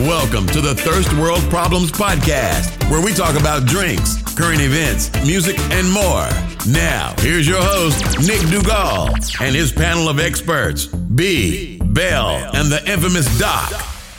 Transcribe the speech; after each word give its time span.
Welcome 0.00 0.46
to 0.48 0.60
the 0.60 0.74
Thirst 0.74 1.10
World 1.14 1.40
Problems 1.48 1.90
Podcast, 1.90 2.90
where 2.90 3.02
we 3.02 3.14
talk 3.14 3.34
about 3.34 3.64
drinks, 3.64 4.20
current 4.34 4.60
events, 4.60 5.10
music, 5.24 5.58
and 5.70 5.90
more. 5.90 6.28
Now, 6.68 7.14
here's 7.20 7.48
your 7.48 7.62
host, 7.62 8.04
Nick 8.18 8.40
Dugal, 8.50 9.08
and 9.40 9.56
his 9.56 9.72
panel 9.72 10.10
of 10.10 10.20
experts, 10.20 10.84
B, 10.84 11.78
Bell, 11.78 12.28
and 12.54 12.70
the 12.70 12.86
infamous 12.86 13.38
Doc. 13.38 13.72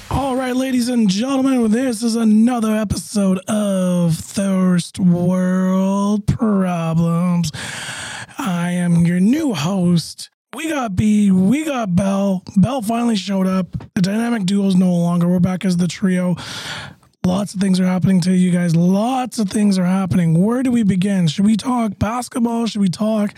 All 0.10 0.36
right, 0.36 0.56
ladies 0.56 0.90
and 0.90 1.08
gentlemen, 1.08 1.70
this 1.70 2.02
is 2.02 2.16
another 2.16 2.76
episode 2.76 3.38
of 3.48 4.16
Thirst 4.16 4.98
World 4.98 6.26
Problems. 6.26 7.52
I 8.40 8.72
am 8.72 9.06
your 9.06 9.20
new 9.20 9.54
host. 9.54 10.32
We 10.56 10.70
got 10.70 10.96
B, 10.96 11.30
we 11.30 11.66
got 11.66 11.96
Bell. 11.96 12.42
Bell 12.56 12.82
finally 12.82 13.16
showed 13.16 13.48
up. 13.48 13.68
The 13.96 14.02
dynamic 14.02 14.46
duo 14.46 14.68
is 14.68 14.76
no 14.76 14.94
longer. 14.94 15.28
We're 15.28 15.40
back 15.40 15.66
as 15.66 15.78
the 15.78 15.88
trio. 15.88 16.36
Lots 17.26 17.54
of 17.54 17.60
things 17.60 17.80
are 17.80 17.86
happening 17.86 18.22
to 18.22 18.32
you 18.34 18.52
guys. 18.52 18.76
Lots 18.76 19.40
of 19.40 19.50
things 19.50 19.78
are 19.78 19.86
happening. 19.86 20.42
Where 20.44 20.64
do 20.64 20.72
we 20.72 20.84
begin? 20.84 21.28
Should 21.28 21.46
we 21.46 21.58
talk 21.58 22.00
basketball? 22.00 22.66
Should 22.66 22.82
we 22.82 22.88
talk? 22.88 23.34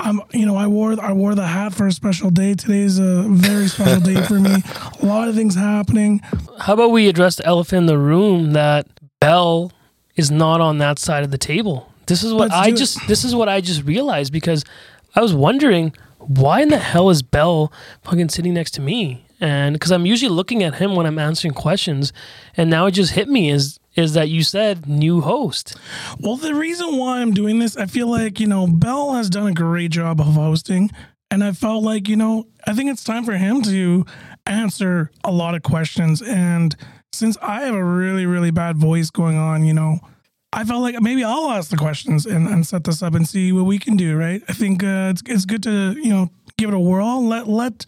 I'm, 0.00 0.20
you 0.32 0.44
know, 0.44 0.56
I 0.56 0.66
wore 0.66 1.00
I 1.00 1.12
wore 1.12 1.36
the 1.36 1.46
hat 1.46 1.72
for 1.72 1.86
a 1.86 1.92
special 1.92 2.28
day. 2.30 2.54
Today's 2.54 2.98
a 2.98 3.22
very 3.28 3.68
special 3.68 4.00
day 4.00 4.20
for 4.22 4.40
me. 4.40 4.56
A 5.00 5.06
lot 5.06 5.28
of 5.28 5.36
things 5.36 5.54
happening. 5.54 6.20
How 6.58 6.74
about 6.74 6.90
we 6.90 7.08
address 7.08 7.36
the 7.36 7.46
elephant 7.46 7.82
in 7.82 7.86
the 7.86 7.98
room 7.98 8.52
that 8.54 8.88
Bell 9.20 9.70
is 10.16 10.32
not 10.32 10.60
on 10.60 10.78
that 10.78 10.98
side 10.98 11.22
of 11.22 11.30
the 11.30 11.38
table? 11.38 11.88
This 12.06 12.24
is 12.24 12.32
what 12.32 12.48
Let's 12.50 12.54
I 12.54 12.66
do 12.70 12.74
it. 12.74 12.78
just 12.78 13.06
this 13.06 13.22
is 13.22 13.34
what 13.36 13.48
I 13.48 13.60
just 13.60 13.84
realized 13.84 14.32
because 14.32 14.64
I 15.14 15.20
was 15.22 15.32
wondering 15.32 15.94
why 16.26 16.62
in 16.62 16.68
the 16.68 16.78
hell 16.78 17.10
is 17.10 17.22
Bell 17.22 17.72
fucking 18.02 18.28
sitting 18.28 18.54
next 18.54 18.72
to 18.72 18.80
me? 18.80 19.24
And 19.40 19.74
because 19.74 19.90
I'm 19.90 20.06
usually 20.06 20.30
looking 20.30 20.62
at 20.62 20.76
him 20.76 20.94
when 20.94 21.04
I'm 21.04 21.18
answering 21.18 21.54
questions, 21.54 22.12
and 22.56 22.70
now 22.70 22.86
it 22.86 22.92
just 22.92 23.12
hit 23.12 23.28
me 23.28 23.50
is 23.50 23.78
is 23.94 24.14
that 24.14 24.28
you 24.28 24.42
said 24.42 24.88
new 24.88 25.20
host. 25.20 25.76
Well, 26.18 26.36
the 26.36 26.54
reason 26.54 26.96
why 26.96 27.20
I'm 27.20 27.32
doing 27.32 27.58
this, 27.58 27.76
I 27.76 27.86
feel 27.86 28.08
like, 28.08 28.40
you 28.40 28.46
know, 28.46 28.66
Bell 28.66 29.12
has 29.12 29.28
done 29.28 29.46
a 29.48 29.52
great 29.52 29.90
job 29.90 30.20
of 30.20 30.28
hosting. 30.28 30.90
And 31.30 31.42
I 31.42 31.52
felt 31.52 31.82
like, 31.82 32.08
you 32.08 32.16
know, 32.16 32.46
I 32.66 32.74
think 32.74 32.90
it's 32.90 33.04
time 33.04 33.24
for 33.24 33.36
him 33.36 33.62
to 33.62 34.04
answer 34.46 35.10
a 35.24 35.32
lot 35.32 35.54
of 35.54 35.62
questions. 35.62 36.22
And 36.22 36.76
since 37.12 37.36
I 37.40 37.64
have 37.64 37.74
a 37.74 37.84
really, 37.84 38.26
really 38.26 38.50
bad 38.50 38.76
voice 38.76 39.10
going 39.10 39.36
on, 39.36 39.64
you 39.64 39.74
know, 39.74 40.00
I 40.52 40.64
felt 40.64 40.82
like 40.82 41.00
maybe 41.00 41.24
I'll 41.24 41.50
ask 41.50 41.70
the 41.70 41.76
questions 41.76 42.26
and, 42.26 42.46
and 42.46 42.66
set 42.66 42.84
this 42.84 43.02
up 43.02 43.14
and 43.14 43.26
see 43.26 43.52
what 43.52 43.64
we 43.64 43.78
can 43.78 43.96
do, 43.96 44.16
right? 44.16 44.42
I 44.48 44.52
think 44.52 44.84
uh, 44.84 45.10
it's, 45.12 45.22
it's 45.26 45.44
good 45.46 45.62
to, 45.62 45.92
you 45.92 46.10
know, 46.10 46.30
give 46.58 46.68
it 46.68 46.74
a 46.74 46.78
whirl. 46.78 47.26
Let, 47.26 47.48
let, 47.48 47.86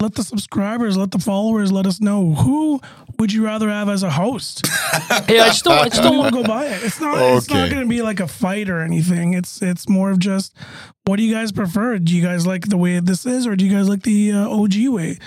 let 0.00 0.14
the 0.14 0.22
subscribers, 0.22 0.96
let 0.96 1.10
the 1.10 1.18
followers 1.18 1.70
let 1.70 1.86
us 1.86 2.00
know 2.00 2.32
who 2.34 2.80
would 3.18 3.32
you 3.32 3.44
rather 3.44 3.68
have 3.68 3.88
as 3.88 4.02
a 4.02 4.10
host? 4.10 4.66
Yeah, 5.28 5.44
I 5.44 5.48
just 5.48 5.64
don't. 5.64 5.78
I 5.78 5.88
just 5.88 6.02
don't 6.02 6.12
don't 6.12 6.18
want 6.18 6.34
want 6.34 6.46
to 6.46 6.48
go 6.48 6.54
by 6.54 6.66
it. 6.66 6.82
It's 6.82 7.00
not. 7.00 7.18
It's 7.36 7.50
not 7.50 7.70
going 7.70 7.82
to 7.82 7.88
be 7.88 8.02
like 8.02 8.20
a 8.20 8.26
fight 8.26 8.68
or 8.68 8.80
anything. 8.80 9.34
It's 9.34 9.60
it's 9.62 9.88
more 9.88 10.10
of 10.10 10.18
just 10.18 10.54
what 11.04 11.16
do 11.16 11.22
you 11.22 11.32
guys 11.32 11.52
prefer? 11.52 11.98
Do 11.98 12.14
you 12.14 12.22
guys 12.22 12.46
like 12.46 12.68
the 12.68 12.76
way 12.76 12.98
this 13.00 13.26
is, 13.26 13.46
or 13.46 13.54
do 13.54 13.64
you 13.64 13.70
guys 13.72 13.88
like 13.88 14.02
the 14.02 14.32
uh, 14.32 14.48
OG 14.48 14.88
way? 14.88 15.18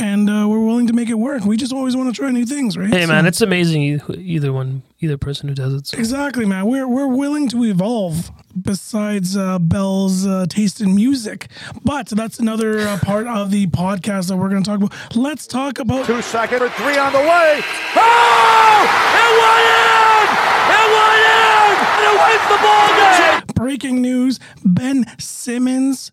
And 0.00 0.30
uh, 0.30 0.46
we're 0.48 0.64
willing 0.64 0.86
to 0.86 0.92
make 0.92 1.08
it 1.10 1.14
work. 1.18 1.44
We 1.44 1.56
just 1.56 1.72
always 1.72 1.94
want 1.96 2.14
to 2.14 2.18
try 2.18 2.30
new 2.30 2.46
things, 2.46 2.76
right? 2.76 2.88
Hey 2.88 3.06
man, 3.06 3.24
So- 3.24 3.28
it's 3.28 3.40
amazing 3.42 3.82
either 4.16 4.52
one, 4.52 4.82
either 5.00 5.18
person 5.18 5.48
who 5.48 5.54
does 5.54 5.74
it. 5.74 5.86
So. 5.88 5.98
exactly, 5.98 6.46
man. 6.46 6.66
We're 6.66 6.88
we're 6.88 7.06
willing 7.08 7.48
to 7.50 7.64
evolve. 7.64 8.30
Besides 8.60 9.36
uh, 9.36 9.60
Bell's 9.60 10.26
uh, 10.26 10.44
taste 10.48 10.80
in 10.80 10.96
music, 10.96 11.46
but 11.84 12.08
that's 12.08 12.40
another 12.40 12.80
uh, 12.80 12.98
part 12.98 13.28
of 13.28 13.52
the 13.52 13.68
podcast 13.68 14.26
that 14.28 14.36
we're 14.36 14.48
going 14.48 14.64
to 14.64 14.68
talk 14.68 14.80
about. 14.82 15.14
Let's 15.14 15.46
talk 15.46 15.78
about 15.78 16.04
Two 16.06 16.20
second 16.20 16.58
for 16.58 16.68
three 16.70 16.98
on 16.98 17.12
the 17.12 17.20
way. 17.20 17.60
Oh! 17.94 18.82
It 19.14 19.32
went 19.40 19.66
in! 19.70 20.26
It 20.74 20.88
went 20.96 21.22
in! 21.30 21.74
And 21.94 22.04
it 22.10 22.16
wins 22.24 22.46
the 22.50 22.58
ball 22.64 22.88
game! 22.98 23.54
breaking 23.54 24.02
news 24.02 24.40
Ben 24.64 25.04
Simmons 25.20 26.10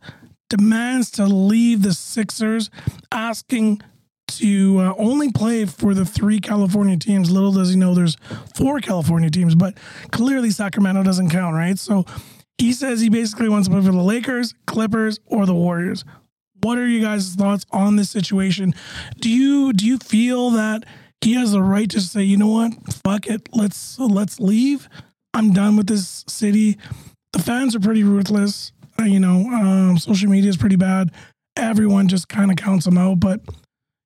demands 0.49 1.11
to 1.11 1.25
leave 1.25 1.81
the 1.81 1.93
Sixers, 1.93 2.69
asking 3.11 3.81
to 4.27 4.79
uh, 4.79 4.93
only 4.97 5.31
play 5.31 5.65
for 5.65 5.93
the 5.93 6.05
three 6.05 6.39
California 6.39 6.97
teams. 6.97 7.31
Little 7.31 7.51
does 7.51 7.69
he 7.69 7.75
know 7.77 7.93
there's 7.93 8.17
four 8.55 8.79
California 8.79 9.29
teams, 9.29 9.55
but 9.55 9.77
clearly 10.11 10.49
Sacramento 10.49 11.03
doesn't 11.03 11.29
count, 11.29 11.55
right? 11.55 11.79
So 11.79 12.05
he 12.57 12.73
says 12.73 12.99
he 12.99 13.09
basically 13.09 13.49
wants 13.49 13.67
to 13.67 13.73
play 13.73 13.83
for 13.83 13.91
the 13.91 14.01
Lakers, 14.01 14.53
Clippers, 14.65 15.19
or 15.25 15.45
the 15.45 15.53
Warriors. 15.53 16.03
What 16.61 16.77
are 16.77 16.87
you 16.87 17.01
guys' 17.01 17.35
thoughts 17.35 17.65
on 17.71 17.95
this 17.95 18.09
situation? 18.09 18.73
Do 19.19 19.29
you 19.29 19.73
do 19.73 19.85
you 19.85 19.97
feel 19.97 20.49
that 20.51 20.85
he 21.21 21.33
has 21.33 21.51
the 21.51 21.61
right 21.61 21.89
to 21.91 22.01
say, 22.01 22.23
you 22.23 22.37
know 22.37 22.47
what, 22.47 22.73
fuck 23.03 23.27
it, 23.27 23.47
let's 23.53 23.97
let's 23.99 24.39
leave. 24.39 24.89
I'm 25.33 25.53
done 25.53 25.77
with 25.77 25.87
this 25.87 26.25
city. 26.27 26.77
The 27.33 27.39
fans 27.39 27.75
are 27.75 27.79
pretty 27.79 28.03
ruthless. 28.03 28.71
You 29.03 29.19
know, 29.19 29.49
um, 29.51 29.97
social 29.97 30.29
media 30.29 30.49
is 30.49 30.57
pretty 30.57 30.75
bad. 30.75 31.11
Everyone 31.55 32.07
just 32.07 32.27
kind 32.27 32.51
of 32.51 32.57
counts 32.57 32.85
him 32.85 32.97
out. 32.97 33.19
But 33.19 33.41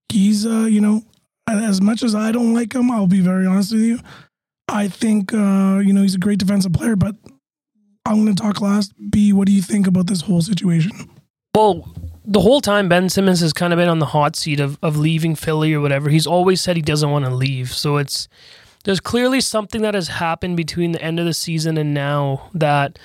he's, 0.09 0.45
uh, 0.45 0.67
you 0.69 0.81
know, 0.81 1.03
as 1.47 1.81
much 1.81 2.03
as 2.03 2.15
I 2.15 2.31
don't 2.31 2.53
like 2.53 2.73
him, 2.73 2.91
I'll 2.91 3.07
be 3.07 3.21
very 3.21 3.45
honest 3.45 3.73
with 3.73 3.81
you. 3.81 3.99
I 4.67 4.87
think, 4.87 5.33
uh, 5.33 5.79
you 5.83 5.93
know, 5.93 6.01
he's 6.01 6.15
a 6.15 6.19
great 6.19 6.39
defensive 6.39 6.73
player. 6.73 6.95
But 6.95 7.15
I'm 8.05 8.23
going 8.23 8.35
to 8.35 8.41
talk 8.41 8.61
last. 8.61 8.93
B, 9.09 9.33
what 9.33 9.47
do 9.47 9.53
you 9.53 9.61
think 9.61 9.87
about 9.87 10.07
this 10.07 10.21
whole 10.21 10.41
situation? 10.41 10.91
Well, 11.55 11.87
the 12.25 12.39
whole 12.39 12.61
time 12.61 12.87
Ben 12.87 13.09
Simmons 13.09 13.41
has 13.41 13.53
kind 13.53 13.73
of 13.73 13.77
been 13.77 13.89
on 13.89 13.99
the 13.99 14.05
hot 14.07 14.35
seat 14.35 14.59
of, 14.59 14.77
of 14.81 14.97
leaving 14.97 15.35
Philly 15.35 15.73
or 15.73 15.81
whatever. 15.81 16.09
He's 16.09 16.27
always 16.27 16.61
said 16.61 16.75
he 16.75 16.81
doesn't 16.81 17.09
want 17.09 17.25
to 17.25 17.31
leave. 17.31 17.71
So 17.71 17.97
it's 17.97 18.27
there's 18.83 18.99
clearly 18.99 19.41
something 19.41 19.81
that 19.81 19.93
has 19.93 20.07
happened 20.07 20.57
between 20.57 20.91
the 20.91 21.01
end 21.01 21.19
of 21.19 21.25
the 21.25 21.33
season 21.33 21.77
and 21.77 21.93
now 21.93 22.49
that 22.53 22.97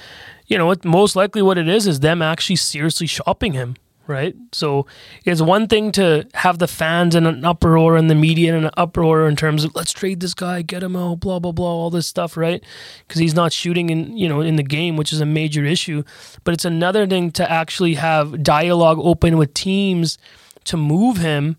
you 0.46 0.58
know, 0.58 0.70
it, 0.70 0.84
most 0.84 1.16
likely 1.16 1.42
what 1.42 1.58
it 1.58 1.68
is 1.68 1.86
is 1.86 2.00
them 2.00 2.22
actually 2.22 2.56
seriously 2.56 3.06
shopping 3.06 3.52
him, 3.52 3.76
right? 4.06 4.34
So 4.52 4.86
it's 5.24 5.42
one 5.42 5.66
thing 5.66 5.92
to 5.92 6.26
have 6.34 6.58
the 6.58 6.68
fans 6.68 7.14
in 7.14 7.26
an 7.26 7.44
uproar 7.44 7.96
and 7.96 8.08
the 8.08 8.14
media 8.14 8.56
in 8.56 8.64
an 8.64 8.70
uproar 8.76 9.28
in 9.28 9.36
terms 9.36 9.64
of 9.64 9.74
let's 9.74 9.92
trade 9.92 10.20
this 10.20 10.34
guy, 10.34 10.62
get 10.62 10.82
him 10.82 10.96
out, 10.96 11.20
blah 11.20 11.38
blah 11.38 11.52
blah, 11.52 11.66
all 11.66 11.90
this 11.90 12.06
stuff, 12.06 12.36
right? 12.36 12.62
Because 13.06 13.20
he's 13.20 13.34
not 13.34 13.52
shooting 13.52 13.90
in 13.90 14.16
you 14.16 14.28
know 14.28 14.40
in 14.40 14.56
the 14.56 14.62
game, 14.62 14.96
which 14.96 15.12
is 15.12 15.20
a 15.20 15.26
major 15.26 15.64
issue. 15.64 16.04
But 16.44 16.54
it's 16.54 16.64
another 16.64 17.06
thing 17.06 17.30
to 17.32 17.50
actually 17.50 17.94
have 17.94 18.42
dialogue 18.42 18.98
open 19.00 19.36
with 19.36 19.54
teams 19.54 20.18
to 20.66 20.76
move 20.76 21.16
him. 21.16 21.56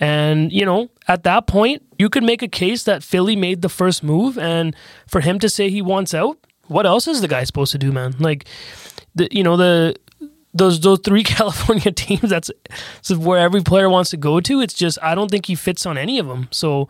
And, 0.00 0.52
you 0.52 0.64
know, 0.64 0.90
at 1.06 1.22
that 1.22 1.46
point, 1.46 1.82
you 1.98 2.08
could 2.08 2.24
make 2.24 2.42
a 2.42 2.48
case 2.48 2.82
that 2.84 3.02
Philly 3.02 3.36
made 3.36 3.62
the 3.62 3.68
first 3.68 4.02
move. 4.02 4.36
And 4.38 4.74
for 5.06 5.20
him 5.20 5.38
to 5.38 5.48
say 5.48 5.70
he 5.70 5.82
wants 5.82 6.14
out, 6.14 6.38
what 6.68 6.86
else 6.86 7.06
is 7.08 7.20
the 7.20 7.28
guy 7.28 7.44
supposed 7.44 7.72
to 7.72 7.78
do, 7.78 7.92
man? 7.92 8.14
Like, 8.18 8.46
the, 9.14 9.28
you 9.30 9.42
know, 9.42 9.56
the 9.56 9.96
those 10.54 10.80
those 10.80 11.00
three 11.00 11.22
California 11.24 11.92
teams. 11.92 12.30
That's, 12.30 12.50
that's 12.68 13.12
where 13.12 13.38
every 13.38 13.62
player 13.62 13.90
wants 13.90 14.10
to 14.10 14.16
go 14.16 14.40
to. 14.40 14.60
It's 14.60 14.74
just 14.74 14.98
I 15.02 15.14
don't 15.14 15.30
think 15.30 15.46
he 15.46 15.54
fits 15.54 15.84
on 15.84 15.98
any 15.98 16.18
of 16.18 16.26
them. 16.26 16.48
So, 16.50 16.88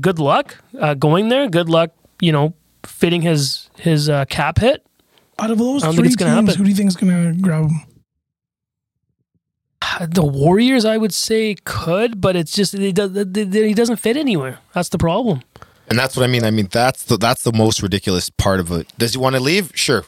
good 0.00 0.18
luck 0.18 0.62
uh, 0.78 0.94
going 0.94 1.28
there. 1.28 1.48
Good 1.48 1.68
luck, 1.68 1.90
you 2.20 2.32
know, 2.32 2.54
fitting 2.84 3.22
his 3.22 3.70
his 3.78 4.08
uh, 4.08 4.24
cap 4.26 4.58
hit. 4.58 4.84
Out 5.38 5.50
of 5.50 5.58
those 5.58 5.82
I 5.82 5.86
don't 5.86 5.96
think 5.96 6.18
three 6.18 6.26
teams, 6.26 6.30
happen. 6.30 6.54
who 6.54 6.64
do 6.64 6.70
you 6.70 6.76
think 6.76 6.88
is 6.88 6.96
going 6.96 7.34
to 7.34 7.40
grab 7.40 7.64
him? 7.64 7.80
The 10.08 10.24
Warriors, 10.24 10.84
I 10.84 10.96
would 10.96 11.12
say, 11.12 11.56
could, 11.64 12.20
but 12.20 12.36
it's 12.36 12.52
just 12.52 12.76
he, 12.76 12.92
does, 12.92 13.12
he 13.14 13.74
doesn't 13.74 13.96
fit 13.96 14.16
anywhere. 14.16 14.58
That's 14.72 14.88
the 14.88 14.98
problem. 14.98 15.42
And 15.88 15.98
that's 15.98 16.16
what 16.16 16.24
I 16.24 16.26
mean. 16.26 16.44
I 16.44 16.50
mean, 16.50 16.68
that's 16.70 17.04
the 17.04 17.16
that's 17.16 17.42
the 17.42 17.52
most 17.52 17.82
ridiculous 17.82 18.30
part 18.30 18.60
of 18.60 18.70
it. 18.72 18.88
Does 18.98 19.12
he 19.12 19.18
want 19.18 19.36
to 19.36 19.40
leave? 19.40 19.70
Sure. 19.74 20.04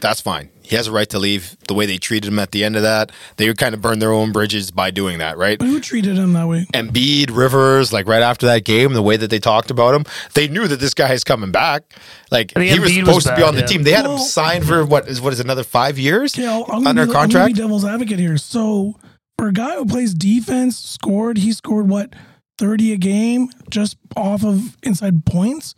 That's 0.00 0.20
fine. 0.20 0.50
He 0.62 0.76
has 0.76 0.86
a 0.86 0.92
right 0.92 1.08
to 1.10 1.18
leave. 1.18 1.56
The 1.66 1.74
way 1.74 1.84
they 1.84 1.98
treated 1.98 2.28
him 2.28 2.38
at 2.38 2.52
the 2.52 2.62
end 2.62 2.76
of 2.76 2.82
that, 2.82 3.10
they 3.36 3.52
kind 3.54 3.74
of 3.74 3.82
burned 3.82 4.00
their 4.00 4.12
own 4.12 4.30
bridges 4.30 4.70
by 4.70 4.92
doing 4.92 5.18
that, 5.18 5.36
right? 5.36 5.58
But 5.58 5.66
who 5.66 5.80
treated 5.80 6.16
him 6.16 6.32
that 6.34 6.46
way? 6.46 6.64
Embiid, 6.72 7.34
Rivers, 7.36 7.92
like 7.92 8.06
right 8.06 8.22
after 8.22 8.46
that 8.46 8.64
game, 8.64 8.92
the 8.92 9.02
way 9.02 9.16
that 9.16 9.30
they 9.30 9.40
talked 9.40 9.70
about 9.70 9.94
him, 9.94 10.04
they 10.34 10.46
knew 10.46 10.68
that 10.68 10.78
this 10.78 10.94
guy 10.94 11.12
is 11.12 11.24
coming 11.24 11.50
back. 11.50 11.82
Like 12.30 12.52
I 12.54 12.60
think 12.60 12.72
he 12.72 12.78
was 12.78 12.92
Embiid 12.92 12.98
was 12.98 13.06
supposed 13.06 13.26
to 13.26 13.36
be 13.36 13.42
on 13.42 13.54
the 13.56 13.62
yeah. 13.62 13.66
team. 13.66 13.82
They 13.82 13.90
had 13.92 14.04
Well- 14.06 14.18
him 14.18 14.22
signed 14.22 14.64
for 14.64 14.86
what 14.86 15.08
is 15.08 15.20
what 15.20 15.32
is 15.32 15.40
another 15.40 15.64
five 15.64 15.98
years 15.98 16.34
Okay, 16.38 16.46
I'll, 16.46 16.64
I'm 16.70 16.86
under 16.86 17.04
gonna 17.04 17.06
be, 17.06 17.16
I'm 17.18 17.22
contract. 17.30 17.54
be 17.56 17.60
devil's 17.60 17.84
advocate 17.84 18.20
here. 18.20 18.36
So 18.38 18.94
for 19.38 19.48
a 19.48 19.52
guy 19.52 19.74
who 19.74 19.86
plays 19.86 20.14
defense, 20.14 20.78
scored 20.78 21.36
he 21.38 21.52
scored 21.52 21.88
what 21.88 22.14
thirty 22.60 22.92
a 22.92 22.96
game 22.96 23.48
just 23.70 23.96
off 24.16 24.44
of 24.44 24.76
inside 24.82 25.24
points. 25.24 25.74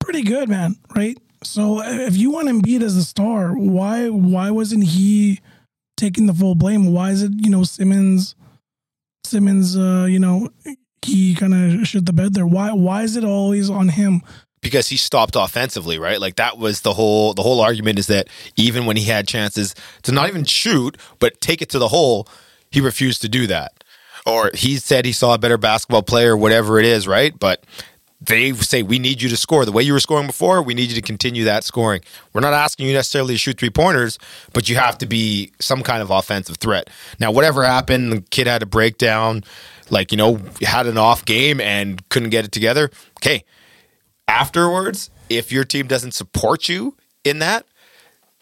Pretty 0.00 0.22
good, 0.22 0.48
man. 0.48 0.76
Right. 0.96 1.18
So 1.44 1.82
if 1.82 2.16
you 2.16 2.30
want 2.30 2.48
Embiid 2.48 2.82
as 2.82 2.96
the 2.96 3.02
star, 3.02 3.52
why 3.52 4.08
why 4.08 4.50
wasn't 4.50 4.84
he 4.84 5.40
taking 5.96 6.26
the 6.26 6.34
full 6.34 6.54
blame? 6.54 6.92
Why 6.92 7.10
is 7.10 7.22
it 7.22 7.32
you 7.36 7.50
know 7.50 7.62
Simmons? 7.62 8.34
Simmons, 9.24 9.76
uh, 9.76 10.06
you 10.08 10.20
know, 10.20 10.48
he 11.02 11.34
kind 11.34 11.52
of 11.52 11.86
shit 11.86 12.06
the 12.06 12.12
bed 12.12 12.34
there. 12.34 12.46
Why 12.46 12.72
why 12.72 13.02
is 13.02 13.16
it 13.16 13.24
always 13.24 13.68
on 13.70 13.90
him? 13.90 14.22
because 14.62 14.88
he 14.88 14.96
stopped 14.96 15.36
offensively, 15.36 15.96
right? 15.96 16.20
Like 16.20 16.36
that 16.36 16.58
was 16.58 16.80
the 16.80 16.92
whole 16.92 17.34
the 17.34 17.42
whole 17.42 17.60
argument 17.60 18.00
is 18.00 18.08
that 18.08 18.26
even 18.56 18.84
when 18.84 18.96
he 18.96 19.04
had 19.04 19.28
chances 19.28 19.76
to 20.02 20.10
not 20.10 20.28
even 20.28 20.44
shoot 20.44 20.96
but 21.20 21.40
take 21.40 21.62
it 21.62 21.68
to 21.70 21.78
the 21.78 21.86
hole, 21.86 22.26
he 22.72 22.80
refused 22.80 23.22
to 23.22 23.28
do 23.28 23.46
that. 23.46 23.75
Or 24.26 24.50
he 24.54 24.76
said 24.76 25.04
he 25.04 25.12
saw 25.12 25.34
a 25.34 25.38
better 25.38 25.56
basketball 25.56 26.02
player, 26.02 26.36
whatever 26.36 26.78
it 26.78 26.84
is, 26.84 27.06
right? 27.06 27.38
But 27.38 27.64
they 28.20 28.52
say 28.54 28.82
we 28.82 28.98
need 28.98 29.22
you 29.22 29.28
to 29.28 29.36
score 29.36 29.64
the 29.64 29.72
way 29.72 29.82
you 29.82 29.92
were 29.92 30.00
scoring 30.00 30.26
before. 30.26 30.62
We 30.62 30.74
need 30.74 30.88
you 30.88 30.94
to 30.94 31.02
continue 31.02 31.44
that 31.44 31.64
scoring. 31.64 32.00
We're 32.32 32.40
not 32.40 32.54
asking 32.54 32.86
you 32.86 32.94
necessarily 32.94 33.34
to 33.34 33.38
shoot 33.38 33.58
three 33.58 33.70
pointers, 33.70 34.18
but 34.52 34.68
you 34.68 34.76
have 34.76 34.98
to 34.98 35.06
be 35.06 35.52
some 35.60 35.82
kind 35.82 36.02
of 36.02 36.10
offensive 36.10 36.56
threat. 36.56 36.90
Now, 37.20 37.30
whatever 37.30 37.64
happened, 37.64 38.12
the 38.12 38.20
kid 38.22 38.46
had 38.46 38.62
a 38.62 38.66
breakdown, 38.66 39.44
like 39.90 40.10
you 40.10 40.18
know, 40.18 40.40
had 40.62 40.86
an 40.86 40.98
off 40.98 41.24
game 41.24 41.60
and 41.60 42.06
couldn't 42.08 42.30
get 42.30 42.44
it 42.44 42.52
together. 42.52 42.90
Okay, 43.18 43.44
afterwards, 44.26 45.10
if 45.28 45.52
your 45.52 45.64
team 45.64 45.86
doesn't 45.86 46.12
support 46.12 46.68
you 46.68 46.96
in 47.22 47.38
that, 47.40 47.66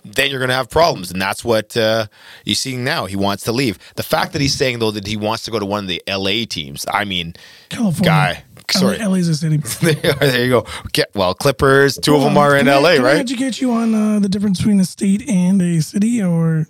then 0.04 0.30
you're 0.30 0.38
going 0.40 0.50
to 0.50 0.54
have 0.54 0.68
problems. 0.70 1.10
And 1.10 1.20
that's 1.20 1.44
what 1.44 1.76
uh, 1.76 2.06
you're 2.44 2.54
seeing 2.54 2.84
now. 2.84 3.06
He 3.06 3.16
wants 3.16 3.44
to 3.44 3.52
leave. 3.52 3.78
The 3.96 4.02
fact 4.02 4.32
that 4.32 4.42
he's 4.42 4.54
saying, 4.54 4.78
though, 4.78 4.90
that 4.90 5.06
he 5.06 5.16
wants 5.16 5.44
to 5.44 5.50
go 5.50 5.58
to 5.58 5.66
one 5.66 5.84
of 5.84 5.88
the 5.88 6.02
LA 6.08 6.44
teams, 6.48 6.84
I 6.92 7.04
mean, 7.04 7.34
California. 7.70 8.04
guy. 8.04 8.44
Sorry. 8.70 8.98
LA, 8.98 9.08
LA's 9.08 9.28
a 9.28 9.34
city. 9.36 9.58
there 10.20 10.44
you 10.44 10.50
go. 10.50 10.66
Get, 10.92 11.10
well, 11.14 11.34
Clippers, 11.34 11.96
two 11.98 12.14
of 12.16 12.22
them 12.22 12.38
are 12.38 12.56
in 12.56 12.68
I- 12.68 12.78
LA, 12.78 12.94
can 12.94 13.00
I 13.02 13.04
right? 13.04 13.16
educate 13.18 13.60
you 13.60 13.72
on 13.72 13.94
uh, 13.94 14.18
the 14.20 14.28
difference 14.28 14.58
between 14.58 14.80
a 14.80 14.84
state 14.86 15.28
and 15.28 15.60
a 15.60 15.80
city, 15.82 16.22
or 16.22 16.66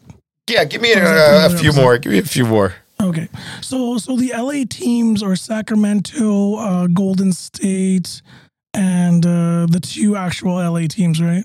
Yeah, 0.48 0.64
give 0.64 0.80
me 0.82 0.88
is 0.90 0.96
a, 0.98 1.46
a 1.46 1.58
few 1.58 1.70
100%? 1.70 1.76
more. 1.76 1.98
Give 1.98 2.12
me 2.12 2.18
a 2.18 2.22
few 2.22 2.46
more. 2.46 2.74
okay? 3.00 3.28
So, 3.60 3.98
so 3.98 4.16
the 4.16 4.32
LA 4.36 4.64
teams 4.68 5.22
are 5.22 5.36
Sacramento, 5.36 6.56
uh, 6.56 6.86
Golden 6.88 7.32
State, 7.32 8.22
and 8.72 9.24
uh, 9.24 9.66
the 9.70 9.78
two 9.80 10.16
actual 10.16 10.54
LA 10.56 10.86
teams, 10.88 11.22
right? 11.22 11.44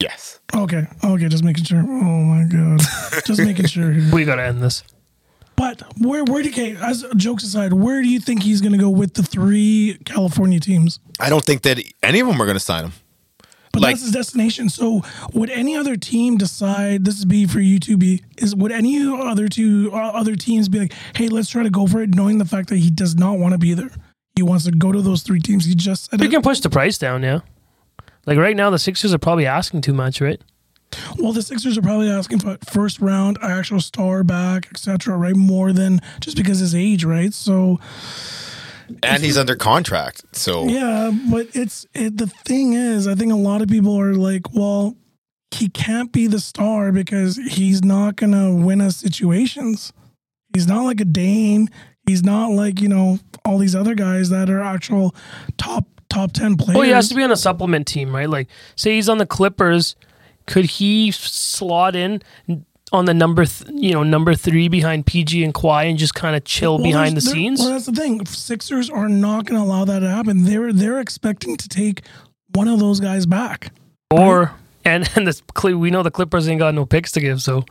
Yes. 0.00 0.40
Okay, 0.54 0.86
okay, 1.02 1.28
just 1.28 1.42
making 1.44 1.64
sure. 1.64 1.78
Oh 1.80 1.84
my 1.84 2.44
god, 2.44 2.80
just 3.26 3.40
making 3.40 3.66
sure. 3.66 3.92
here. 3.92 4.14
We 4.14 4.24
gotta 4.24 4.42
end 4.44 4.62
this. 4.62 4.82
But 5.56 5.82
where, 5.98 6.22
where 6.24 6.42
do 6.42 6.50
okay, 6.50 6.76
as 6.76 7.02
jokes 7.16 7.42
aside, 7.42 7.72
where 7.72 8.02
do 8.02 8.08
you 8.08 8.20
think 8.20 8.42
he's 8.42 8.60
going 8.60 8.72
to 8.72 8.78
go 8.78 8.90
with 8.90 9.14
the 9.14 9.22
three 9.22 9.98
California 10.04 10.60
teams? 10.60 11.00
I 11.18 11.30
don't 11.30 11.42
think 11.46 11.62
that 11.62 11.78
any 12.02 12.20
of 12.20 12.26
them 12.26 12.38
are 12.42 12.44
going 12.44 12.58
to 12.58 12.60
sign 12.62 12.84
him. 12.84 12.92
But 13.72 13.80
Like- 13.80 13.94
that's 13.94 14.02
his 14.02 14.12
destination. 14.12 14.68
So 14.68 15.00
would 15.32 15.48
any 15.48 15.74
other 15.74 15.96
team 15.96 16.36
decide? 16.36 17.06
This 17.06 17.18
is 17.18 17.24
B 17.24 17.46
for 17.46 17.60
you 17.60 17.80
to 17.80 17.96
be. 17.96 18.22
Is 18.36 18.54
would 18.54 18.70
any 18.70 18.98
other 19.08 19.48
two 19.48 19.90
uh, 19.94 19.96
other 19.96 20.36
teams 20.36 20.68
be 20.68 20.78
like, 20.78 20.92
hey, 21.14 21.28
let's 21.28 21.48
try 21.48 21.62
to 21.62 21.70
go 21.70 21.86
for 21.86 22.02
it, 22.02 22.14
knowing 22.14 22.36
the 22.36 22.44
fact 22.44 22.68
that 22.68 22.76
he 22.76 22.90
does 22.90 23.14
not 23.16 23.38
want 23.38 23.52
to 23.52 23.58
be 23.58 23.72
there. 23.72 23.90
He 24.34 24.42
wants 24.42 24.66
to 24.66 24.72
go 24.72 24.92
to 24.92 25.00
those 25.00 25.22
three 25.22 25.40
teams. 25.40 25.64
He 25.64 25.74
just 25.74 26.10
said 26.10 26.20
We 26.20 26.26
it. 26.26 26.30
can 26.32 26.42
push 26.42 26.60
the 26.60 26.68
price 26.68 26.98
down, 26.98 27.22
yeah. 27.22 27.40
Like 28.26 28.38
right 28.38 28.56
now, 28.56 28.70
the 28.70 28.78
Sixers 28.78 29.14
are 29.14 29.18
probably 29.18 29.46
asking 29.46 29.82
too 29.82 29.94
much, 29.94 30.20
right? 30.20 30.40
Well, 31.18 31.32
the 31.32 31.42
Sixers 31.42 31.78
are 31.78 31.82
probably 31.82 32.10
asking 32.10 32.40
for 32.40 32.58
first 32.68 33.00
round, 33.00 33.38
actual 33.42 33.80
star 33.80 34.24
back, 34.24 34.68
etc. 34.70 35.16
Right, 35.16 35.36
more 35.36 35.72
than 35.72 36.00
just 36.20 36.36
because 36.36 36.58
his 36.58 36.74
age, 36.74 37.04
right? 37.04 37.32
So 37.32 37.78
And 39.02 39.22
he's 39.22 39.38
under 39.38 39.56
contract. 39.56 40.22
So 40.32 40.66
Yeah, 40.66 41.12
but 41.30 41.48
it's 41.54 41.86
it, 41.94 42.16
the 42.16 42.26
thing 42.26 42.72
is, 42.72 43.06
I 43.06 43.14
think 43.14 43.32
a 43.32 43.36
lot 43.36 43.62
of 43.62 43.68
people 43.68 43.98
are 43.98 44.14
like, 44.14 44.52
well, 44.52 44.96
he 45.52 45.68
can't 45.68 46.12
be 46.12 46.26
the 46.26 46.40
star 46.40 46.92
because 46.92 47.36
he's 47.36 47.84
not 47.84 48.16
gonna 48.16 48.54
win 48.54 48.80
us 48.80 48.96
situations. 48.96 49.92
He's 50.52 50.66
not 50.66 50.84
like 50.84 51.00
a 51.00 51.04
Dame. 51.04 51.68
He's 52.06 52.22
not 52.22 52.50
like 52.50 52.80
you 52.80 52.88
know 52.88 53.18
all 53.44 53.58
these 53.58 53.74
other 53.76 53.94
guys 53.94 54.30
that 54.30 54.50
are 54.50 54.60
actual 54.62 55.14
top 55.58 55.86
top 56.16 56.32
ten 56.32 56.56
players. 56.56 56.74
Well, 56.76 56.84
he 56.84 56.90
has 56.90 57.08
to 57.10 57.14
be 57.14 57.22
on 57.22 57.30
a 57.30 57.36
supplement 57.36 57.86
team, 57.86 58.14
right? 58.14 58.28
Like, 58.28 58.48
say 58.74 58.94
he's 58.94 59.08
on 59.08 59.18
the 59.18 59.26
Clippers, 59.26 59.96
could 60.46 60.64
he 60.64 61.10
slot 61.10 61.94
in 61.96 62.22
on 62.92 63.04
the 63.04 63.14
number, 63.14 63.44
th- 63.44 63.70
you 63.74 63.92
know, 63.92 64.02
number 64.02 64.34
three 64.34 64.68
behind 64.68 65.06
PG 65.06 65.42
and 65.42 65.52
Kawhi 65.52 65.90
and 65.90 65.98
just 65.98 66.14
kind 66.14 66.36
of 66.36 66.44
chill 66.44 66.76
Well, 66.78 66.84
behind 66.84 67.16
the 67.16 67.20
scenes? 67.20 67.60
Well, 67.60 67.70
that's 67.70 67.86
the 67.86 67.92
thing. 67.92 68.24
Sixers 68.26 68.88
are 68.88 69.08
not 69.08 69.44
going 69.44 69.60
to 69.60 69.66
allow 69.66 69.84
that 69.84 70.00
to 70.00 70.08
happen. 70.08 70.44
They're 70.44 70.72
they're 70.72 71.00
expecting 71.00 71.56
to 71.56 71.68
take 71.68 72.02
one 72.52 72.68
of 72.68 72.78
those 72.78 73.00
guys 73.00 73.26
back. 73.26 73.72
Or 74.10 74.54
and 74.86 75.08
and 75.16 75.26
the 75.26 75.38
Cl- 75.58 75.76
we 75.76 75.90
know 75.90 76.02
the 76.02 76.10
Clippers 76.10 76.48
ain't 76.48 76.60
got 76.60 76.74
no 76.74 76.86
picks 76.86 77.12
to 77.12 77.20
give, 77.20 77.42
so 77.42 77.64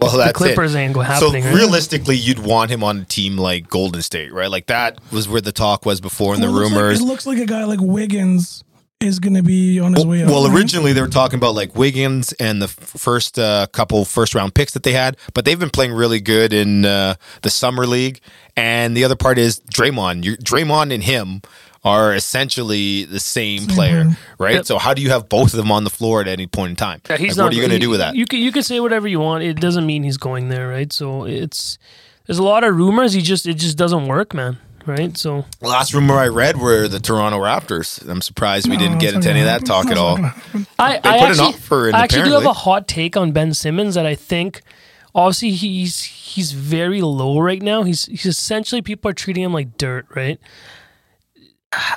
well, 0.00 0.16
that's 0.16 0.32
Clippers 0.38 0.74
it. 0.74 0.78
ain't 0.78 0.94
go 0.94 1.00
So 1.00 1.04
happening, 1.06 1.44
right? 1.44 1.54
realistically, 1.54 2.16
you'd 2.16 2.38
want 2.38 2.70
him 2.70 2.82
on 2.84 2.98
a 3.00 3.04
team 3.04 3.36
like 3.36 3.68
Golden 3.68 4.02
State, 4.02 4.32
right? 4.32 4.50
Like 4.50 4.66
that 4.66 4.98
was 5.12 5.28
where 5.28 5.40
the 5.40 5.52
talk 5.52 5.84
was 5.84 6.00
before 6.00 6.34
and 6.34 6.42
the 6.42 6.46
it 6.48 6.50
looks 6.50 6.70
like- 6.70 6.78
rumors. 6.80 7.00
it 7.00 7.04
looks 7.04 7.26
like 7.26 7.38
a 7.38 7.46
guy 7.46 7.64
like 7.64 7.80
Wiggins 7.80 8.62
is 9.00 9.18
going 9.18 9.34
to 9.34 9.42
be 9.42 9.80
on 9.80 9.94
his 9.94 10.06
way 10.06 10.22
out. 10.22 10.28
Well, 10.30 10.46
right? 10.48 10.54
originally 10.56 10.92
they 10.92 11.00
were 11.00 11.08
talking 11.08 11.36
about 11.36 11.56
like 11.56 11.74
Wiggins 11.74 12.32
and 12.34 12.62
the 12.62 12.68
first 12.68 13.36
uh, 13.36 13.66
couple 13.72 14.04
first 14.04 14.32
round 14.32 14.54
picks 14.54 14.74
that 14.74 14.84
they 14.84 14.92
had, 14.92 15.16
but 15.34 15.44
they've 15.44 15.58
been 15.58 15.70
playing 15.70 15.92
really 15.92 16.20
good 16.20 16.52
in 16.52 16.84
uh, 16.84 17.16
the 17.42 17.50
summer 17.50 17.84
league. 17.84 18.20
And 18.56 18.96
the 18.96 19.02
other 19.02 19.16
part 19.16 19.38
is 19.38 19.58
Draymond. 19.74 20.22
you 20.24 20.36
Draymond 20.36 20.94
and 20.94 21.02
him 21.02 21.42
are 21.84 22.14
essentially 22.14 23.04
the 23.04 23.18
same, 23.20 23.66
player, 23.66 24.04
player. 24.04 24.16
right? 24.38 24.54
Yep. 24.56 24.66
So 24.66 24.78
how 24.78 24.94
do 24.94 25.02
you 25.02 25.10
have 25.10 25.28
both 25.28 25.52
of 25.52 25.56
them 25.56 25.72
on 25.72 25.84
the 25.84 25.90
floor 25.90 26.20
at 26.20 26.28
any 26.28 26.46
point 26.46 26.70
in 26.70 26.76
time? 26.76 27.00
Yeah, 27.10 27.16
he's 27.16 27.30
Like, 27.30 27.36
not, 27.38 27.44
what 27.44 27.52
are 27.52 27.56
you 27.56 27.62
going 27.62 27.72
to 27.72 27.78
do 27.78 27.90
with 27.90 27.98
that? 28.00 28.14
You 28.14 28.24
can 28.26 28.38
you 28.40 28.52
can 28.52 28.62
say 28.62 28.78
whatever 28.80 29.08
you 29.08 29.18
want. 29.20 29.42
It 29.44 29.60
doesn't 29.60 29.84
mean 29.84 30.04
he's 30.04 30.16
going 30.16 30.48
there, 30.48 30.68
right? 30.68 30.92
So 30.92 31.24
it's 31.24 31.78
there's 32.26 32.38
a 32.38 32.42
lot 32.44 32.62
of 32.64 32.76
rumors. 32.76 33.12
He 33.14 33.20
just 33.20 33.46
it 33.46 33.54
just 33.54 33.76
doesn't 33.76 34.06
work, 34.06 34.32
man. 34.32 34.58
Right? 34.84 35.16
So 35.16 35.44
Last 35.60 35.94
rumor 35.94 36.14
I 36.18 36.26
read 36.26 36.56
were 36.56 36.88
the 36.88 36.98
Toronto 36.98 37.38
Raptors. 37.38 38.04
I'm 38.08 38.20
surprised 38.20 38.68
we 38.68 38.76
No, 38.76 38.82
didn't 38.82 38.98
get 38.98 39.14
into 39.14 39.30
any 39.30 39.38
of 39.38 39.46
that 39.46 39.64
talk 39.64 39.86
at 39.86 39.96
all. 39.96 40.16
It's 40.16 40.22
not 40.22 40.34
gonna 40.34 40.64
happen. 40.64 40.66
I, 40.78 40.98
They 40.98 41.08
I 41.08 41.12
put 41.12 41.22
an 41.22 41.30
actually, 41.30 41.46
offer 41.46 41.88
in, 41.88 41.94
I 41.94 42.00
actually 42.00 42.22
do 42.24 42.32
have 42.32 42.46
a 42.46 42.52
hot 42.52 42.88
take 42.88 43.16
on 43.16 43.30
Ben 43.30 43.54
Simmons 43.54 43.94
that 43.94 44.06
I 44.06 44.16
think 44.16 44.60
obviously 45.14 45.52
he's 45.52 46.02
he's 46.02 46.50
very 46.50 47.00
low 47.00 47.38
right 47.38 47.62
now. 47.62 47.84
He's 47.84 48.06
he's 48.06 48.26
essentially 48.26 48.82
people 48.82 49.08
are 49.08 49.14
treating 49.14 49.44
him 49.44 49.52
like 49.52 49.78
dirt, 49.78 50.06
right? 50.16 50.40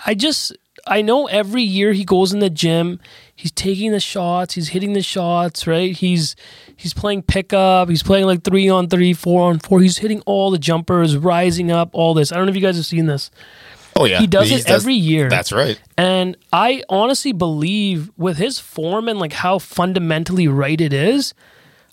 I 0.06 0.16
just 0.16 0.56
I 0.88 1.02
know 1.02 1.28
every 1.28 1.64
year 1.64 1.94
he 1.94 2.06
goes 2.06 2.32
in 2.32 2.40
the 2.40 2.50
gym, 2.50 3.00
he's 3.36 3.52
taking 3.52 3.92
the 3.92 4.00
shots, 4.00 4.54
he's 4.54 4.70
hitting 4.70 4.94
the 4.94 5.02
shots, 5.02 5.66
right? 5.66 5.96
He's 5.96 6.36
he's 6.76 6.94
playing 6.94 7.24
pickup, 7.24 7.90
he's 7.90 8.04
playing 8.04 8.26
like 8.26 8.44
three 8.44 8.70
on 8.70 8.88
three, 8.88 9.14
four 9.14 9.50
on 9.50 9.60
four. 9.60 9.82
He's 9.82 9.98
hitting 9.98 10.22
all 10.22 10.52
the 10.52 10.60
jumpers, 10.60 11.18
rising 11.18 11.72
up, 11.72 11.90
all 11.94 12.14
this. 12.14 12.32
I 12.32 12.36
don't 12.36 12.46
know 12.46 12.52
if 12.52 12.56
you 12.56 12.62
guys 12.62 12.76
have 12.76 12.86
seen 12.86 13.08
this. 13.08 13.32
Oh 13.98 14.06
yeah, 14.06 14.20
He 14.20 14.28
does 14.28 14.50
He 14.50 14.56
it 14.56 14.70
every 14.70 14.94
year. 14.94 15.30
That's 15.30 15.52
right. 15.52 15.80
And 15.98 16.38
I 16.52 16.84
honestly 16.90 17.32
believe 17.32 18.12
with 18.18 18.38
his 18.38 18.60
form 18.60 19.08
and 19.08 19.20
like 19.20 19.34
how 19.34 19.58
fundamentally 19.58 20.48
right 20.48 20.80
it 20.80 20.94
is, 20.94 21.34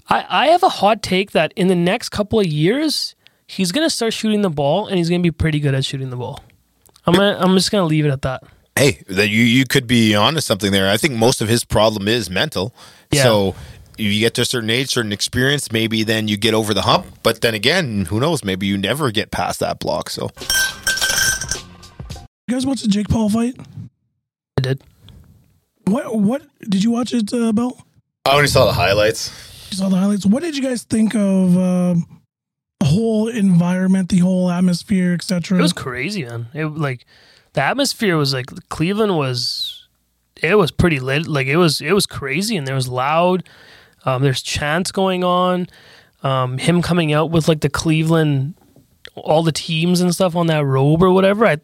I, 0.09 0.27
I 0.29 0.47
have 0.49 0.63
a 0.63 0.69
hot 0.69 1.03
take 1.03 1.31
that 1.31 1.53
in 1.55 1.69
the 1.69 1.77
next 1.77 2.09
couple 2.09 2.41
of 2.41 2.47
years, 2.47 3.15
he's 3.47 3.73
gonna 3.73 3.91
start 3.91 4.13
shooting 4.13 4.43
the 4.43 4.51
ball 4.51 4.89
and 4.89 4.99
he's 4.99 5.09
gonna 5.09 5.23
be 5.23 5.31
pretty 5.31 5.61
good 5.61 5.75
at 5.75 5.85
shooting 5.85 6.11
the 6.11 6.17
ball. 6.17 6.43
I'm 7.07 7.15
gonna, 7.15 7.37
I'm 7.41 7.55
just 7.57 7.71
gonna 7.71 7.87
leave 7.87 8.05
it 8.05 8.11
at 8.11 8.23
that. 8.23 8.45
Hey, 8.77 9.03
that 9.09 9.29
you 9.29 9.43
you 9.43 9.65
could 9.67 9.87
be 9.87 10.15
onto 10.15 10.41
something 10.41 10.73
there. 10.73 10.89
I 10.91 10.97
think 10.97 11.15
most 11.15 11.41
of 11.41 11.49
his 11.49 11.65
problem 11.65 12.09
is 12.09 12.31
mental. 12.31 12.75
Yeah. 13.11 13.23
So 13.25 13.55
if 13.99 14.07
you 14.13 14.21
get 14.21 14.35
to 14.35 14.43
a 14.43 14.45
certain 14.45 14.71
age, 14.71 14.89
certain 14.91 15.13
experience, 15.13 15.71
maybe 15.73 16.03
then 16.05 16.29
you 16.29 16.37
get 16.37 16.55
over 16.55 16.73
the 16.73 16.83
hump. 16.83 17.07
But 17.23 17.41
then 17.43 17.55
again, 17.55 18.07
who 18.07 18.19
knows? 18.21 18.45
Maybe 18.45 18.67
you 18.67 18.79
never 18.79 19.11
get 19.11 19.31
past 19.31 19.61
that 19.61 19.79
block. 19.79 20.09
So 20.11 20.31
You 22.49 22.55
guys 22.55 22.67
watch 22.67 22.83
the 22.83 22.89
Jake 22.89 23.09
Paul 23.09 23.29
fight? 23.29 23.57
I 24.59 24.61
did. 24.63 24.83
What 25.87 26.17
what 26.19 26.43
did 26.61 26.83
you 26.83 26.91
watch 26.93 27.13
it, 27.13 27.33
uh, 27.33 27.53
Bill? 27.53 27.77
I 28.25 28.37
only 28.37 28.47
saw 28.47 28.65
the 28.67 28.73
highlights. 28.73 29.31
You 29.71 29.77
saw 29.79 29.89
the 29.89 29.97
highlights. 29.97 30.25
What 30.25 30.43
did 30.43 30.57
you 30.57 30.63
guys 30.63 30.83
think 30.85 31.15
of 31.15 31.57
um, 31.59 32.07
the 32.07 32.22
whole 32.93 33.29
environment, 33.29 34.09
the 34.09 34.19
whole 34.19 34.51
atmosphere, 34.51 35.15
etc.? 35.15 35.59
It 35.59 35.63
was 35.63 35.73
crazy, 35.73 36.25
man. 36.25 36.49
It 36.55 36.67
like 36.67 37.05
the 37.53 37.63
atmosphere 37.63 38.17
was 38.17 38.33
like 38.33 38.47
Cleveland 38.69 39.17
was. 39.17 39.89
It 40.43 40.57
was 40.57 40.71
pretty 40.71 41.01
lit. 41.01 41.27
Like 41.27 41.47
it 41.47 41.57
was. 41.57 41.81
It 41.81 41.93
was 41.93 42.07
crazy, 42.07 42.57
and 42.57 42.67
there 42.67 42.75
was 42.75 42.89
loud. 42.89 43.49
Um, 44.05 44.23
there's 44.23 44.43
chants 44.43 44.91
going 44.91 45.23
on. 45.25 45.69
Um, 46.23 46.59
him 46.59 46.83
coming 46.83 47.13
out 47.13 47.31
with 47.31 47.49
like 47.49 47.61
the 47.61 47.69
Cleveland, 47.69 48.55
all 49.15 49.43
the 49.43 49.53
teams 49.53 50.01
and 50.01 50.15
stuff 50.15 50.37
on 50.37 50.47
that 50.49 50.65
robe 50.65 51.03
or 51.03 51.11
whatever. 51.11 51.47
I, 51.47 51.59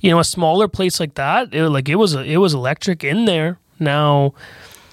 you 0.00 0.10
know, 0.10 0.18
a 0.18 0.24
smaller 0.24 0.68
place 0.68 1.00
like 1.00 1.14
that, 1.14 1.54
it, 1.54 1.68
like 1.68 1.88
it 1.88 1.96
was. 1.96 2.14
It 2.14 2.38
was 2.38 2.54
electric 2.54 3.04
in 3.04 3.24
there. 3.24 3.58
Now, 3.78 4.34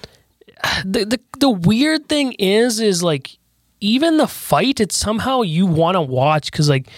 the 0.84 1.04
the 1.04 1.20
the 1.38 1.50
weird 1.50 2.08
thing 2.08 2.32
is, 2.32 2.80
is 2.80 3.02
like 3.02 3.38
even 3.80 4.16
the 4.16 4.26
fight. 4.26 4.80
It's 4.80 4.96
somehow 4.96 5.42
you 5.42 5.66
want 5.66 5.94
to 5.96 6.00
watch 6.02 6.50
because 6.50 6.68
like. 6.68 6.88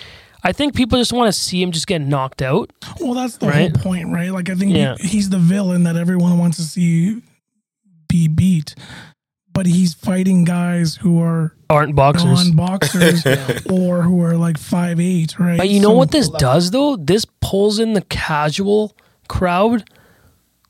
I 0.44 0.52
think 0.52 0.76
people 0.76 0.98
just 0.98 1.12
want 1.12 1.34
to 1.34 1.38
see 1.38 1.60
him 1.60 1.72
just 1.72 1.88
get 1.88 2.00
knocked 2.00 2.42
out. 2.42 2.70
well, 3.00 3.12
that's 3.12 3.38
the 3.38 3.48
Right? 3.48 3.74
whole 3.76 3.82
point, 3.92 4.12
right? 4.12 4.30
Like 4.30 4.48
I 4.48 4.54
think 4.54 4.72
Yeah. 4.72 4.94
he- 5.00 5.08
he's 5.08 5.30
the 5.30 5.38
villain 5.38 5.82
that 5.82 5.96
everyone 5.96 6.38
wants 6.38 6.58
to 6.58 6.62
see 6.62 7.22
be 8.08 8.28
beat, 8.28 8.76
but 9.52 9.66
he's 9.66 9.94
fighting 9.94 10.44
guys 10.44 10.94
who 10.94 11.20
are 11.20 11.54
Aren't 11.68 11.96
boxers. 11.96 12.24
non 12.24 12.52
boxers 12.56 13.26
or 13.68 14.02
who 14.02 14.22
are 14.22 14.36
like 14.36 14.58
five 14.58 15.00
eight, 15.00 15.36
right? 15.40 15.58
But 15.58 15.70
you 15.70 15.80
know 15.80 15.88
So- 15.88 15.96
what 15.96 16.12
this 16.12 16.28
does 16.28 16.70
though? 16.70 16.94
This 16.96 17.26
pulls 17.40 17.80
in 17.80 17.94
the 17.94 18.02
casual 18.02 18.96
crowd 19.28 19.90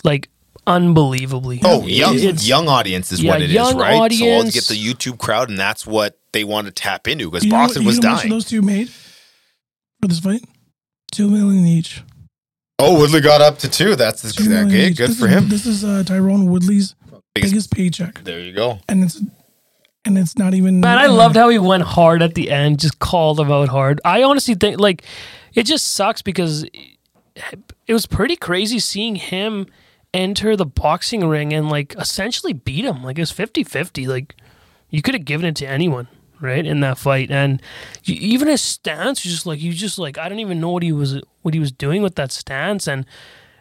like 0.02 0.30
unbelievably. 0.68 1.60
Oh, 1.64 1.86
young 1.86 2.14
It's- 2.16 2.46
young 2.46 2.68
audience 2.68 3.10
is 3.10 3.22
yeah, 3.22 3.32
what 3.32 3.42
it 3.42 3.46
is, 3.50 3.54
young 3.54 3.76
right? 3.76 3.90
So 3.90 3.96
I'll 3.96 4.02
audience. 4.02 4.54
get 4.54 4.64
the 4.64 4.74
YouTube 4.74 5.18
crowd, 5.18 5.48
and 5.48 5.58
that's 5.58 5.86
what 5.86 6.18
they 6.32 6.44
want 6.44 6.66
to 6.66 6.72
tap 6.72 7.08
into 7.08 7.30
because 7.30 7.44
You 7.44 7.50
know- 7.50 7.56
boxing 7.56 7.82
you 7.82 7.88
was 7.88 7.98
know 7.98 8.08
how 8.08 8.14
much 8.14 8.22
dying. 8.22 8.30
Those 8.30 8.44
two 8.44 8.62
made. 8.62 8.90
for 10.00 10.06
this 10.08 10.20
fight? 10.20 10.44
Two 11.10 11.28
million 11.28 11.66
each. 11.66 12.02
Oh, 12.78 13.00
Woodley 13.00 13.20
got 13.20 13.40
up 13.40 13.58
to 13.60 13.68
two. 13.68 13.96
That's 13.96 14.22
Two 14.32 14.48
million 14.48 14.68
okay. 14.68 14.86
each. 14.88 14.96
Good 14.98 15.10
This 15.10 15.18
for 15.18 15.26
is- 15.26 15.32
him. 15.32 15.48
This 15.48 15.66
is 15.66 15.82
uh, 15.84 16.04
Tyron 16.06 16.46
Woodley's 16.46 16.94
Biggest- 17.34 17.52
biggest 17.52 17.70
paycheck, 17.72 18.22
There 18.24 18.38
you 18.40 18.52
go. 18.52 18.78
and 18.88 19.02
it's 19.02 19.20
and 20.04 20.16
it's 20.16 20.38
not 20.38 20.54
even. 20.54 20.80
Man, 20.80 20.96
I 20.98 21.06
uh, 21.06 21.12
loved 21.12 21.34
how 21.36 21.48
he 21.48 21.58
went 21.58 21.82
hard 21.82 22.22
at 22.22 22.34
the 22.34 22.50
end, 22.50 22.78
just 22.78 22.98
called 23.00 23.40
him 23.40 23.50
out 23.50 23.68
hard. 23.68 24.00
I 24.04 24.22
honestly 24.22 24.54
think 24.54 24.78
like 24.78 25.02
it 25.54 25.64
just 25.64 25.92
sucks 25.94 26.22
because 26.22 26.64
it 27.86 27.92
was 27.92 28.06
pretty 28.06 28.36
crazy 28.36 28.78
seeing 28.78 29.16
him 29.16 29.66
enter 30.14 30.56
the 30.56 30.66
boxing 30.66 31.26
ring 31.28 31.52
and 31.52 31.68
like 31.68 31.94
essentially 31.96 32.52
beat 32.52 32.84
him. 32.84 33.02
Like 33.02 33.18
it 33.18 33.22
was 33.22 33.32
50-50. 33.32 34.06
Like 34.08 34.34
you 34.90 35.02
could 35.02 35.14
have 35.14 35.24
given 35.24 35.46
it 35.46 35.56
to 35.56 35.66
anyone, 35.66 36.08
right, 36.40 36.64
in 36.64 36.80
that 36.80 36.98
fight. 36.98 37.30
And 37.30 37.60
y- 38.06 38.14
even 38.14 38.48
his 38.48 38.62
stance 38.62 39.24
was 39.24 39.32
just 39.32 39.46
like 39.46 39.60
you 39.60 39.72
just 39.72 39.98
like 39.98 40.18
I 40.18 40.28
don't 40.28 40.38
even 40.40 40.60
know 40.60 40.70
what 40.70 40.82
he 40.82 40.92
was 40.92 41.20
what 41.42 41.54
he 41.54 41.60
was 41.60 41.72
doing 41.72 42.02
with 42.02 42.14
that 42.16 42.32
stance 42.32 42.86
and 42.88 43.04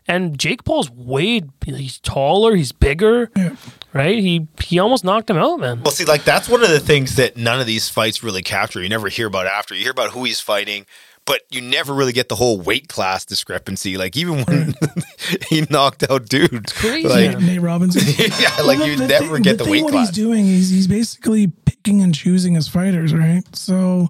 and 0.09 0.39
Jake 0.39 0.63
Paul's 0.63 0.89
way 0.89 1.41
he's 1.65 1.99
taller, 1.99 2.55
he's 2.55 2.71
bigger, 2.71 3.29
Yeah. 3.35 3.55
right? 3.91 4.17
He 4.17 4.47
he 4.63 4.79
almost 4.79 5.03
knocked 5.03 5.29
him 5.29 5.35
out, 5.35 5.59
man. 5.59 5.81
Well, 5.83 5.91
see, 5.91 6.05
like 6.05 6.23
that's 6.23 6.47
one 6.47 6.63
of 6.63 6.69
the 6.69 6.79
things 6.79 7.17
that 7.17 7.35
none 7.35 7.59
of 7.59 7.67
these 7.67 7.89
fights 7.89 8.23
really 8.23 8.41
capture. 8.41 8.81
You 8.81 8.87
never 8.87 9.09
hear 9.09 9.27
about 9.27 9.47
after. 9.47 9.75
You 9.75 9.81
hear 9.81 9.91
about 9.91 10.11
who 10.11 10.23
he's 10.23 10.39
fighting, 10.39 10.85
but 11.27 11.41
you 11.51 11.61
never 11.61 11.93
really 11.93 12.13
get 12.13 12.29
the 12.29 12.35
whole 12.35 12.59
weight 12.59 12.87
class 12.87 13.25
discrepancy. 13.25 13.97
Like 13.97 14.17
even 14.17 14.43
when 14.45 14.71
hmm. 14.71 14.99
he 15.49 15.67
knocked 15.69 16.09
out 16.09 16.27
dudes, 16.27 16.73
crazy, 16.73 17.07
like 17.07 17.33
man. 17.37 17.45
Nate 17.45 17.61
Robinson. 17.61 18.01
yeah, 18.39 18.49
like 18.63 18.79
Well, 18.79 18.87
you 18.87 18.95
the- 18.95 19.03
the 19.03 19.07
never 19.07 19.35
thing- 19.35 19.43
get 19.43 19.57
the, 19.59 19.65
thing 19.65 19.71
weight 19.73 19.83
what 19.83 19.91
class. 19.91 20.07
he's 20.07 20.15
doing 20.15 20.47
is 20.47 20.71
he's 20.71 20.87
basically 20.87 21.47
picking 21.47 22.01
and 22.01 22.15
choosing 22.15 22.55
his 22.55 22.67
fighters, 22.67 23.13
right? 23.13 23.43
So 23.55 24.07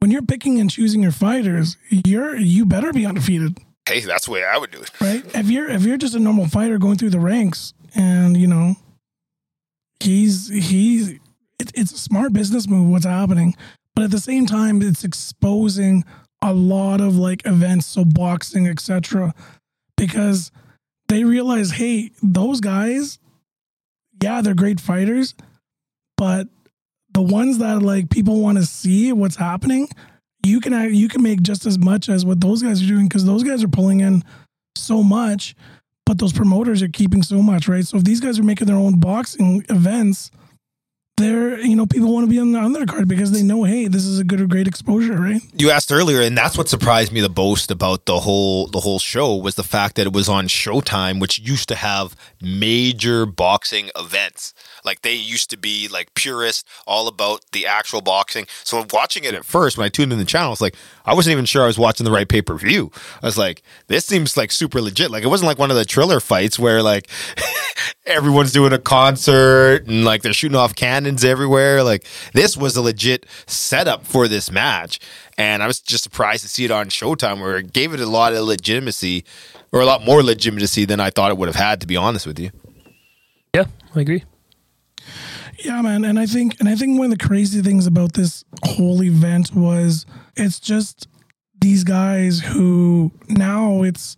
when 0.00 0.10
you're 0.10 0.22
picking 0.22 0.58
and 0.58 0.68
choosing 0.68 1.02
your 1.02 1.12
fighters, 1.12 1.76
you're 1.90 2.34
you 2.36 2.66
better 2.66 2.92
be 2.92 3.06
undefeated, 3.06 3.58
Hey, 3.88 4.00
that's 4.00 4.26
the 4.26 4.32
way 4.32 4.44
I 4.44 4.58
would 4.58 4.72
do 4.72 4.80
it. 4.80 4.90
right? 5.00 5.24
If 5.34 5.48
you're 5.48 5.68
if 5.68 5.84
you're 5.84 5.96
just 5.96 6.14
a 6.14 6.18
normal 6.18 6.48
fighter 6.48 6.78
going 6.78 6.96
through 6.96 7.10
the 7.10 7.20
ranks, 7.20 7.72
and 7.94 8.36
you 8.36 8.46
know, 8.48 8.74
he's 10.00 10.48
he's 10.48 11.10
it, 11.58 11.70
it's 11.74 11.92
a 11.92 11.98
smart 11.98 12.32
business 12.32 12.66
move. 12.68 12.90
What's 12.90 13.04
happening, 13.06 13.54
but 13.94 14.04
at 14.04 14.10
the 14.10 14.18
same 14.20 14.46
time, 14.46 14.82
it's 14.82 15.04
exposing 15.04 16.04
a 16.46 16.52
lot 16.52 17.00
of 17.00 17.16
like 17.16 17.46
events, 17.46 17.86
so 17.86 18.04
boxing, 18.04 18.66
etc. 18.66 19.34
Because 19.96 20.50
they 21.08 21.24
realize, 21.24 21.72
hey, 21.72 22.10
those 22.22 22.60
guys, 22.60 23.18
yeah, 24.22 24.40
they're 24.40 24.54
great 24.54 24.80
fighters, 24.80 25.34
but 26.16 26.48
the 27.12 27.22
ones 27.22 27.58
that 27.58 27.80
like 27.80 28.10
people 28.10 28.40
want 28.40 28.58
to 28.58 28.66
see 28.66 29.12
what's 29.12 29.36
happening, 29.36 29.88
you 30.44 30.60
can 30.60 30.94
you 30.94 31.08
can 31.08 31.22
make 31.22 31.42
just 31.42 31.66
as 31.66 31.78
much 31.78 32.08
as 32.08 32.24
what 32.24 32.40
those 32.40 32.62
guys 32.62 32.82
are 32.82 32.86
doing 32.86 33.08
because 33.08 33.24
those 33.24 33.42
guys 33.42 33.64
are 33.64 33.68
pulling 33.68 34.00
in 34.00 34.22
so 34.76 35.02
much, 35.02 35.54
but 36.04 36.18
those 36.18 36.32
promoters 36.32 36.82
are 36.82 36.88
keeping 36.88 37.22
so 37.22 37.42
much, 37.42 37.68
right? 37.68 37.86
So 37.86 37.96
if 37.96 38.04
these 38.04 38.20
guys 38.20 38.38
are 38.38 38.44
making 38.44 38.66
their 38.66 38.76
own 38.76 39.00
boxing 39.00 39.64
events, 39.68 40.30
they're 41.16 41.58
you 41.60 41.74
know 41.74 41.86
people 41.86 42.12
want 42.12 42.24
to 42.24 42.30
be 42.30 42.38
on 42.38 42.52
the 42.52 42.58
undercard 42.58 43.08
because 43.08 43.32
they 43.32 43.42
know, 43.42 43.64
hey, 43.64 43.88
this 43.88 44.04
is 44.04 44.18
a 44.18 44.24
good 44.24 44.40
or 44.40 44.46
great 44.46 44.68
exposure, 44.68 45.18
right? 45.18 45.40
you 45.54 45.70
asked 45.70 45.90
earlier, 45.90 46.20
and 46.20 46.36
that's 46.36 46.58
what 46.58 46.68
surprised 46.68 47.12
me 47.12 47.20
the 47.20 47.32
most 47.34 47.70
about 47.70 48.06
the 48.06 48.20
whole 48.20 48.66
the 48.66 48.80
whole 48.80 48.98
show 48.98 49.34
was 49.34 49.54
the 49.54 49.64
fact 49.64 49.96
that 49.96 50.06
it 50.06 50.12
was 50.12 50.28
on 50.28 50.46
Showtime, 50.46 51.20
which 51.20 51.38
used 51.38 51.68
to 51.68 51.74
have 51.74 52.14
major 52.40 53.24
boxing 53.26 53.90
events. 53.96 54.52
Like 54.86 55.02
they 55.02 55.14
used 55.14 55.50
to 55.50 55.58
be 55.58 55.88
like 55.88 56.14
purist, 56.14 56.66
all 56.86 57.08
about 57.08 57.44
the 57.52 57.66
actual 57.66 58.00
boxing. 58.00 58.46
So 58.64 58.86
watching 58.92 59.24
it 59.24 59.34
at 59.34 59.44
first, 59.44 59.76
when 59.76 59.84
I 59.84 59.88
tuned 59.88 60.12
in 60.12 60.18
the 60.18 60.24
channel, 60.24 60.52
it's 60.52 60.60
like 60.60 60.76
I 61.04 61.12
wasn't 61.12 61.32
even 61.32 61.44
sure 61.44 61.64
I 61.64 61.66
was 61.66 61.78
watching 61.78 62.04
the 62.04 62.12
right 62.12 62.28
pay 62.28 62.40
per 62.40 62.54
view. 62.54 62.90
I 63.22 63.26
was 63.26 63.36
like, 63.36 63.62
this 63.88 64.06
seems 64.06 64.36
like 64.36 64.52
super 64.52 64.80
legit. 64.80 65.10
Like 65.10 65.24
it 65.24 65.28
wasn't 65.28 65.48
like 65.48 65.58
one 65.58 65.70
of 65.70 65.76
the 65.76 65.84
Triller 65.84 66.20
fights 66.20 66.58
where 66.58 66.82
like 66.82 67.08
everyone's 68.06 68.52
doing 68.52 68.72
a 68.72 68.78
concert 68.78 69.86
and 69.86 70.04
like 70.04 70.22
they're 70.22 70.32
shooting 70.32 70.56
off 70.56 70.74
cannons 70.74 71.24
everywhere. 71.24 71.82
Like 71.82 72.06
this 72.32 72.56
was 72.56 72.76
a 72.76 72.82
legit 72.82 73.26
setup 73.46 74.06
for 74.06 74.28
this 74.28 74.50
match. 74.50 75.00
And 75.38 75.62
I 75.62 75.66
was 75.66 75.80
just 75.80 76.04
surprised 76.04 76.42
to 76.44 76.48
see 76.48 76.64
it 76.64 76.70
on 76.70 76.88
Showtime 76.88 77.40
where 77.40 77.58
it 77.58 77.72
gave 77.72 77.92
it 77.92 78.00
a 78.00 78.06
lot 78.06 78.32
of 78.32 78.44
legitimacy 78.44 79.24
or 79.72 79.80
a 79.80 79.84
lot 79.84 80.04
more 80.04 80.22
legitimacy 80.22 80.84
than 80.84 81.00
I 81.00 81.10
thought 81.10 81.30
it 81.30 81.36
would 81.36 81.48
have 81.48 81.56
had, 81.56 81.80
to 81.82 81.86
be 81.86 81.96
honest 81.96 82.26
with 82.26 82.38
you. 82.38 82.50
Yeah, 83.54 83.66
I 83.94 84.00
agree. 84.00 84.24
Yeah, 85.66 85.82
man, 85.82 86.04
and 86.04 86.16
I 86.16 86.26
think 86.26 86.60
and 86.60 86.68
I 86.68 86.76
think 86.76 86.96
one 86.96 87.10
of 87.10 87.18
the 87.18 87.26
crazy 87.26 87.60
things 87.60 87.88
about 87.88 88.12
this 88.12 88.44
whole 88.64 89.02
event 89.02 89.52
was 89.52 90.06
it's 90.36 90.60
just 90.60 91.08
these 91.60 91.82
guys 91.82 92.38
who 92.38 93.10
now 93.28 93.82
it's 93.82 94.16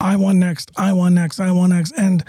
I 0.00 0.16
won 0.16 0.38
next, 0.38 0.70
I 0.74 0.94
won 0.94 1.12
next, 1.12 1.38
I 1.38 1.52
won 1.52 1.68
next, 1.68 1.92
and 1.98 2.24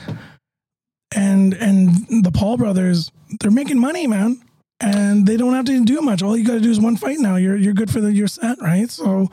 and 1.16 1.54
and 1.54 2.26
the 2.26 2.32
Paul 2.34 2.58
brothers 2.58 3.10
they're 3.40 3.52
making 3.52 3.80
money, 3.80 4.06
man, 4.06 4.42
and 4.82 5.26
they 5.26 5.38
don't 5.38 5.54
have 5.54 5.66
to 5.66 5.86
do 5.86 6.02
much. 6.02 6.22
All 6.22 6.36
you 6.36 6.44
got 6.44 6.56
to 6.56 6.60
do 6.60 6.70
is 6.70 6.82
one 6.82 6.98
fight 6.98 7.20
now. 7.20 7.38
You're 7.38 7.56
you're 7.56 7.74
good 7.74 7.90
for 7.90 8.02
the 8.02 8.12
you're 8.12 8.28
set, 8.28 8.62
right? 8.62 8.92
So 8.92 9.30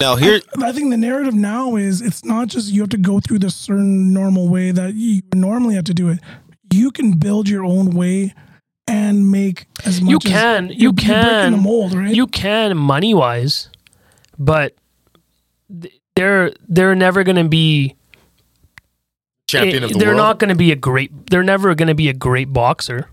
Now 0.00 0.16
here, 0.16 0.40
I 0.60 0.72
think 0.72 0.90
the 0.90 0.96
narrative 0.96 1.34
now 1.34 1.76
is 1.76 2.02
it's 2.02 2.24
not 2.24 2.48
just 2.48 2.72
you 2.72 2.80
have 2.80 2.90
to 2.90 2.98
go 2.98 3.20
through 3.20 3.38
the 3.38 3.50
certain 3.50 4.12
normal 4.12 4.48
way 4.48 4.72
that 4.72 4.94
you 4.94 5.22
normally 5.36 5.76
have 5.76 5.84
to 5.84 5.94
do 5.94 6.08
it. 6.08 6.18
You 6.72 6.90
can 6.90 7.12
build 7.12 7.48
your 7.48 7.64
own 7.64 7.90
way 7.90 8.34
and 8.86 9.30
make 9.30 9.66
as 9.84 10.00
much. 10.00 10.10
You 10.10 10.16
as- 10.16 10.22
can, 10.32 10.64
you're- 10.66 10.76
you 10.76 10.82
you're 10.82 10.92
can, 10.94 11.52
the 11.52 11.58
mold, 11.58 11.94
right? 11.94 12.14
You 12.14 12.26
can 12.26 12.76
money 12.76 13.14
wise, 13.14 13.68
but 14.38 14.74
they're 16.16 16.52
they're 16.68 16.94
never 16.94 17.22
going 17.24 17.36
to 17.36 17.48
be. 17.48 17.94
champion 19.48 19.82
eh, 19.82 19.86
of 19.86 19.92
the 19.92 19.98
they're 19.98 20.08
world. 20.08 20.18
not 20.18 20.38
going 20.38 20.48
to 20.50 20.54
be 20.54 20.70
a 20.72 20.76
great. 20.76 21.28
They're 21.30 21.42
never 21.42 21.74
going 21.74 21.88
to 21.88 21.94
be 21.94 22.08
a 22.08 22.12
great 22.14 22.52
boxer. 22.52 23.08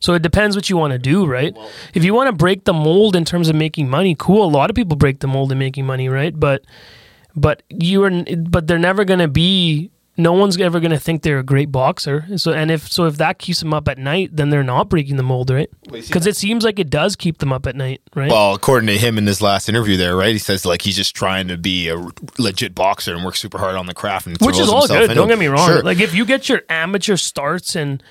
So 0.00 0.14
it 0.14 0.22
depends 0.22 0.56
what 0.56 0.70
you 0.70 0.78
want 0.78 0.92
to 0.92 0.98
do, 0.98 1.26
right? 1.26 1.54
if 1.92 2.04
you 2.04 2.14
want 2.14 2.28
to 2.28 2.32
break 2.32 2.64
the 2.64 2.72
mold 2.72 3.14
in 3.14 3.24
terms 3.26 3.50
of 3.50 3.54
making 3.56 3.90
money, 3.90 4.16
cool. 4.18 4.44
A 4.44 4.48
lot 4.48 4.70
of 4.70 4.76
people 4.76 4.96
break 4.96 5.20
the 5.20 5.26
mold 5.26 5.52
in 5.52 5.58
making 5.58 5.84
money, 5.84 6.08
right? 6.08 6.38
But 6.38 6.64
but 7.36 7.62
you 7.68 8.02
are 8.04 8.10
but 8.48 8.66
they're 8.66 8.78
never 8.78 9.04
going 9.04 9.20
to 9.20 9.28
be 9.28 9.90
no 10.22 10.32
one's 10.32 10.58
ever 10.60 10.80
going 10.80 10.90
to 10.90 10.98
think 10.98 11.22
they're 11.22 11.38
a 11.38 11.44
great 11.44 11.72
boxer. 11.72 12.26
So 12.36 12.52
and 12.52 12.70
if 12.70 12.90
so 12.90 13.06
if 13.06 13.16
that 13.16 13.38
keeps 13.38 13.60
them 13.60 13.72
up 13.74 13.88
at 13.88 13.98
night, 13.98 14.30
then 14.32 14.50
they're 14.50 14.62
not 14.62 14.88
breaking 14.88 15.16
the 15.16 15.22
mold, 15.22 15.50
right? 15.50 15.68
Cuz 15.90 16.26
it 16.26 16.36
seems 16.36 16.64
like 16.64 16.78
it 16.78 16.90
does 16.90 17.16
keep 17.16 17.38
them 17.38 17.52
up 17.52 17.66
at 17.66 17.76
night, 17.76 18.00
right? 18.14 18.30
Well, 18.30 18.54
according 18.54 18.88
to 18.88 18.98
him 18.98 19.18
in 19.18 19.26
his 19.26 19.40
last 19.40 19.68
interview 19.68 19.96
there, 19.96 20.16
right? 20.16 20.32
He 20.32 20.38
says 20.38 20.64
like 20.64 20.82
he's 20.82 20.96
just 20.96 21.14
trying 21.14 21.48
to 21.48 21.56
be 21.56 21.88
a 21.88 21.96
legit 22.38 22.74
boxer 22.74 23.14
and 23.14 23.24
work 23.24 23.36
super 23.36 23.58
hard 23.58 23.76
on 23.76 23.86
the 23.86 23.94
craft 23.94 24.26
and 24.26 24.36
Which 24.40 24.58
is 24.58 24.68
all 24.68 24.86
good. 24.86 25.14
Don't 25.14 25.26
it. 25.26 25.32
get 25.32 25.38
me 25.38 25.46
wrong. 25.46 25.66
Sure. 25.66 25.82
Like 25.82 26.00
if 26.00 26.14
you 26.14 26.24
get 26.24 26.48
your 26.48 26.62
amateur 26.68 27.16
starts 27.16 27.74
and 27.74 28.02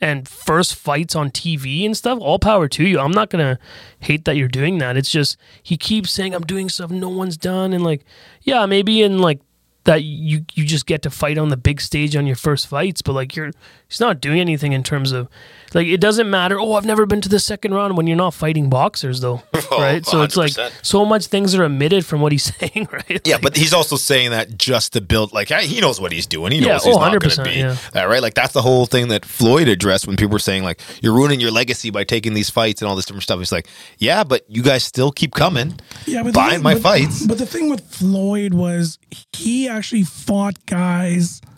and 0.00 0.28
first 0.28 0.74
fights 0.74 1.14
on 1.14 1.30
TV 1.30 1.86
and 1.86 1.96
stuff, 1.96 2.18
all 2.20 2.40
power 2.40 2.66
to 2.68 2.84
you. 2.84 2.98
I'm 2.98 3.12
not 3.12 3.30
gonna 3.30 3.58
hate 4.00 4.24
that 4.24 4.36
you're 4.36 4.48
doing 4.48 4.78
that. 4.78 4.96
It's 4.96 5.10
just 5.10 5.36
he 5.62 5.76
keeps 5.76 6.10
saying 6.10 6.34
I'm 6.34 6.42
doing 6.42 6.68
stuff 6.68 6.90
no 6.90 7.08
one's 7.08 7.36
done, 7.36 7.72
and 7.72 7.84
like, 7.84 8.04
yeah, 8.42 8.66
maybe 8.66 9.02
in 9.02 9.20
like 9.20 9.40
that 9.84 10.02
you 10.02 10.44
you 10.54 10.64
just 10.64 10.86
get 10.86 11.02
to 11.02 11.10
fight 11.10 11.38
on 11.38 11.48
the 11.48 11.56
big 11.56 11.80
stage 11.80 12.16
on 12.16 12.26
your 12.26 12.36
first 12.36 12.66
fights, 12.66 13.02
but 13.02 13.12
like 13.12 13.34
you're 13.34 13.50
he's 13.92 14.00
not 14.00 14.20
doing 14.20 14.40
anything 14.40 14.72
in 14.72 14.82
terms 14.82 15.12
of 15.12 15.28
like 15.74 15.86
it 15.86 16.00
doesn't 16.00 16.28
matter. 16.28 16.58
Oh, 16.60 16.74
I've 16.74 16.84
never 16.84 17.06
been 17.06 17.20
to 17.22 17.28
the 17.30 17.38
second 17.38 17.72
round 17.72 17.96
when 17.96 18.06
you're 18.06 18.16
not 18.16 18.34
fighting 18.34 18.68
boxers 18.68 19.20
though, 19.20 19.42
Oh, 19.54 19.78
right? 19.80 20.04
So 20.04 20.22
it's 20.22 20.36
like 20.36 20.52
so 20.82 21.04
much 21.06 21.26
things 21.26 21.54
are 21.54 21.64
omitted 21.64 22.04
from 22.04 22.20
what 22.20 22.30
he's 22.32 22.44
saying, 22.56 22.88
right? 22.92 23.20
Yeah, 23.26 23.38
but 23.40 23.56
he's 23.56 23.72
also 23.72 23.96
saying 23.96 24.30
that 24.32 24.58
just 24.58 24.92
to 24.94 25.00
build, 25.00 25.32
like 25.32 25.48
he 25.48 25.80
knows 25.80 25.98
what 26.00 26.12
he's 26.12 26.26
doing. 26.26 26.52
He 26.52 26.60
knows 26.60 26.66
Yeah, 26.84 26.90
he's 26.90 26.96
oh, 26.96 27.00
not 27.00 27.10
going 27.18 27.20
to 27.20 27.40
100%, 27.40 27.44
be 27.44 27.50
yeah. 27.60 27.76
that, 27.92 28.04
right? 28.04 28.20
Like 28.20 28.34
that's 28.34 28.52
the 28.52 28.60
whole 28.62 28.84
thing 28.86 29.08
that 29.08 29.24
Floyd 29.24 29.68
addressed 29.68 30.06
when 30.06 30.16
people 30.16 30.32
were 30.32 30.38
saying 30.38 30.62
like 30.62 30.80
you're 31.02 31.14
ruining 31.14 31.40
your 31.40 31.50
legacy 31.50 31.88
by 31.90 32.04
taking 32.04 32.34
these 32.34 32.50
fights 32.50 32.82
and 32.82 32.88
all 32.88 32.96
this 32.96 33.06
different 33.06 33.22
stuff. 33.22 33.38
He's 33.38 33.52
like, 33.52 33.66
yeah, 33.98 34.24
but 34.24 34.44
you 34.48 34.62
guys 34.62 34.82
still 34.84 35.10
keep 35.10 35.32
coming, 35.32 35.80
yeah, 36.06 36.22
but 36.22 36.34
buying 36.34 36.52
thing- 36.54 36.62
my 36.62 36.74
but- 36.74 36.82
fights. 36.82 37.26
But 37.26 37.38
the 37.38 37.46
thing 37.46 37.70
with 37.70 37.80
Floyd 37.94 38.52
was 38.54 38.98
he 39.32 39.68
actually 39.68 40.02
fought 40.04 40.66
guys 40.66 41.40
who 41.46 41.51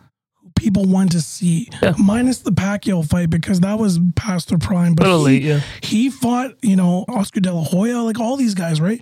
people 0.64 0.84
want 0.86 1.12
to 1.12 1.20
see, 1.20 1.68
Yeah. 1.82 1.94
minus 1.98 2.38
the 2.38 2.50
Pacquiao 2.52 3.06
fight 3.06 3.28
because 3.30 3.60
that 3.60 3.78
was 3.78 4.00
past 4.16 4.48
their 4.48 4.58
prime. 4.58 4.94
But 4.94 5.06
Little 5.06 5.26
he, 5.26 5.38
yeah. 5.48 5.60
he 5.82 6.08
fought, 6.10 6.52
you 6.62 6.74
know, 6.76 7.04
Oscar 7.08 7.40
De 7.40 7.52
La 7.52 7.62
Hoya, 7.62 7.98
like 7.98 8.18
all 8.18 8.36
these 8.36 8.54
guys, 8.54 8.80
right? 8.80 9.00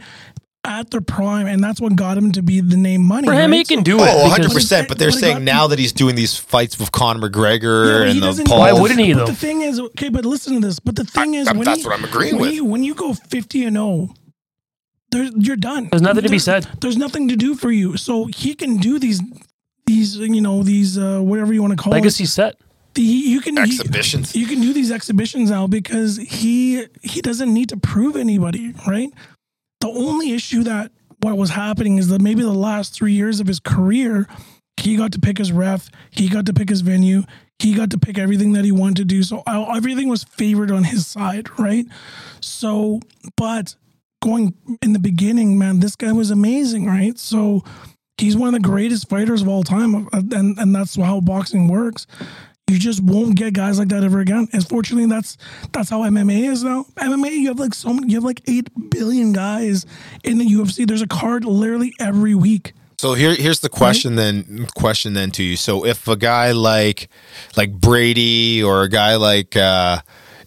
At 0.65 0.91
their 0.91 1.01
prime, 1.01 1.47
and 1.47 1.63
that's 1.63 1.81
what 1.81 1.97
got 1.97 2.17
him 2.19 2.31
to 2.33 2.43
be 2.43 2.61
the 2.61 2.77
name 2.77 3.03
money. 3.03 3.27
for 3.27 3.33
him, 3.33 3.51
right? 3.51 3.57
he 3.59 3.65
can 3.65 3.79
So- 3.79 3.83
do 3.85 4.01
Oh, 4.01 4.05
it. 4.05 4.23
100 4.23 4.37
because- 4.43 4.53
percent. 4.55 4.89
But 4.89 4.99
they're 4.99 5.11
But 5.11 5.19
saying 5.21 5.35
got- 5.37 5.43
now 5.43 5.67
that 5.69 5.79
he's 5.79 5.93
doing 5.93 6.15
these 6.17 6.37
fights 6.37 6.79
with 6.79 6.91
Conor 6.93 7.29
McGregor 7.29 7.87
Yeah, 7.87 8.05
he 8.07 8.11
and 8.13 8.23
the 8.23 8.27
doesn't- 8.27 8.47
Paul. 8.49 8.59
Why 8.61 8.73
wouldn't 8.73 9.01
he, 9.01 9.13
But 9.13 9.19
though? 9.21 9.27
the 9.27 9.35
thing 9.35 9.63
is, 9.63 9.81
okay, 9.81 10.09
but 10.09 10.25
listen 10.25 10.61
to 10.61 10.67
this. 10.67 10.79
But 10.81 10.97
the 10.97 11.05
thing 11.05 11.35
is, 11.35 11.49
I- 11.49 11.53
when 11.53 11.65
that's 11.65 11.83
you- 11.83 11.89
what 11.89 11.99
I'm 11.99 12.05
agreeing 12.05 12.35
when 12.37 12.43
with. 12.43 12.55
You, 12.55 12.65
when 12.65 12.83
you 12.85 12.95
go 12.95 13.15
fifty 13.15 13.65
and 13.65 13.77
oh, 13.79 14.07
zero, 14.07 14.15
there 15.11 15.31
you're 15.37 15.57
done. 15.57 15.89
There's 15.91 16.03
nothing 16.03 16.23
to 16.25 16.29
be 16.29 16.39
said. 16.39 16.67
There's 16.81 16.97
nothing 16.97 17.29
to 17.29 17.37
do 17.37 17.55
for 17.55 17.71
you. 17.73 17.97
So 17.97 18.27
he 18.27 18.55
can 18.55 18.77
do 18.79 18.99
these, 19.01 19.21
these 19.87 20.17
you 20.17 20.41
know 20.41 20.63
these 20.63 20.99
uh, 20.99 21.21
whatever 21.21 21.53
you 21.53 21.63
want 21.63 21.77
to 21.77 21.83
call 21.83 21.93
Legacy 21.93 22.25
set. 22.27 22.55
it. 22.55 22.59
He, 22.95 23.33
you 23.33 23.41
can 23.41 23.57
he- 23.57 23.63
Exhibitions. 23.63 24.37
you 24.37 24.47
can 24.47 24.61
do 24.61 24.73
these 24.73 24.91
exhibitions 24.91 25.51
now 25.51 25.67
because 25.67 26.17
he 26.19 26.87
he 27.03 27.21
doesn't 27.23 27.53
need 27.53 27.69
to 27.71 27.77
prove 27.77 28.17
anybody, 28.17 28.75
right? 28.87 29.11
The 29.81 29.89
only 29.89 30.33
issue 30.33 30.63
that 30.65 30.93
what 31.21 31.37
was 31.39 31.51
happening 31.51 31.99
is 31.99 32.09
that 32.09 32.21
maybe 32.21 32.43
the 32.43 32.51
last 32.53 32.95
three 32.95 33.13
years 33.13 33.41
of 33.41 33.47
his 33.47 33.61
career, 33.61 34.27
he 34.77 34.97
got 34.97 35.13
to 35.13 35.21
pick 35.21 35.39
his 35.39 35.53
ref, 35.53 35.89
he 36.11 36.29
got 36.29 36.47
to 36.47 36.53
pick 36.53 36.69
his 36.69 36.81
venue, 36.83 37.23
he 37.59 37.75
got 37.75 37.91
to 37.91 37.99
pick 37.99 38.19
everything 38.19 38.53
that 38.53 38.65
he 38.65 38.73
wanted 38.73 38.97
to 38.97 39.05
do. 39.05 39.23
So 39.23 39.43
uh, 39.47 39.73
everything 39.75 40.09
was 40.09 40.25
favored 40.25 40.71
on 40.71 40.85
his 40.85 41.07
side, 41.07 41.49
right? 41.59 41.87
So, 42.41 43.01
but 43.37 43.75
going 44.23 44.55
in 44.83 44.93
the 44.93 44.99
beginning, 44.99 45.59
man, 45.59 45.81
this 45.81 45.97
guy 45.97 46.13
was 46.13 46.31
amazing, 46.31 46.87
right? 46.87 47.19
So 47.19 47.63
he's 48.23 48.37
one 48.37 48.55
of 48.55 48.63
the 48.63 48.67
greatest 48.67 49.09
fighters 49.09 49.43
of 49.43 49.49
all 49.49 49.65
time, 49.65 50.09
and 50.13 50.59
and 50.59 50.75
that's 50.75 50.97
how 50.97 51.21
boxing 51.21 51.69
works. 51.69 52.07
You 52.71 52.79
just 52.79 53.03
won't 53.03 53.37
get 53.37 53.53
guys 53.53 53.79
like 53.79 53.89
that 53.89 54.05
ever 54.05 54.21
again. 54.21 54.49
Unfortunately, 54.53 55.07
that's 55.07 55.37
that's 55.73 55.91
how 55.91 56.03
MMA 56.03 56.49
is 56.49 56.63
now. 56.63 56.87
MMA, 56.97 57.33
you 57.33 57.49
have 57.49 57.59
like 57.59 57.75
so 57.75 57.93
many, 57.93 58.09
you 58.09 58.17
have 58.17 58.25
like 58.25 58.41
eight 58.47 58.71
billion 58.91 59.33
guys 59.33 59.85
in 60.25 60.39
the 60.39 60.47
UFC. 60.47 60.87
There's 60.87 61.03
a 61.03 61.07
card 61.07 61.45
literally 61.45 61.93
every 61.99 62.35
week. 62.35 62.73
So 62.99 63.15
here, 63.15 63.35
here's 63.35 63.61
the 63.61 63.69
question 63.69 64.15
then. 64.15 64.69
Question 64.77 65.13
then 65.13 65.33
to 65.33 65.43
you. 65.43 65.57
So 65.57 65.85
if 65.85 66.07
a 66.07 66.17
guy 66.17 66.53
like 66.53 67.09
like 67.57 67.73
Brady 67.73 68.63
or 68.63 68.85
a 68.85 68.89
guy 68.89 69.17
like 69.17 69.57
uh, 69.57 70.01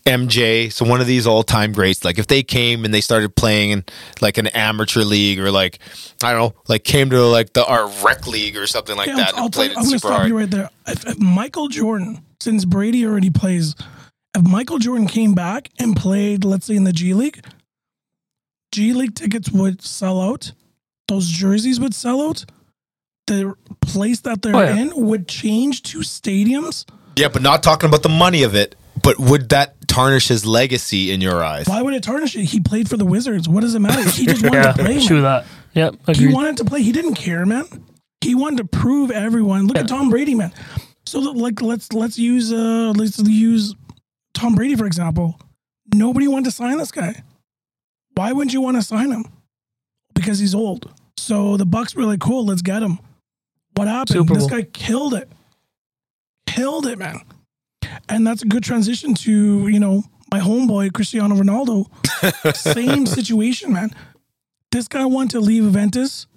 MJ, 0.05 0.71
so 0.71 0.85
one 0.85 1.01
of 1.01 1.07
these 1.07 1.25
all 1.25 1.41
time 1.43 1.71
greats, 1.71 2.05
like 2.05 2.19
if 2.19 2.27
they 2.27 2.43
came 2.43 2.85
and 2.85 2.93
they 2.93 3.01
started 3.01 3.35
playing 3.35 3.71
in 3.71 3.83
like 4.21 4.38
an 4.38 4.47
amateur 4.47 5.01
league 5.01 5.39
or 5.39 5.50
like 5.51 5.79
I 6.24 6.31
don't 6.31 6.39
know, 6.55 6.62
like 6.67 6.83
came 6.83 7.09
to 7.09 7.24
like 7.25 7.53
the 7.53 7.65
our 7.65 7.88
rec 8.03 8.27
league 8.27 8.55
or 8.55 8.67
something 8.67 8.95
like 8.95 9.07
Yeah, 9.07 9.15
that 9.17 9.33
I'll, 9.35 9.45
and 9.45 9.53
tell 9.53 9.63
played 9.63 9.71
you, 9.71 9.77
it 9.77 9.77
I'm 9.79 9.83
going 9.85 9.91
to 9.93 10.00
stop 10.00 10.12
hard. 10.12 10.27
you 10.29 10.38
right 10.38 10.50
there. 10.51 10.69
If, 10.88 11.07
if 11.07 11.19
Michael 11.19 11.69
Jordan, 11.69 12.24
since 12.39 12.65
Brady 12.65 13.03
already 13.05 13.31
plays, 13.31 13.74
if 14.35 14.43
Michael 14.43 14.77
Jordan 14.77 15.07
came 15.07 15.33
back 15.33 15.71
and 15.79 15.95
played, 15.95 16.45
let's 16.45 16.67
say 16.67 16.75
in 16.75 16.83
the 16.83 16.93
G 16.93 17.13
League, 17.15 17.43
G 18.71 18.93
League 18.93 19.15
tickets 19.15 19.50
would 19.51 19.81
sell 19.81 20.21
out. 20.21 20.51
Those 21.07 21.27
jerseys 21.27 21.79
would 21.79 21.93
sell 21.95 22.21
out. 22.29 22.45
The 23.27 23.55
place 23.81 24.21
that 24.21 24.43
they're 24.43 24.55
Oh, 24.55 24.62
yeah. 24.62 24.75
in 24.77 24.91
would 25.07 25.27
change 25.27 25.81
to 25.83 26.00
stadiums. 26.00 26.85
Yeah, 27.15 27.29
but 27.29 27.41
not 27.41 27.63
talking 27.63 27.88
about 27.89 28.03
the 28.03 28.09
money 28.09 28.43
of 28.43 28.53
it. 28.53 28.75
But 29.01 29.19
would 29.19 29.50
that 29.50 29.75
tarnish 29.96 30.28
his 30.28 30.46
legacy 30.46 31.12
in 31.12 31.22
your 31.22 31.44
eyes? 31.44 31.68
Why 31.68 31.82
would 31.82 31.94
it 31.94 32.04
tarnish 32.04 32.36
it? 32.36 32.46
He 32.46 32.60
played 32.60 32.90
for 32.90 32.98
the 32.98 33.06
Wizards. 33.06 33.48
What 33.50 33.62
does 33.62 33.75
it 33.75 33.80
matter? 33.80 34.02
He 34.10 34.25
just 34.25 34.44
wanted 34.44 34.58
Yeah, 34.64 34.72
to 34.74 34.84
play. 34.84 35.06
true 35.06 35.22
that. 35.22 35.46
Yep, 35.74 35.96
He 36.08 36.12
agreed. 36.12 36.34
wanted 36.34 36.58
to 36.58 36.66
play. 36.66 36.82
He 36.82 36.92
didn't 36.92 37.16
care, 37.16 37.46
man. 37.46 37.66
He 38.22 38.34
wanted 38.36 38.58
to 38.58 38.66
prove 38.66 39.12
everyone. 39.12 39.68
Look 39.68 39.78
at 39.78 39.88
Tom 39.88 40.10
Brady, 40.10 40.36
man. 40.36 40.52
So 41.06 41.20
like 41.20 41.62
let's 41.62 41.94
let's 41.94 42.18
use 42.18 42.52
uh 42.52 42.92
let's 42.96 43.20
use 43.20 43.75
Tom 44.34 44.56
Brady 44.56 44.75
for 44.75 44.86
example. 44.88 45.40
Nobody 45.94 46.28
wanted 46.28 46.46
to 46.46 46.52
sign 46.52 46.78
this 46.78 46.92
guy. 46.92 47.24
Why 48.16 48.32
wouldn't 48.32 48.54
you 48.54 48.62
want 48.62 48.78
to 48.78 48.82
sign 48.82 49.12
him? 49.12 49.25
Because 50.16 50.40
he's 50.40 50.56
old. 50.56 50.92
So 51.18 51.58
the 51.58 51.66
Bucs 51.66 51.96
were 51.96 52.06
like, 52.06 52.20
cool, 52.22 52.46
let's 52.46 52.62
get 52.64 52.82
him. 52.82 52.98
What 53.75 53.88
happened? 53.88 54.28
This 54.30 54.48
guy 54.48 54.64
killed 54.64 55.14
it. 55.14 55.30
Killed 56.48 56.88
it, 56.88 56.98
man. 56.98 57.22
And 58.09 58.25
that's 58.25 58.43
a 58.43 58.45
good 58.45 58.63
transition 58.63 59.13
to, 59.15 59.67
you 59.67 59.79
know, 59.79 60.03
my 60.31 60.39
homeboy, 60.39 60.93
Cristiano 60.93 61.35
Ronaldo. 61.35 61.88
Same 62.55 63.05
situation, 63.05 63.74
man. 63.74 63.91
This 64.71 64.88
guy 64.88 65.05
wanted 65.05 65.31
to 65.31 65.39
leave 65.39 65.63
Juventus. 65.63 66.27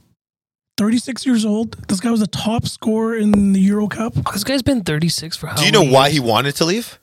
36 0.79 1.27
years 1.27 1.45
old. 1.45 1.73
This 1.89 1.99
guy 1.99 2.11
was 2.11 2.21
the 2.21 2.29
top 2.29 2.67
scorer 2.67 3.17
in 3.17 3.53
the 3.53 3.61
Euro 3.61 3.89
Cup. 3.89 4.15
This 4.33 4.45
guy's 4.45 4.63
been 4.63 4.85
36 4.85 5.37
for 5.37 5.49
how 5.49 5.57
long? 5.57 5.61
Do 5.61 5.67
you 5.67 5.73
know 5.73 5.83
why 5.83 6.07
years? 6.07 6.15
he 6.15 6.21
wanted 6.21 6.55
to 6.57 6.65
leave? 6.65 7.01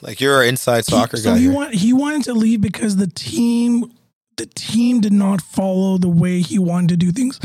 Like 0.00 0.20
you're 0.20 0.42
an 0.42 0.50
inside 0.50 0.84
soccer 0.84 1.16
he, 1.16 1.22
so 1.22 1.30
guy. 1.30 1.38
he 1.38 1.44
here. 1.44 1.52
want, 1.52 1.74
he 1.74 1.92
wanted 1.92 2.22
to 2.24 2.34
leave 2.34 2.60
because 2.60 2.96
the 2.96 3.08
team 3.08 3.92
the 4.36 4.46
team 4.46 5.00
did 5.00 5.12
not 5.12 5.40
follow 5.40 5.98
the 5.98 6.08
way 6.08 6.40
he 6.40 6.58
wanted 6.58 6.90
to 6.90 6.96
do 6.96 7.10
things. 7.10 7.40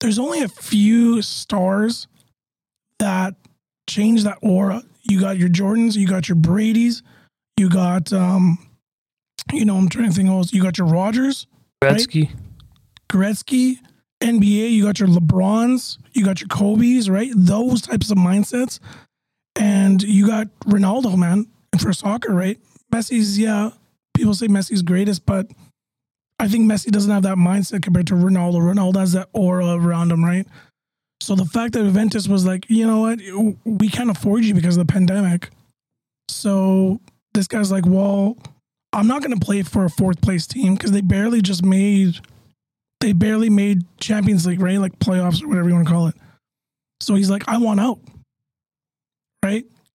There's 0.00 0.18
only 0.18 0.42
a 0.42 0.48
few 0.48 1.22
stars 1.22 2.08
that 2.98 3.36
change 3.88 4.24
that 4.24 4.38
aura. 4.42 4.82
You 5.02 5.20
got 5.20 5.38
your 5.38 5.48
Jordans, 5.48 5.96
you 5.96 6.06
got 6.06 6.28
your 6.28 6.36
Brady's, 6.36 7.02
you 7.56 7.68
got 7.68 8.12
um 8.12 8.58
you 9.52 9.64
know, 9.64 9.76
I'm 9.76 9.88
trying 9.88 10.08
to 10.08 10.14
think 10.14 10.28
else. 10.28 10.52
You 10.52 10.62
got 10.62 10.78
your 10.78 10.88
Rogers, 10.88 11.46
Gretzky. 11.82 12.30
Gretzky, 13.08 13.76
NBA, 14.20 14.72
you 14.72 14.84
got 14.84 14.98
your 14.98 15.08
LeBrons, 15.08 15.98
you 16.12 16.24
got 16.24 16.40
your 16.40 16.48
Kobe's, 16.48 17.08
right? 17.08 17.30
Those 17.34 17.82
types 17.82 18.10
of 18.10 18.18
mindsets. 18.18 18.80
And 19.58 20.02
you 20.02 20.26
got 20.26 20.48
Ronaldo, 20.66 21.16
man, 21.16 21.46
and 21.72 21.80
for 21.80 21.92
soccer, 21.92 22.34
right? 22.34 22.58
Messi's, 22.92 23.38
yeah, 23.38 23.70
people 24.14 24.34
say 24.34 24.48
Messi's 24.48 24.82
greatest, 24.82 25.24
but 25.24 25.50
I 26.38 26.48
think 26.48 26.70
Messi 26.70 26.90
doesn't 26.90 27.10
have 27.10 27.22
that 27.22 27.38
mindset 27.38 27.82
compared 27.82 28.06
to 28.08 28.14
Ronaldo. 28.14 28.56
Ronaldo 28.56 28.96
has 28.96 29.12
that 29.12 29.28
aura 29.32 29.74
around 29.74 30.12
him, 30.12 30.24
right? 30.24 30.46
So 31.20 31.34
the 31.34 31.44
fact 31.44 31.72
that 31.72 31.82
Juventus 31.82 32.28
was 32.28 32.44
like, 32.44 32.66
you 32.68 32.86
know 32.86 33.00
what, 33.00 33.20
we 33.64 33.88
can't 33.88 34.10
afford 34.10 34.44
you 34.44 34.54
because 34.54 34.76
of 34.76 34.86
the 34.86 34.92
pandemic. 34.92 35.50
So 36.28 37.00
this 37.34 37.46
guy's 37.46 37.70
like, 37.70 37.86
well, 37.86 38.36
I'm 38.92 39.06
not 39.06 39.22
going 39.22 39.38
to 39.38 39.44
play 39.44 39.62
for 39.62 39.84
a 39.84 39.90
fourth 39.90 40.20
place 40.20 40.46
team 40.46 40.74
because 40.74 40.92
they 40.92 41.00
barely 41.00 41.40
just 41.42 41.64
made 41.64 42.20
they 43.00 43.12
barely 43.12 43.50
made 43.50 43.84
Champions 43.98 44.46
League, 44.46 44.60
right? 44.60 44.78
Like 44.78 44.98
playoffs 44.98 45.42
or 45.42 45.48
whatever 45.48 45.68
you 45.68 45.74
want 45.74 45.86
to 45.86 45.92
call 45.92 46.06
it. 46.08 46.14
So 47.00 47.14
he's 47.14 47.30
like, 47.30 47.44
I 47.46 47.58
want 47.58 47.78
out. 47.78 47.98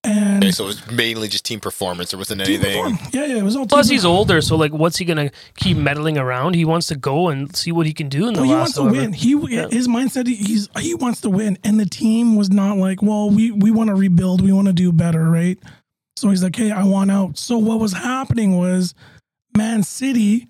Right? 0.06 0.14
And 0.16 0.44
Okay, 0.44 0.52
so 0.52 0.64
it 0.64 0.68
was 0.68 0.92
mainly 0.92 1.28
just 1.28 1.46
team 1.46 1.60
performance. 1.60 2.12
There 2.12 2.18
wasn't 2.18 2.42
anything. 2.42 2.84
perform. 2.84 2.98
Yeah, 3.14 3.26
yeah, 3.26 3.38
it 3.38 3.44
was 3.44 3.56
all 3.56 3.68
Plus, 3.68 3.88
team 3.88 3.96
he's 3.96 4.06
older, 4.06 4.42
so 4.42 4.56
like, 4.56 4.72
what's 4.72 4.98
he 4.98 5.06
gonna 5.06 5.30
keep 5.58 5.78
meddling 5.78 6.18
around? 6.18 6.56
He 6.56 6.66
wants 6.66 6.88
to 6.88 6.96
go 6.96 7.30
and 7.30 7.56
see 7.56 7.72
what 7.72 7.86
he 7.86 7.94
can 7.94 8.10
do 8.10 8.28
in 8.28 8.34
the 8.34 8.42
Well, 8.42 8.50
he 8.50 8.56
last. 8.56 8.60
wants 8.62 8.74
to 8.76 8.82
however- 8.82 8.98
win. 9.02 9.14
He 9.14 9.32
his 9.76 9.88
mindset 9.88 10.28
he's 10.28 10.70
he 10.80 10.96
wants 10.96 11.22
to 11.22 11.30
win, 11.30 11.58
and 11.64 11.80
the 11.80 11.86
team 11.86 12.36
was 12.36 12.50
not 12.50 12.78
like, 12.78 13.02
well, 13.02 13.30
we 13.30 13.52
we 13.52 13.70
want 13.72 13.90
to 13.90 13.96
rebuild, 13.96 14.42
we 14.42 14.52
want 14.52 14.68
to 14.68 14.74
do 14.74 14.92
better, 14.92 15.30
right? 15.30 15.58
So 16.18 16.30
he's 16.30 16.44
like, 16.44 16.56
hey, 16.56 16.72
I 16.72 16.84
want 16.84 17.10
out. 17.12 17.38
So 17.38 17.58
what 17.58 17.80
was 17.80 17.94
happening 17.94 18.58
was, 18.58 18.94
Man 19.56 19.82
City, 19.84 20.48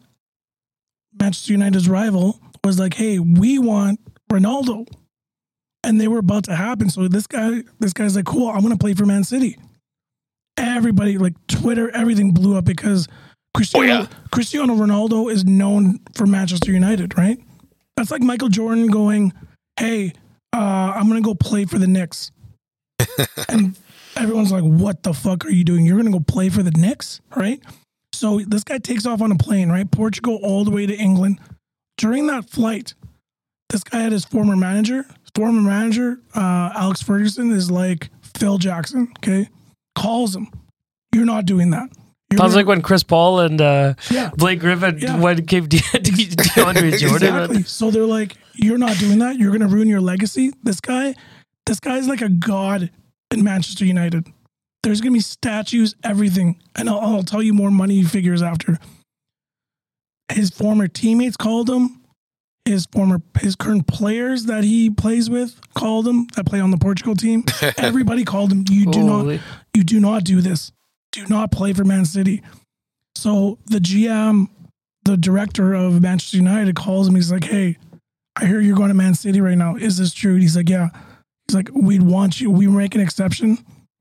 Manchester 1.19 1.53
United's 1.53 1.87
rival, 1.89 2.39
was 2.63 2.79
like, 2.79 2.93
hey, 2.93 3.19
we 3.19 3.57
want 3.59 3.99
Ronaldo, 4.31 4.87
and 5.83 5.99
they 5.99 6.07
were 6.07 6.19
about 6.19 6.43
to 6.45 6.55
happen. 6.55 6.89
So 6.89 7.07
this 7.07 7.27
guy, 7.27 7.63
this 7.79 7.93
guy's 7.93 8.15
like, 8.15 8.25
cool, 8.25 8.49
I'm 8.49 8.61
gonna 8.61 8.77
play 8.77 8.93
for 8.93 9.05
Man 9.05 9.23
City. 9.23 9.57
Everybody, 10.57 11.17
like 11.17 11.33
Twitter, 11.47 11.89
everything 11.95 12.31
blew 12.31 12.57
up 12.57 12.65
because 12.65 13.07
Cristiano 13.53 14.01
yeah. 14.01 14.07
Cristiano 14.31 14.75
Ronaldo 14.75 15.31
is 15.31 15.45
known 15.45 15.99
for 16.15 16.25
Manchester 16.25 16.71
United, 16.71 17.17
right? 17.17 17.39
That's 17.97 18.11
like 18.11 18.21
Michael 18.21 18.49
Jordan 18.49 18.87
going, 18.87 19.33
"Hey, 19.79 20.13
uh, 20.53 20.93
I'm 20.95 21.07
gonna 21.07 21.21
go 21.21 21.35
play 21.35 21.65
for 21.65 21.77
the 21.77 21.87
Knicks," 21.87 22.31
and 23.49 23.77
everyone's 24.15 24.51
like, 24.51 24.63
"What 24.63 25.03
the 25.03 25.13
fuck 25.13 25.45
are 25.45 25.51
you 25.51 25.63
doing? 25.63 25.85
You're 25.85 25.97
gonna 25.97 26.11
go 26.11 26.19
play 26.19 26.49
for 26.49 26.63
the 26.63 26.71
Knicks, 26.71 27.21
right?" 27.35 27.61
So 28.13 28.39
this 28.39 28.63
guy 28.63 28.77
takes 28.77 29.05
off 29.05 29.21
on 29.21 29.31
a 29.31 29.37
plane, 29.37 29.69
right? 29.69 29.89
Portugal 29.89 30.39
all 30.43 30.63
the 30.63 30.71
way 30.71 30.85
to 30.85 30.95
England. 30.95 31.39
During 31.97 32.27
that 32.27 32.49
flight, 32.49 32.93
this 33.69 33.83
guy 33.83 33.99
had 33.99 34.11
his 34.11 34.25
former 34.25 34.55
manager. 34.55 35.05
Former 35.35 35.61
manager, 35.61 36.19
uh, 36.35 36.71
Alex 36.75 37.01
Ferguson, 37.01 37.51
is 37.51 37.71
like 37.71 38.09
Phil 38.37 38.57
Jackson. 38.57 39.11
Okay, 39.19 39.47
calls 39.95 40.35
him. 40.35 40.47
You're 41.13 41.25
not 41.25 41.45
doing 41.45 41.69
that. 41.71 41.89
You're 42.31 42.37
Sounds 42.37 42.51
gonna- 42.53 42.55
like 42.55 42.65
when 42.67 42.81
Chris 42.81 43.03
Paul 43.03 43.41
and 43.41 43.59
uh, 43.61 43.93
Yeah. 44.09 44.29
Blake 44.37 44.59
Griffin 44.61 44.99
Yeah. 44.99 45.17
went 45.19 45.45
gave 45.45 45.67
De- 45.69 45.77
De- 45.77 45.99
DeAndre 45.99 46.97
Jordan. 46.97 47.27
Exactly. 47.27 47.63
So 47.63 47.91
they're 47.91 48.05
like, 48.05 48.35
you're 48.55 48.77
not 48.77 48.97
doing 48.97 49.19
that. 49.19 49.37
You're 49.37 49.49
going 49.51 49.61
to 49.61 49.73
ruin 49.73 49.89
your 49.89 49.99
legacy. 50.01 50.53
This 50.63 50.79
guy, 50.79 51.13
this 51.65 51.79
guy's 51.81 52.07
like 52.07 52.21
a 52.21 52.29
god 52.29 52.89
in 53.31 53.43
Manchester 53.43 53.83
United. 53.85 54.27
There's 54.83 55.01
going 55.01 55.11
to 55.13 55.17
be 55.17 55.21
statues, 55.21 55.95
everything. 56.05 56.61
And 56.75 56.89
I'll, 56.89 56.99
I'll 56.99 57.23
tell 57.23 57.41
you 57.43 57.53
more 57.53 57.71
money 57.71 58.01
figures 58.03 58.41
after. 58.41 58.79
His 60.31 60.49
former 60.49 60.87
teammates 60.87 61.35
called 61.37 61.69
him. 61.69 62.00
His 62.65 62.85
former, 62.91 63.21
his 63.39 63.55
current 63.55 63.87
players 63.87 64.45
that 64.45 64.63
he 64.63 64.89
plays 64.91 65.29
with 65.29 65.59
called 65.73 66.07
him 66.07 66.27
that 66.35 66.45
play 66.45 66.59
on 66.59 66.69
the 66.69 66.77
Portugal 66.77 67.15
team. 67.15 67.43
Everybody 67.77 68.23
called 68.23 68.51
him. 68.51 68.63
You 68.69 68.85
do 68.91 68.99
Holy. 69.07 69.37
not, 69.37 69.43
you 69.73 69.83
do 69.83 69.99
not 69.99 70.23
do 70.23 70.41
this. 70.41 70.71
Do 71.11 71.25
not 71.27 71.51
play 71.51 71.73
for 71.73 71.83
Man 71.83 72.05
City. 72.05 72.43
So 73.15 73.57
the 73.65 73.79
GM, 73.79 74.47
the 75.03 75.17
director 75.17 75.73
of 75.73 76.01
Manchester 76.01 76.37
United, 76.37 76.75
calls 76.75 77.07
him. 77.07 77.15
He's 77.15 77.31
like, 77.31 77.43
"Hey, 77.45 77.77
I 78.35 78.45
hear 78.45 78.59
you're 78.61 78.77
going 78.77 78.89
to 78.89 78.93
Man 78.93 79.15
City 79.15 79.41
right 79.41 79.57
now. 79.57 79.75
Is 79.75 79.97
this 79.97 80.13
true?" 80.13 80.35
He's 80.35 80.55
like, 80.55 80.69
"Yeah." 80.69 80.89
He's 81.47 81.55
like, 81.55 81.69
"We'd 81.73 82.03
want 82.03 82.39
you. 82.39 82.51
We 82.51 82.67
make 82.67 82.93
an 82.95 83.01
exception. 83.01 83.57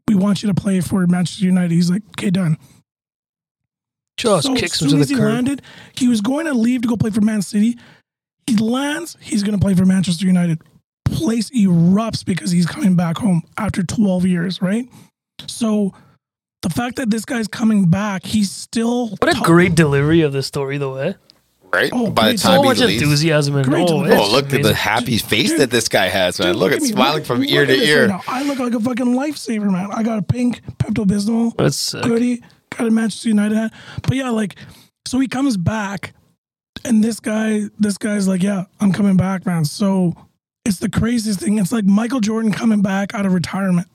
We 0.07 0.15
want 0.15 0.43
you 0.43 0.49
to 0.49 0.55
play 0.55 0.81
for 0.83 1.07
Manchester 1.07 1.47
United." 1.47 1.73
He's 1.73 1.91
like, 1.91 2.03
"Okay, 2.11 2.31
done." 2.31 2.59
Just 4.17 4.47
so 4.47 4.55
kicks 4.55 4.75
as 4.75 4.83
him 4.83 4.89
soon 4.91 4.99
to 4.99 5.03
as 5.03 5.09
the 5.09 5.15
he 5.15 5.21
curb. 5.21 5.33
landed, 5.33 5.63
he 5.97 6.09
was 6.09 6.21
going 6.21 6.45
to 6.47 6.53
leave 6.53 6.83
to 6.83 6.89
go 6.89 6.97
play 6.97 7.11
for 7.11 7.23
Man 7.23 7.41
City. 7.43 7.79
He 8.51 8.57
lands. 8.57 9.17
He's 9.21 9.43
going 9.43 9.59
to 9.59 9.63
play 9.63 9.75
for 9.75 9.85
Manchester 9.87 10.27
United. 10.27 10.61
Place 11.05 11.51
erupts 11.51 12.25
because 12.25 12.51
he's 12.51 12.67
coming 12.67 12.97
back 12.97 13.17
home 13.19 13.43
after 13.59 13.83
12 13.83 14.27
years, 14.27 14.61
right? 14.63 14.89
So 15.47 15.93
the 16.63 16.71
fact 16.71 16.97
that 16.97 17.11
this 17.11 17.25
guy's 17.25 17.49
coming 17.49 17.89
back, 17.89 18.25
he's 18.25 18.51
still 18.51 19.09
What 19.11 19.29
a 19.31 19.33
top- 19.35 19.45
great 19.45 19.75
delivery 19.75 20.21
of 20.23 20.33
the 20.33 20.43
story, 20.43 20.79
though, 20.79 20.97
eh? 20.97 21.13
right? 21.73 21.91
Oh, 21.93 22.11
By 22.11 22.23
the 22.25 22.31
great. 22.33 22.41
time 22.41 22.57
So 22.57 22.63
he 22.63 22.69
much 22.69 22.79
leaves. 22.79 23.03
enthusiasm 23.03 23.57
and 23.57 23.65
Great 23.67 23.89
oh, 23.89 24.05
Oh, 24.05 24.31
look 24.33 24.53
at 24.53 24.63
the 24.63 24.75
happy 24.75 25.19
face 25.19 25.51
Dude. 25.51 25.61
that 25.61 25.71
this 25.71 25.89
guy 25.89 26.09
has, 26.09 26.39
man. 26.41 26.49
Dude, 26.49 26.57
look, 26.57 26.73
at 26.73 26.79
at 26.79 26.83
smiling 26.83 27.19
Look- 27.19 27.27
from 27.27 27.41
look 27.41 27.49
ear 27.51 27.65
to 27.67 27.73
ear. 27.73 28.09
right. 28.09 28.21
I 28.29 28.43
look 28.45 28.59
like 28.59 28.75
a 28.75 28.81
fucking 28.81 29.07
lifesaver, 29.07 29.71
man. 29.71 29.89
I 29.93 30.03
got 30.03 30.19
a 30.19 30.23
pink 30.23 30.63
Pepto 30.79 31.05
Bismol 31.07 31.57
That's 31.57 31.77
sick. 31.77 32.05
hoodie, 32.05 32.43
got 32.77 32.87
a 32.89 32.91
Manchester 32.91 33.29
United 33.29 33.55
hat. 33.57 33.73
But 34.03 34.17
yeah, 34.17 34.31
like, 34.31 34.57
so 35.07 35.19
he 35.21 35.29
comes 35.29 35.57
back, 35.57 36.13
and 36.85 37.03
this 37.03 37.21
guy, 37.21 37.63
this 37.79 37.99
guy's 37.99 38.29
like, 38.29 38.43
yeah, 38.43 38.65
I'm 38.81 38.93
coming 38.93 39.17
back, 39.17 39.47
man. 39.47 39.65
So 39.65 40.15
it's 40.65 40.79
the 40.79 40.89
craziest 40.89 41.41
thing. 41.41 41.59
It's 41.59 41.73
like 41.73 41.85
Michael 41.85 42.21
Jordan 42.21 42.53
coming 42.53 42.83
back 42.83 43.15
out 43.15 43.27
of 43.27 43.35
retirement. 43.35 43.89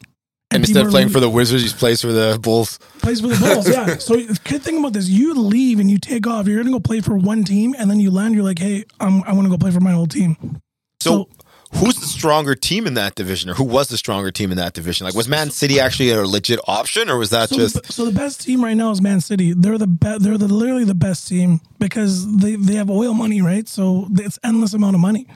and 0.52 0.64
people 0.64 0.78
instead 0.82 0.86
of 0.86 0.92
playing 0.92 1.08
lo- 1.08 1.14
for 1.14 1.20
the 1.20 1.30
Wizards, 1.30 1.64
he 1.64 1.70
plays 1.70 2.02
for 2.02 2.12
the 2.12 2.40
Bulls. 2.42 2.80
plays 3.00 3.22
for 3.22 3.28
the 3.28 3.38
Bulls, 3.38 3.70
yeah. 3.70 3.96
So 4.00 4.20
thing 4.20 4.78
about 4.80 4.94
this, 4.94 5.08
you 5.08 5.34
leave 5.34 5.80
and 5.80 5.90
you 5.90 5.98
take 5.98 6.28
off. 6.28 6.48
You're 6.48 6.62
gonna 6.62 6.72
go 6.72 6.80
play 6.80 7.02
for 7.02 7.16
one 7.18 7.44
team, 7.44 7.76
and 7.78 7.90
then 7.90 8.00
you 8.00 8.12
land. 8.12 8.36
You're 8.36 8.44
like, 8.44 8.60
hey, 8.60 8.86
I'm, 9.00 9.24
I 9.24 9.34
want 9.34 9.46
to 9.46 9.50
go 9.50 9.58
play 9.58 9.72
for 9.72 9.80
my 9.80 9.94
old 9.94 10.12
team. 10.12 10.60
So, 11.02 11.30
who's 11.74 11.96
the 11.96 12.06
stronger 12.06 12.56
team 12.56 12.88
in 12.88 12.94
that 12.96 13.16
division, 13.16 13.50
or 13.50 13.54
who 13.56 13.64
was 13.64 13.88
the 13.90 13.98
stronger 13.98 14.32
team 14.32 14.52
in 14.52 14.58
that 14.58 14.74
division? 14.74 15.06
Like, 15.06 15.16
was 15.16 15.28
Man 15.28 15.50
City 15.52 15.80
actually 15.80 16.12
a 16.12 16.24
legit 16.26 16.60
option, 16.68 17.10
or 17.10 17.18
was 17.18 17.30
that 17.32 17.50
So, 17.50 17.56
just 17.58 17.82
the, 17.82 17.92
so 17.94 18.06
the 18.06 18.12
best 18.12 18.42
team 18.42 18.64
right 18.64 18.76
now 18.76 18.92
is 18.92 19.02
Man 19.02 19.22
City. 19.22 19.54
They're 19.54 19.78
the 19.78 19.88
be- 19.88 20.18
they're 20.20 20.38
the 20.38 20.48
literally 20.48 20.84
the 20.86 20.96
best 20.96 21.28
team 21.28 21.62
because 21.80 22.38
they, 22.38 22.56
they 22.56 22.76
have 22.76 22.90
oil 22.90 23.14
money, 23.14 23.42
right? 23.42 23.68
So 23.68 24.08
it's 24.14 24.40
endless 24.44 24.74
amount 24.74 24.96
of 24.96 25.02
money. 25.02 25.28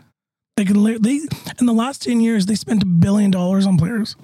They 0.57 0.65
can 0.65 0.83
li- 0.83 0.97
they 0.99 1.21
in 1.59 1.65
the 1.65 1.73
last 1.73 2.01
ten 2.03 2.19
years 2.21 2.45
they 2.45 2.55
spent 2.55 2.83
a 2.83 2.85
billion 2.85 3.31
dollars 3.31 3.65
on 3.65 3.77
players. 3.77 4.15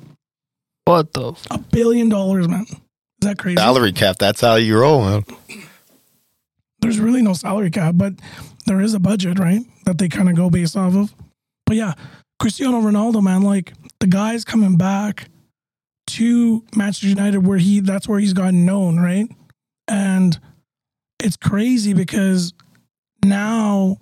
What 0.86 1.14
the? 1.14 1.32
F- 1.32 1.48
A 1.52 1.58
billion 1.58 2.10
dollars, 2.10 2.48
man. 2.48 2.66
Is 2.70 2.78
that 3.22 3.38
crazy? 3.40 3.58
salary 3.58 3.92
cap? 3.94 4.18
That's 4.20 4.42
how 4.42 4.56
you 4.56 4.78
roll, 4.78 5.02
man. 5.04 5.24
There's 6.82 7.00
really 7.00 7.22
no 7.22 7.34
salary 7.34 7.72
cap, 7.72 7.96
but 7.98 8.14
there 8.68 8.80
is 8.82 8.94
a 8.94 9.00
budget, 9.00 9.40
right? 9.40 9.62
That 9.86 9.98
they 9.98 10.08
kind 10.10 10.30
of 10.30 10.36
go 10.36 10.50
based 10.50 10.76
off 10.78 10.94
of. 10.96 11.14
But 11.66 11.76
yeah, 11.76 11.94
Cristiano 12.40 12.82
Ronaldo, 12.82 13.22
man, 13.22 13.42
like 13.42 13.74
the 14.00 14.08
guy's 14.08 14.44
coming 14.44 14.78
back 14.78 15.30
to 16.08 16.64
Manchester 16.76 17.08
United 17.08 17.46
where 17.46 17.58
he 17.58 17.80
that's 17.80 18.08
where 18.08 18.20
he's 18.20 18.34
gotten 18.34 18.66
known, 18.66 19.00
right? 19.00 19.28
And 19.88 20.40
it's 21.20 21.38
crazy 21.38 21.94
because 21.94 22.54
now 23.24 23.98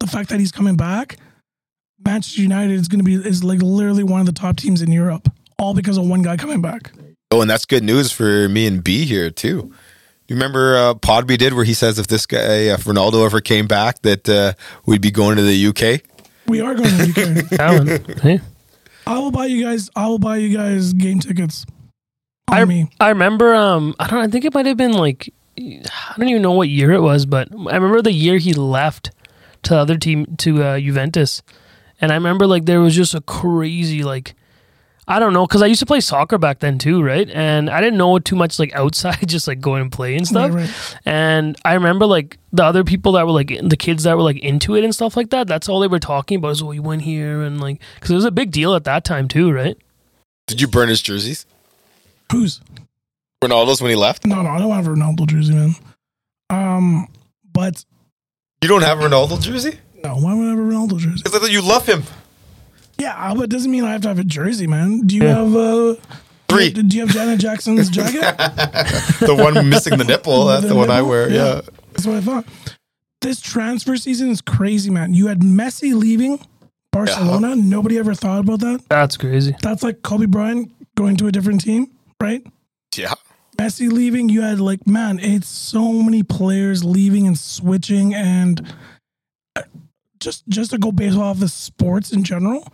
the 0.00 0.06
fact 0.06 0.30
that 0.30 0.40
he's 0.40 0.52
coming 0.52 0.76
back, 0.76 1.18
Manchester 2.04 2.42
United 2.42 2.72
is 2.72 2.88
gonna 2.88 3.02
be 3.02 3.14
is 3.14 3.44
like 3.44 3.62
literally 3.62 4.04
one 4.04 4.20
of 4.20 4.26
the 4.26 4.32
top 4.32 4.56
teams 4.56 4.82
in 4.82 4.90
Europe. 4.90 5.28
All 5.58 5.74
because 5.74 5.96
of 5.96 6.08
one 6.08 6.22
guy 6.22 6.36
coming 6.36 6.62
back. 6.62 6.92
Oh, 7.30 7.40
and 7.42 7.50
that's 7.50 7.64
good 7.64 7.82
news 7.82 8.10
for 8.12 8.48
me 8.48 8.66
and 8.66 8.82
B 8.82 9.04
here 9.04 9.30
too. 9.30 9.72
You 10.28 10.36
remember 10.36 10.76
uh, 10.76 10.94
Podby 10.94 11.38
did 11.38 11.54
where 11.54 11.64
he 11.64 11.74
says 11.74 11.98
if 11.98 12.06
this 12.06 12.26
guy, 12.26 12.68
if 12.72 12.84
Ronaldo 12.84 13.24
ever 13.24 13.40
came 13.40 13.66
back, 13.66 14.02
that 14.02 14.28
uh, 14.28 14.52
we'd 14.86 15.00
be 15.00 15.10
going 15.10 15.36
to 15.36 15.42
the 15.42 15.66
UK. 15.68 16.02
We 16.48 16.60
are 16.62 16.74
going 16.74 16.88
to 16.88 16.96
the 16.96 17.46
UK. 17.46 17.58
Talent. 17.58 18.20
hey? 18.20 18.40
I 19.06 19.18
will 19.18 19.30
buy 19.30 19.46
you 19.46 19.64
guys 19.64 19.90
I 19.94 20.06
will 20.06 20.18
buy 20.18 20.36
you 20.36 20.56
guys 20.56 20.92
game 20.92 21.20
tickets. 21.20 21.64
I, 22.48 22.64
me. 22.64 22.90
I 22.98 23.10
remember 23.10 23.54
um 23.54 23.94
I 24.00 24.06
don't 24.06 24.20
I 24.20 24.28
think 24.28 24.44
it 24.44 24.54
might 24.54 24.66
have 24.66 24.76
been 24.76 24.92
like 24.92 25.32
I 25.58 26.14
don't 26.16 26.28
even 26.28 26.42
know 26.42 26.52
what 26.52 26.68
year 26.68 26.92
it 26.92 27.00
was, 27.00 27.26
but 27.26 27.48
I 27.52 27.74
remember 27.74 28.02
the 28.02 28.12
year 28.12 28.38
he 28.38 28.52
left 28.52 29.10
to 29.64 29.70
the 29.70 29.76
other 29.76 29.96
team 29.96 30.36
to 30.38 30.62
uh, 30.62 30.78
Juventus, 30.78 31.42
and 32.00 32.12
I 32.12 32.14
remember 32.14 32.46
like 32.46 32.64
there 32.64 32.80
was 32.80 32.94
just 32.94 33.14
a 33.14 33.20
crazy 33.20 34.04
like 34.04 34.34
I 35.10 35.18
don't 35.18 35.32
know 35.32 35.46
because 35.46 35.62
I 35.62 35.66
used 35.66 35.80
to 35.80 35.86
play 35.86 36.00
soccer 36.00 36.36
back 36.36 36.58
then 36.58 36.78
too, 36.78 37.02
right? 37.02 37.28
And 37.30 37.70
I 37.70 37.80
didn't 37.80 37.98
know 37.98 38.18
too 38.18 38.36
much 38.36 38.58
like 38.58 38.72
outside, 38.74 39.26
just 39.26 39.48
like 39.48 39.60
going 39.60 39.80
and 39.82 39.90
play 39.90 40.14
and 40.16 40.28
stuff. 40.28 40.52
Right, 40.52 40.66
right. 40.68 40.96
And 41.06 41.56
I 41.64 41.74
remember 41.74 42.04
like 42.06 42.38
the 42.52 42.62
other 42.64 42.84
people 42.84 43.12
that 43.12 43.24
were 43.26 43.32
like 43.32 43.48
the 43.62 43.76
kids 43.76 44.04
that 44.04 44.16
were 44.16 44.22
like 44.22 44.38
into 44.40 44.76
it 44.76 44.84
and 44.84 44.94
stuff 44.94 45.16
like 45.16 45.30
that. 45.30 45.46
That's 45.48 45.68
all 45.68 45.80
they 45.80 45.86
were 45.88 45.98
talking 45.98 46.36
about 46.38 46.50
is, 46.50 46.62
oh, 46.62 46.72
you 46.72 46.82
went 46.82 47.02
here 47.02 47.42
and 47.42 47.60
like 47.60 47.80
because 47.94 48.10
it 48.10 48.14
was 48.16 48.24
a 48.26 48.30
big 48.30 48.50
deal 48.50 48.74
at 48.74 48.84
that 48.84 49.04
time 49.04 49.26
too, 49.28 49.50
right? 49.50 49.76
Did 50.46 50.60
you 50.60 50.68
burn 50.68 50.88
his 50.90 51.00
jerseys? 51.02 51.46
Who's 52.30 52.60
Ronaldo's 53.42 53.80
when 53.80 53.90
he 53.90 53.96
left. 53.96 54.26
no 54.26 54.42
no 54.42 54.50
I 54.50 54.58
don't 54.58 54.70
have 54.72 54.86
a 54.86 54.90
Ronaldo 54.90 55.26
jersey, 55.26 55.54
man. 55.54 55.74
Um 56.50 57.08
but 57.50 57.84
You 58.62 58.68
don't 58.68 58.82
have 58.82 59.00
a 59.00 59.02
Ronaldo 59.04 59.40
jersey 59.40 59.78
no, 60.04 60.14
why 60.16 60.32
would 60.34 60.46
I 60.46 60.50
have 60.50 60.58
a 60.58 60.62
Ronaldo 60.62 60.98
jersey? 60.98 61.22
because 61.22 61.34
I 61.34 61.38
thought 61.40 61.50
you 61.50 61.62
love 61.62 61.86
him. 61.86 62.04
Yeah, 62.98 63.32
but 63.34 63.44
it 63.44 63.50
doesn't 63.50 63.70
mean 63.70 63.84
I 63.84 63.92
have 63.92 64.02
to 64.02 64.08
have 64.08 64.18
a 64.18 64.24
jersey, 64.24 64.66
man. 64.66 65.06
Do 65.06 65.14
you 65.16 65.24
Yeah. 65.24 65.36
have 65.44 65.54
uh 65.56 65.94
Three. 66.48 66.70
Do 66.70 66.96
you 66.96 67.02
have 67.04 67.10
Janet 67.14 67.40
Jackson's 67.40 67.90
jacket? 67.90 68.20
the 69.20 69.34
one 69.38 69.68
missing 69.68 69.98
the 69.98 70.04
nipple. 70.04 70.46
That's 70.46 70.64
the 70.66 70.74
one 70.74 70.90
I 70.90 71.02
wear. 71.02 71.28
Yeah. 71.30 71.60
That's 71.92 72.06
what 72.06 72.16
I 72.16 72.20
thought. 72.22 72.46
This 73.20 73.40
transfer 73.40 73.96
season 73.96 74.30
is 74.30 74.40
crazy, 74.40 74.90
man. 74.90 75.12
You 75.12 75.26
had 75.26 75.40
Messi 75.40 75.92
leaving 75.94 76.38
Barcelona. 76.90 77.54
Nobody 77.54 77.98
ever 77.98 78.14
thought 78.14 78.40
about 78.40 78.60
that. 78.60 78.80
That's 78.88 79.18
crazy. 79.18 79.54
That's 79.60 79.82
like 79.82 80.00
Kobe 80.02 80.24
Bryant 80.24 80.72
going 80.96 81.16
to 81.18 81.26
a 81.26 81.32
different 81.32 81.60
team, 81.60 81.90
right? 82.18 82.42
Yeah. 82.96 83.12
Messi 83.58 83.92
leaving, 83.92 84.30
you 84.30 84.40
had 84.40 84.58
like, 84.58 84.86
man, 84.86 85.18
it's 85.18 85.48
so 85.48 85.92
many 86.02 86.22
players 86.22 86.82
leaving 86.82 87.26
and 87.26 87.38
switching, 87.38 88.14
and 88.14 88.72
uh, 89.56 89.62
just 90.20 90.46
just 90.48 90.70
to 90.70 90.78
go 90.78 90.92
based 90.92 91.18
off 91.18 91.42
of 91.42 91.50
sports 91.50 92.12
in 92.12 92.22
general, 92.24 92.66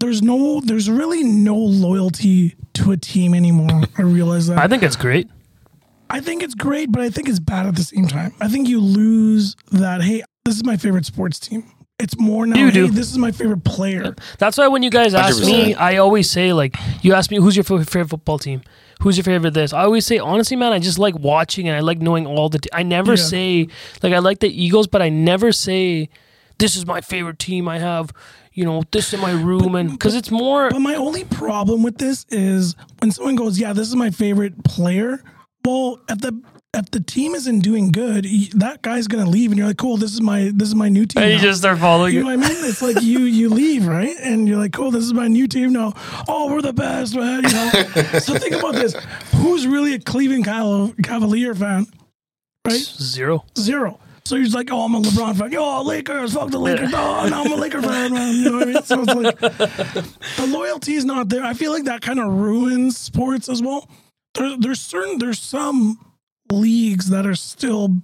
there's 0.00 0.22
no, 0.22 0.60
there's 0.60 0.90
really 0.90 1.22
no 1.22 1.56
loyalty 1.56 2.56
to 2.74 2.92
a 2.92 2.96
team 2.96 3.34
anymore. 3.34 3.82
I 3.98 4.02
realize 4.02 4.46
that. 4.48 4.58
I 4.58 4.66
think 4.66 4.82
it's 4.82 4.96
great. 4.96 5.28
I 6.08 6.20
think 6.20 6.42
it's 6.42 6.54
great, 6.56 6.90
but 6.90 7.02
I 7.02 7.10
think 7.10 7.28
it's 7.28 7.38
bad 7.38 7.66
at 7.66 7.76
the 7.76 7.84
same 7.84 8.08
time. 8.08 8.32
I 8.40 8.48
think 8.48 8.68
you 8.68 8.80
lose 8.80 9.54
that. 9.70 10.02
Hey, 10.02 10.22
this 10.44 10.56
is 10.56 10.64
my 10.64 10.76
favorite 10.76 11.06
sports 11.06 11.38
team. 11.38 11.70
It's 12.00 12.18
more 12.18 12.46
now. 12.46 12.58
You 12.58 12.66
hey, 12.66 12.72
do. 12.72 12.88
this 12.88 13.10
is 13.12 13.18
my 13.18 13.30
favorite 13.30 13.62
player. 13.62 14.16
That's 14.38 14.56
why 14.56 14.66
when 14.68 14.82
you 14.82 14.90
guys 14.90 15.14
ask 15.14 15.40
me, 15.42 15.74
100%. 15.74 15.76
I 15.78 15.98
always 15.98 16.30
say 16.30 16.52
like, 16.52 16.74
you 17.02 17.12
ask 17.12 17.30
me 17.30 17.36
who's 17.36 17.54
your 17.54 17.62
favorite 17.64 18.08
football 18.08 18.38
team, 18.38 18.62
who's 19.02 19.18
your 19.18 19.24
favorite 19.24 19.52
this. 19.52 19.72
I 19.74 19.82
always 19.82 20.06
say 20.06 20.18
honestly, 20.18 20.56
man, 20.56 20.72
I 20.72 20.78
just 20.78 20.98
like 20.98 21.16
watching 21.18 21.68
and 21.68 21.76
I 21.76 21.80
like 21.80 21.98
knowing 21.98 22.26
all 22.26 22.48
the. 22.48 22.58
T- 22.58 22.70
I 22.72 22.82
never 22.82 23.12
Yeah. 23.12 23.22
say 23.24 23.68
like 24.02 24.14
I 24.14 24.18
like 24.18 24.40
the 24.40 24.48
Eagles, 24.48 24.86
but 24.86 25.02
I 25.02 25.10
never 25.10 25.52
say 25.52 26.08
this 26.58 26.74
is 26.74 26.86
my 26.86 27.02
favorite 27.02 27.38
team. 27.38 27.68
I 27.68 27.78
have 27.78 28.12
you 28.60 28.66
know 28.66 28.82
this 28.92 29.14
in 29.14 29.20
my 29.20 29.32
room 29.32 29.74
and 29.74 29.90
because 29.90 30.14
it's 30.14 30.30
more. 30.30 30.68
But 30.68 30.80
my 30.80 30.94
only 30.94 31.24
problem 31.24 31.82
with 31.82 31.96
this 31.96 32.26
is 32.28 32.76
when 33.00 33.10
someone 33.10 33.34
goes, 33.34 33.58
"Yeah, 33.58 33.72
this 33.72 33.88
is 33.88 33.96
my 33.96 34.10
favorite 34.10 34.62
player." 34.64 35.22
Well, 35.64 35.98
if 36.10 36.18
the 36.18 36.38
if 36.74 36.90
the 36.90 37.00
team 37.00 37.34
isn't 37.34 37.60
doing 37.60 37.90
good, 37.90 38.26
that 38.54 38.82
guy's 38.82 39.08
gonna 39.08 39.30
leave, 39.30 39.50
and 39.50 39.56
you're 39.58 39.66
like, 39.68 39.78
"Cool, 39.78 39.96
this 39.96 40.12
is 40.12 40.20
my 40.20 40.50
this 40.54 40.68
is 40.68 40.74
my 40.74 40.90
new 40.90 41.06
team." 41.06 41.22
And 41.22 41.32
you 41.32 41.38
now." 41.38 41.42
just 41.42 41.60
start 41.60 41.78
following 41.78 42.12
You 42.12 42.20
it. 42.20 42.22
know 42.24 42.36
what 42.36 42.46
I 42.46 42.48
mean? 42.50 42.64
It's 42.68 42.82
like 42.82 43.00
you 43.00 43.20
you 43.20 43.48
leave, 43.48 43.86
right? 43.86 44.14
And 44.20 44.46
you're 44.46 44.58
like, 44.58 44.74
cool, 44.74 44.90
this 44.90 45.04
is 45.04 45.14
my 45.14 45.26
new 45.26 45.46
team 45.48 45.72
now. 45.72 45.94
Oh, 46.28 46.52
we're 46.52 46.60
the 46.60 46.74
best, 46.74 47.16
man. 47.16 47.42
You 47.44 47.52
know. 47.52 47.70
so 48.20 48.34
think 48.36 48.54
about 48.56 48.74
this: 48.74 48.94
who's 49.36 49.66
really 49.66 49.94
a 49.94 49.98
Cleveland 49.98 50.44
Cavalier 50.44 51.54
fan? 51.54 51.86
Right? 52.66 52.76
Zero. 52.78 53.46
Zero. 53.58 53.98
So 54.30 54.36
you're 54.36 54.44
just 54.44 54.54
like, 54.54 54.70
oh, 54.70 54.82
I'm 54.82 54.94
a 54.94 55.00
LeBron 55.00 55.36
fan. 55.36 55.50
Yo, 55.50 55.82
Lakers, 55.82 56.34
fuck 56.34 56.52
the 56.52 56.58
Lakers. 56.60 56.92
Oh, 56.94 57.26
now 57.28 57.42
I'm 57.42 57.50
a 57.50 57.56
Laker 57.56 57.82
fan, 57.82 58.14
man. 58.14 58.32
You 58.36 58.44
know 58.44 58.58
what 58.58 58.68
I 58.68 58.72
mean? 58.72 58.82
So 58.84 59.02
it's 59.02 59.12
like 59.12 59.38
the 59.40 60.46
loyalty 60.46 60.94
is 60.94 61.04
not 61.04 61.28
there. 61.28 61.42
I 61.42 61.52
feel 61.52 61.72
like 61.72 61.82
that 61.86 62.00
kind 62.00 62.20
of 62.20 62.32
ruins 62.32 62.96
sports 62.96 63.48
as 63.48 63.60
well. 63.60 63.90
There, 64.34 64.56
there's 64.56 64.80
certain, 64.80 65.18
there's 65.18 65.40
some 65.40 65.98
leagues 66.52 67.10
that 67.10 67.26
are 67.26 67.34
still 67.34 67.96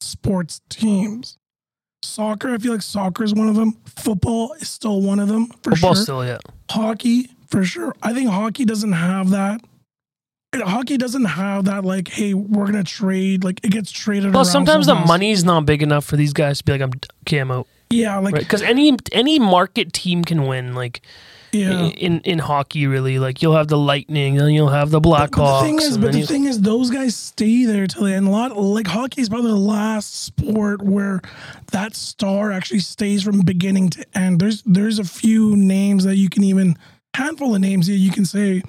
sports 0.00 0.62
teams. 0.68 1.38
Soccer, 2.02 2.52
I 2.52 2.58
feel 2.58 2.72
like 2.72 2.82
soccer 2.82 3.22
is 3.22 3.32
one 3.32 3.48
of 3.48 3.54
them. 3.54 3.78
Football 3.84 4.54
is 4.54 4.68
still 4.68 5.00
one 5.00 5.20
of 5.20 5.28
them 5.28 5.46
for 5.62 5.70
Football 5.70 5.94
sure. 5.94 6.02
still, 6.02 6.26
yeah. 6.26 6.38
Hockey, 6.72 7.30
for 7.46 7.62
sure. 7.62 7.94
I 8.02 8.12
think 8.12 8.28
hockey 8.30 8.64
doesn't 8.64 8.94
have 8.94 9.30
that. 9.30 9.60
Hockey 10.54 10.96
doesn't 10.96 11.26
have 11.26 11.66
that, 11.66 11.84
like, 11.84 12.08
hey, 12.08 12.32
we're 12.32 12.64
going 12.64 12.82
to 12.82 12.84
trade. 12.84 13.44
Like, 13.44 13.60
it 13.64 13.70
gets 13.70 13.90
traded 13.92 14.32
Well, 14.32 14.44
sometimes 14.46 14.86
the 14.86 14.94
fast. 14.94 15.06
money's 15.06 15.44
not 15.44 15.66
big 15.66 15.82
enough 15.82 16.04
for 16.06 16.16
these 16.16 16.32
guys 16.32 16.58
to 16.58 16.64
be 16.64 16.72
like, 16.72 16.80
I'm 16.80 16.92
okay, 17.26 17.38
I'm 17.38 17.50
out, 17.50 17.66
Yeah, 17.90 18.18
like, 18.18 18.34
right? 18.34 18.42
Because 18.42 18.62
any 18.62 18.96
any 19.12 19.38
market 19.38 19.92
team 19.92 20.24
can 20.24 20.46
win. 20.46 20.74
Like 20.74 21.02
yeah. 21.52 21.88
in 21.88 22.20
in 22.20 22.38
hockey, 22.38 22.86
really, 22.86 23.18
like 23.18 23.42
you'll 23.42 23.56
have 23.56 23.68
the 23.68 23.76
Lightning, 23.76 24.40
and 24.40 24.52
you'll 24.54 24.70
have 24.70 24.90
the 24.90 25.00
Blackhawks. 25.02 25.36
but 25.36 25.60
the 25.60 25.66
thing 25.66 25.78
is, 25.82 25.98
but 25.98 26.12
the 26.12 26.22
thing 26.22 26.44
is, 26.44 26.62
those 26.62 26.90
guys 26.90 27.14
stay 27.14 27.66
there 27.66 27.86
till 27.86 28.04
the 28.04 28.14
end. 28.14 28.26
A 28.26 28.30
lot 28.30 28.56
like 28.56 28.86
hockey 28.86 29.20
is 29.20 29.28
probably 29.28 29.50
the 29.50 29.56
last 29.56 30.24
sport 30.24 30.80
where 30.82 31.20
that 31.72 31.94
star 31.94 32.52
actually 32.52 32.80
stays 32.80 33.22
from 33.22 33.40
beginning 33.42 33.90
to 33.90 34.06
end. 34.14 34.40
There's 34.40 34.62
there's 34.62 34.98
a 34.98 35.04
few 35.04 35.56
names 35.56 36.04
that 36.04 36.16
you 36.16 36.30
can 36.30 36.42
even 36.42 36.76
handful 37.14 37.54
of 37.54 37.60
names 37.60 37.86
that 37.88 37.96
you 37.96 38.10
can 38.12 38.24
say 38.24 38.62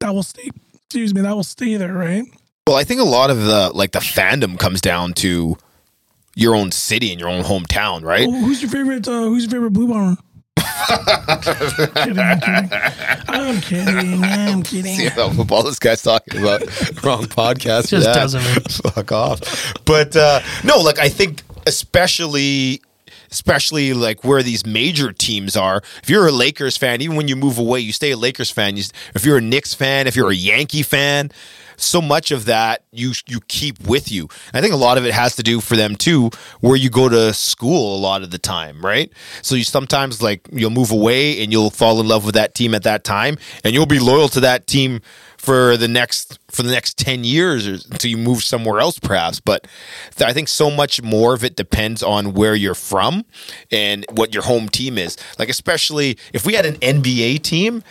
that 0.00 0.12
will 0.12 0.24
stay. 0.24 0.50
Excuse 0.92 1.14
me, 1.14 1.22
that 1.22 1.34
will 1.34 1.42
stay 1.42 1.76
there, 1.78 1.94
right? 1.94 2.22
Well, 2.66 2.76
I 2.76 2.84
think 2.84 3.00
a 3.00 3.04
lot 3.04 3.30
of 3.30 3.38
the 3.38 3.70
like 3.72 3.92
the 3.92 4.00
fandom 4.00 4.58
comes 4.58 4.82
down 4.82 5.14
to 5.14 5.56
your 6.36 6.54
own 6.54 6.70
city 6.70 7.10
and 7.12 7.18
your 7.18 7.30
own 7.30 7.44
hometown, 7.44 8.02
right? 8.04 8.28
Oh, 8.28 8.30
who's 8.30 8.60
your 8.60 8.70
favorite? 8.70 9.08
Uh, 9.08 9.22
who's 9.22 9.44
your 9.44 9.52
favorite 9.52 9.70
Blue 9.72 9.88
Bomber? 9.88 10.20
kidding, 10.58 12.18
I'm 12.18 12.40
kidding. 12.40 12.70
I'm 13.26 13.60
kidding. 13.62 14.22
I'm 14.24 14.62
kidding. 14.64 14.96
See 14.96 15.06
how 15.08 15.30
football 15.30 15.62
this 15.62 15.78
guy's 15.78 16.02
talking 16.02 16.40
about 16.42 16.60
wrong 17.02 17.24
podcast. 17.24 17.84
for 17.84 17.88
Just 17.88 18.04
that. 18.08 18.14
doesn't, 18.14 18.42
man. 18.44 18.60
Fuck 18.92 19.12
off. 19.12 19.74
But 19.86 20.14
uh, 20.14 20.40
no, 20.62 20.76
like 20.76 20.98
I 20.98 21.08
think 21.08 21.42
especially 21.66 22.82
especially 23.32 23.92
like 23.94 24.22
where 24.22 24.42
these 24.42 24.64
major 24.64 25.12
teams 25.12 25.56
are. 25.56 25.82
If 26.02 26.10
you're 26.10 26.28
a 26.28 26.32
Lakers 26.32 26.76
fan, 26.76 27.00
even 27.00 27.16
when 27.16 27.28
you 27.28 27.34
move 27.34 27.58
away, 27.58 27.80
you 27.80 27.92
stay 27.92 28.12
a 28.12 28.16
Lakers 28.16 28.50
fan. 28.50 28.76
You, 28.76 28.84
if 29.14 29.24
you're 29.24 29.38
a 29.38 29.40
Knicks 29.42 29.74
fan, 29.74 30.06
if 30.06 30.14
you're 30.14 30.30
a 30.30 30.34
Yankee 30.34 30.82
fan, 30.82 31.32
so 31.76 32.00
much 32.00 32.30
of 32.30 32.44
that 32.46 32.84
you 32.92 33.12
you 33.26 33.40
keep 33.48 33.80
with 33.86 34.10
you. 34.10 34.28
I 34.52 34.60
think 34.60 34.72
a 34.72 34.76
lot 34.76 34.98
of 34.98 35.06
it 35.06 35.12
has 35.14 35.36
to 35.36 35.42
do 35.42 35.60
for 35.60 35.76
them 35.76 35.96
too, 35.96 36.30
where 36.60 36.76
you 36.76 36.90
go 36.90 37.08
to 37.08 37.32
school 37.34 37.96
a 37.96 38.00
lot 38.00 38.22
of 38.22 38.30
the 38.30 38.38
time, 38.38 38.80
right? 38.84 39.12
So 39.42 39.54
you 39.54 39.64
sometimes 39.64 40.22
like 40.22 40.48
you'll 40.52 40.70
move 40.70 40.90
away 40.90 41.42
and 41.42 41.52
you'll 41.52 41.70
fall 41.70 42.00
in 42.00 42.08
love 42.08 42.24
with 42.24 42.34
that 42.34 42.54
team 42.54 42.74
at 42.74 42.82
that 42.84 43.04
time, 43.04 43.36
and 43.64 43.74
you'll 43.74 43.86
be 43.86 43.98
loyal 43.98 44.28
to 44.30 44.40
that 44.40 44.66
team 44.66 45.00
for 45.42 45.76
the 45.76 45.88
next 45.88 46.38
for 46.52 46.62
the 46.62 46.70
next 46.70 46.96
10 46.98 47.24
years 47.24 47.66
or 47.66 47.72
until 47.90 48.08
you 48.08 48.16
move 48.16 48.44
somewhere 48.44 48.78
else 48.78 49.00
perhaps 49.00 49.40
but 49.40 49.66
th- 50.14 50.30
i 50.30 50.32
think 50.32 50.46
so 50.46 50.70
much 50.70 51.02
more 51.02 51.34
of 51.34 51.42
it 51.42 51.56
depends 51.56 52.00
on 52.00 52.32
where 52.32 52.54
you're 52.54 52.76
from 52.76 53.24
and 53.72 54.06
what 54.12 54.32
your 54.32 54.44
home 54.44 54.68
team 54.68 54.96
is 54.96 55.16
like 55.40 55.48
especially 55.48 56.16
if 56.32 56.46
we 56.46 56.54
had 56.54 56.64
an 56.64 56.76
nba 56.76 57.42
team 57.42 57.82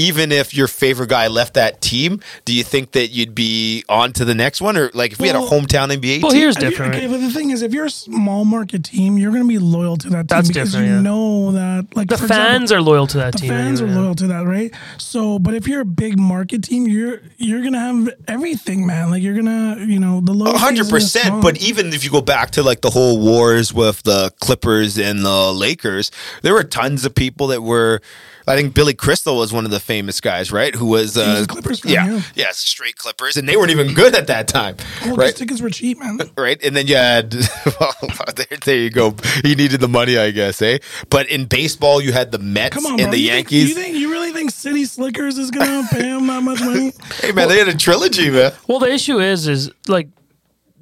even 0.00 0.32
if 0.32 0.54
your 0.54 0.66
favorite 0.66 1.10
guy 1.10 1.26
left 1.28 1.54
that 1.54 1.80
team, 1.82 2.20
do 2.46 2.54
you 2.54 2.64
think 2.64 2.92
that 2.92 3.08
you'd 3.08 3.34
be 3.34 3.84
on 3.88 4.12
to 4.14 4.24
the 4.24 4.34
next 4.34 4.60
one? 4.62 4.76
Or 4.76 4.90
like 4.94 5.12
if 5.12 5.20
we 5.20 5.26
had 5.28 5.36
a 5.36 5.40
hometown 5.40 5.88
NBA 5.94 6.22
Well, 6.22 6.32
team? 6.32 6.40
here's 6.40 6.56
different. 6.56 6.94
Okay, 6.94 7.06
but 7.06 7.18
the 7.20 7.30
thing 7.30 7.50
is, 7.50 7.60
if 7.62 7.74
you're 7.74 7.84
a 7.86 7.90
small 7.90 8.44
market 8.44 8.84
team, 8.84 9.18
you're 9.18 9.30
going 9.30 9.42
to 9.42 9.48
be 9.48 9.58
loyal 9.58 9.96
to 9.98 10.08
that 10.10 10.16
team 10.20 10.26
That's 10.28 10.48
because 10.48 10.72
different, 10.72 10.88
you 10.88 10.94
yeah. 10.96 11.02
know 11.02 11.52
that, 11.52 11.94
like 11.94 12.08
the 12.08 12.16
for 12.16 12.28
fans 12.28 12.62
example, 12.70 12.88
are 12.88 12.90
loyal 12.92 13.06
to 13.08 13.18
that 13.18 13.32
the 13.32 13.38
team. 13.40 13.48
The 13.48 13.54
fans 13.54 13.82
are 13.82 13.88
loyal 13.88 14.14
to 14.14 14.26
that, 14.28 14.46
right? 14.46 14.72
So, 14.98 15.38
but 15.38 15.54
if 15.54 15.68
you're 15.68 15.82
a 15.82 15.84
big 15.84 16.18
market 16.18 16.64
team, 16.64 16.88
you're 16.88 17.20
you're 17.36 17.62
gonna 17.62 17.78
have 17.80 18.08
everything, 18.26 18.86
man. 18.86 19.10
Like 19.10 19.22
you're 19.22 19.36
gonna, 19.36 19.84
you 19.84 19.98
know, 19.98 20.20
the 20.20 20.32
loyalty. 20.32 20.58
100%. 20.58 21.42
But 21.42 21.60
even 21.60 21.92
if 21.92 22.04
you 22.04 22.10
go 22.10 22.20
back 22.22 22.52
to 22.52 22.62
like 22.62 22.80
the 22.80 22.90
whole 22.90 23.18
wars 23.20 23.72
with 23.74 24.02
the 24.04 24.32
Clippers 24.40 24.98
and 24.98 25.24
the 25.24 25.52
Lakers, 25.52 26.10
there 26.42 26.54
were 26.54 26.64
tons 26.64 27.04
of 27.04 27.14
people 27.14 27.48
that 27.48 27.62
were. 27.62 28.00
I 28.46 28.56
think 28.56 28.74
Billy 28.74 28.94
Crystal 28.94 29.36
was 29.36 29.52
one 29.52 29.64
of 29.64 29.70
the 29.70 29.80
famous 29.80 30.20
guys, 30.20 30.50
right? 30.50 30.74
Who 30.74 30.86
was, 30.86 31.16
uh, 31.16 31.44
Clippers 31.48 31.80
fan, 31.80 31.92
yeah, 31.92 32.06
yeah. 32.06 32.22
yeah, 32.34 32.46
straight 32.52 32.96
Clippers, 32.96 33.36
and 33.36 33.48
they 33.48 33.56
weren't 33.56 33.70
even 33.70 33.94
good 33.94 34.14
at 34.14 34.26
that 34.28 34.48
time, 34.48 34.76
well, 35.02 35.16
right? 35.16 35.26
those 35.26 35.34
tickets 35.34 35.60
were 35.60 35.70
cheap, 35.70 35.98
man. 35.98 36.18
right? 36.36 36.62
And 36.62 36.76
then 36.76 36.86
you 36.86 36.96
had, 36.96 37.34
well, 37.80 37.94
there, 38.36 38.58
there 38.64 38.76
you 38.76 38.90
go. 38.90 39.14
He 39.42 39.54
needed 39.54 39.80
the 39.80 39.88
money, 39.88 40.18
I 40.18 40.30
guess, 40.30 40.60
eh? 40.62 40.78
But 41.08 41.28
in 41.28 41.46
baseball, 41.46 42.00
you 42.00 42.12
had 42.12 42.32
the 42.32 42.38
Mets 42.38 42.74
Come 42.74 42.86
on, 42.86 42.92
and 42.92 43.02
bro. 43.02 43.10
the 43.12 43.18
you 43.18 43.30
Yankees. 43.30 43.74
Think, 43.74 43.76
you 43.76 43.82
think 43.82 43.96
you 43.96 44.10
really 44.10 44.32
think 44.32 44.50
City 44.50 44.84
Slickers 44.84 45.38
is 45.38 45.50
gonna 45.50 45.86
pay 45.90 46.08
him 46.08 46.26
that 46.26 46.42
much 46.42 46.60
money? 46.60 46.92
hey, 47.20 47.32
man, 47.32 47.48
they 47.48 47.58
had 47.58 47.68
a 47.68 47.76
trilogy, 47.76 48.30
man. 48.30 48.52
Well, 48.66 48.78
the 48.78 48.92
issue 48.92 49.20
is, 49.20 49.48
is 49.48 49.70
like 49.88 50.08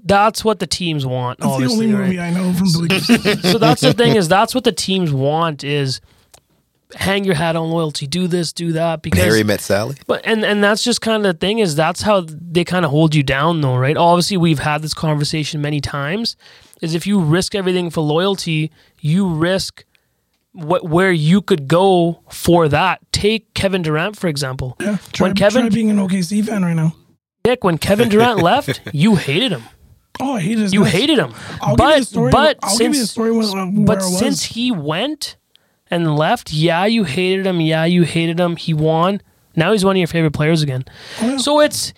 that's 0.05 0.45
what 0.45 0.59
the 0.59 0.67
teams 0.67 1.05
want. 1.05 1.39
That's 1.41 1.59
the 1.59 1.67
only 1.67 1.93
right? 1.93 2.07
movie 2.07 2.21
I 2.21 2.31
know 2.31 2.53
from 2.53 2.69
Billy 2.73 3.01
so 3.01 3.59
that's 3.59 3.83
the 3.83 3.93
thing 3.93 4.17
is 4.17 4.29
that's 4.29 4.55
what 4.55 4.65
the 4.65 4.73
teams 4.73 5.13
want 5.13 5.65
is 5.65 6.01
hang 6.97 7.25
your 7.25 7.35
hat 7.35 7.55
on 7.57 7.71
loyalty, 7.71 8.07
do 8.07 8.27
this, 8.27 8.53
do 8.53 8.73
that 8.73 9.03
because 9.03 9.21
Harry 9.23 9.43
met 9.45 9.61
Sally. 9.61 9.97
but 10.07 10.21
and 10.25 10.45
and 10.45 10.63
that's 10.65 10.83
just 10.83 11.01
kind 11.01 11.25
of 11.27 11.33
the 11.35 11.39
thing 11.39 11.59
is 11.59 11.77
that's 11.77 12.03
how 12.03 12.25
they 12.29 12.65
kind 12.65 12.85
of 12.85 12.91
hold 12.91 13.15
you 13.15 13.23
down 13.23 13.61
though, 13.61 13.77
right? 13.77 13.97
Obviously, 13.97 14.37
we've 14.37 14.59
had 14.61 14.83
this 14.83 14.95
conversation 14.95 15.61
many 15.61 15.81
times. 15.81 16.37
Is 16.81 16.95
if 16.95 17.07
you 17.07 17.21
risk 17.21 17.55
everything 17.55 17.91
for 17.91 18.01
loyalty, 18.03 18.71
you 19.01 19.29
risk 19.29 19.85
what 20.53 20.89
where 20.89 21.13
you 21.13 21.43
could 21.43 21.69
go 21.69 22.23
for 22.31 22.69
that. 22.69 23.01
Take 23.13 23.53
Kevin 23.55 23.83
Durant 23.83 24.17
for 24.17 24.29
example. 24.29 24.77
Yeah, 24.81 24.99
try, 25.13 25.27
when 25.29 25.35
Kevin 25.37 25.63
try 25.63 25.69
being 25.71 25.91
an 25.91 25.97
OKC 25.99 26.45
fan 26.45 26.63
right 26.65 26.75
now. 26.75 26.95
Nick, 27.47 27.65
when 27.65 27.79
Kevin 27.79 28.09
Durant 28.09 28.41
left, 28.43 28.81
you 28.93 29.17
hated 29.17 29.53
him. 29.53 29.63
Oh, 30.21 30.35
I 30.35 30.41
hated 30.41 30.59
his 30.63 30.73
You 30.75 30.81
guts. 30.81 30.93
hated 30.93 31.19
him. 31.19 31.33
I'll 31.61 31.77
but 31.77 31.89
give 31.89 31.95
you 31.97 32.01
the 32.01 32.07
story. 32.07 32.31
but 32.33 32.59
I'll 32.63 32.71
since 32.71 32.79
give 32.81 32.95
you 32.95 33.01
the 33.03 33.07
story 33.07 33.31
where, 33.33 33.67
where 33.67 33.87
but 33.87 34.03
since 34.03 34.43
he 34.43 34.71
went 34.73 35.37
and 35.91 36.17
left, 36.17 36.53
yeah, 36.53 36.85
you 36.87 37.05
hated 37.05 37.47
him. 37.47 37.61
Yeah, 37.61 37.85
you 37.85 38.03
hated 38.03 38.39
him. 38.39 38.57
He 38.57 38.75
won. 38.75 39.21
Now 39.57 39.73
he's 39.73 39.85
one 39.85 39.97
of 39.97 39.99
your 39.99 40.07
favorite 40.07 40.35
players 40.35 40.63
again. 40.63 40.85
Yeah. 41.21 41.39
So 41.39 41.61
it's 41.61 41.93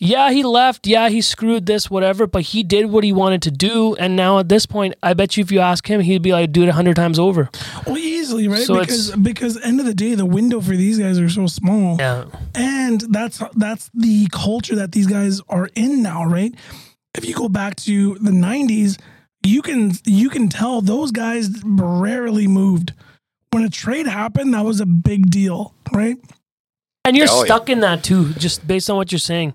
yeah, 0.00 0.30
he 0.30 0.44
left. 0.44 0.86
Yeah, 0.86 1.08
he 1.08 1.20
screwed 1.20 1.66
this, 1.66 1.90
whatever. 1.90 2.26
But 2.26 2.42
he 2.42 2.62
did 2.62 2.86
what 2.86 3.02
he 3.02 3.12
wanted 3.12 3.42
to 3.42 3.50
do, 3.50 3.96
and 3.96 4.14
now 4.14 4.38
at 4.38 4.48
this 4.48 4.64
point, 4.64 4.94
I 5.02 5.14
bet 5.14 5.36
you 5.36 5.42
if 5.42 5.50
you 5.50 5.58
ask 5.58 5.88
him, 5.88 6.00
he'd 6.00 6.22
be 6.22 6.32
like, 6.32 6.52
"Do 6.52 6.62
it 6.62 6.68
a 6.68 6.72
hundred 6.72 6.94
times 6.96 7.18
over." 7.18 7.50
well, 7.86 7.98
easily, 7.98 8.46
right? 8.46 8.62
So 8.62 8.78
because 8.78 9.10
because 9.16 9.60
end 9.62 9.80
of 9.80 9.86
the 9.86 9.94
day, 9.94 10.14
the 10.14 10.26
window 10.26 10.60
for 10.60 10.76
these 10.76 10.98
guys 10.98 11.18
are 11.18 11.28
so 11.28 11.46
small. 11.48 11.96
Yeah, 11.98 12.26
and 12.54 13.00
that's 13.10 13.42
that's 13.56 13.90
the 13.92 14.28
culture 14.30 14.76
that 14.76 14.92
these 14.92 15.08
guys 15.08 15.40
are 15.48 15.68
in 15.74 16.02
now, 16.02 16.24
right? 16.24 16.54
If 17.14 17.24
you 17.24 17.34
go 17.34 17.48
back 17.48 17.74
to 17.76 18.14
the 18.16 18.30
'90s, 18.30 19.00
you 19.44 19.62
can 19.62 19.92
you 20.04 20.30
can 20.30 20.48
tell 20.48 20.80
those 20.80 21.10
guys 21.10 21.50
rarely 21.64 22.46
moved. 22.46 22.92
When 23.50 23.64
a 23.64 23.68
trade 23.70 24.06
happened, 24.06 24.52
that 24.54 24.64
was 24.64 24.80
a 24.80 24.86
big 24.86 25.30
deal, 25.30 25.74
right? 25.92 26.16
and 27.04 27.16
you're 27.16 27.26
Oh, 27.30 27.38
yeah. 27.40 27.44
stuck 27.46 27.70
in 27.70 27.80
that 27.80 28.02
too, 28.04 28.34
just 28.34 28.66
based 28.66 28.90
on 28.90 28.96
what 28.98 29.10
you're 29.12 29.18
saying. 29.18 29.54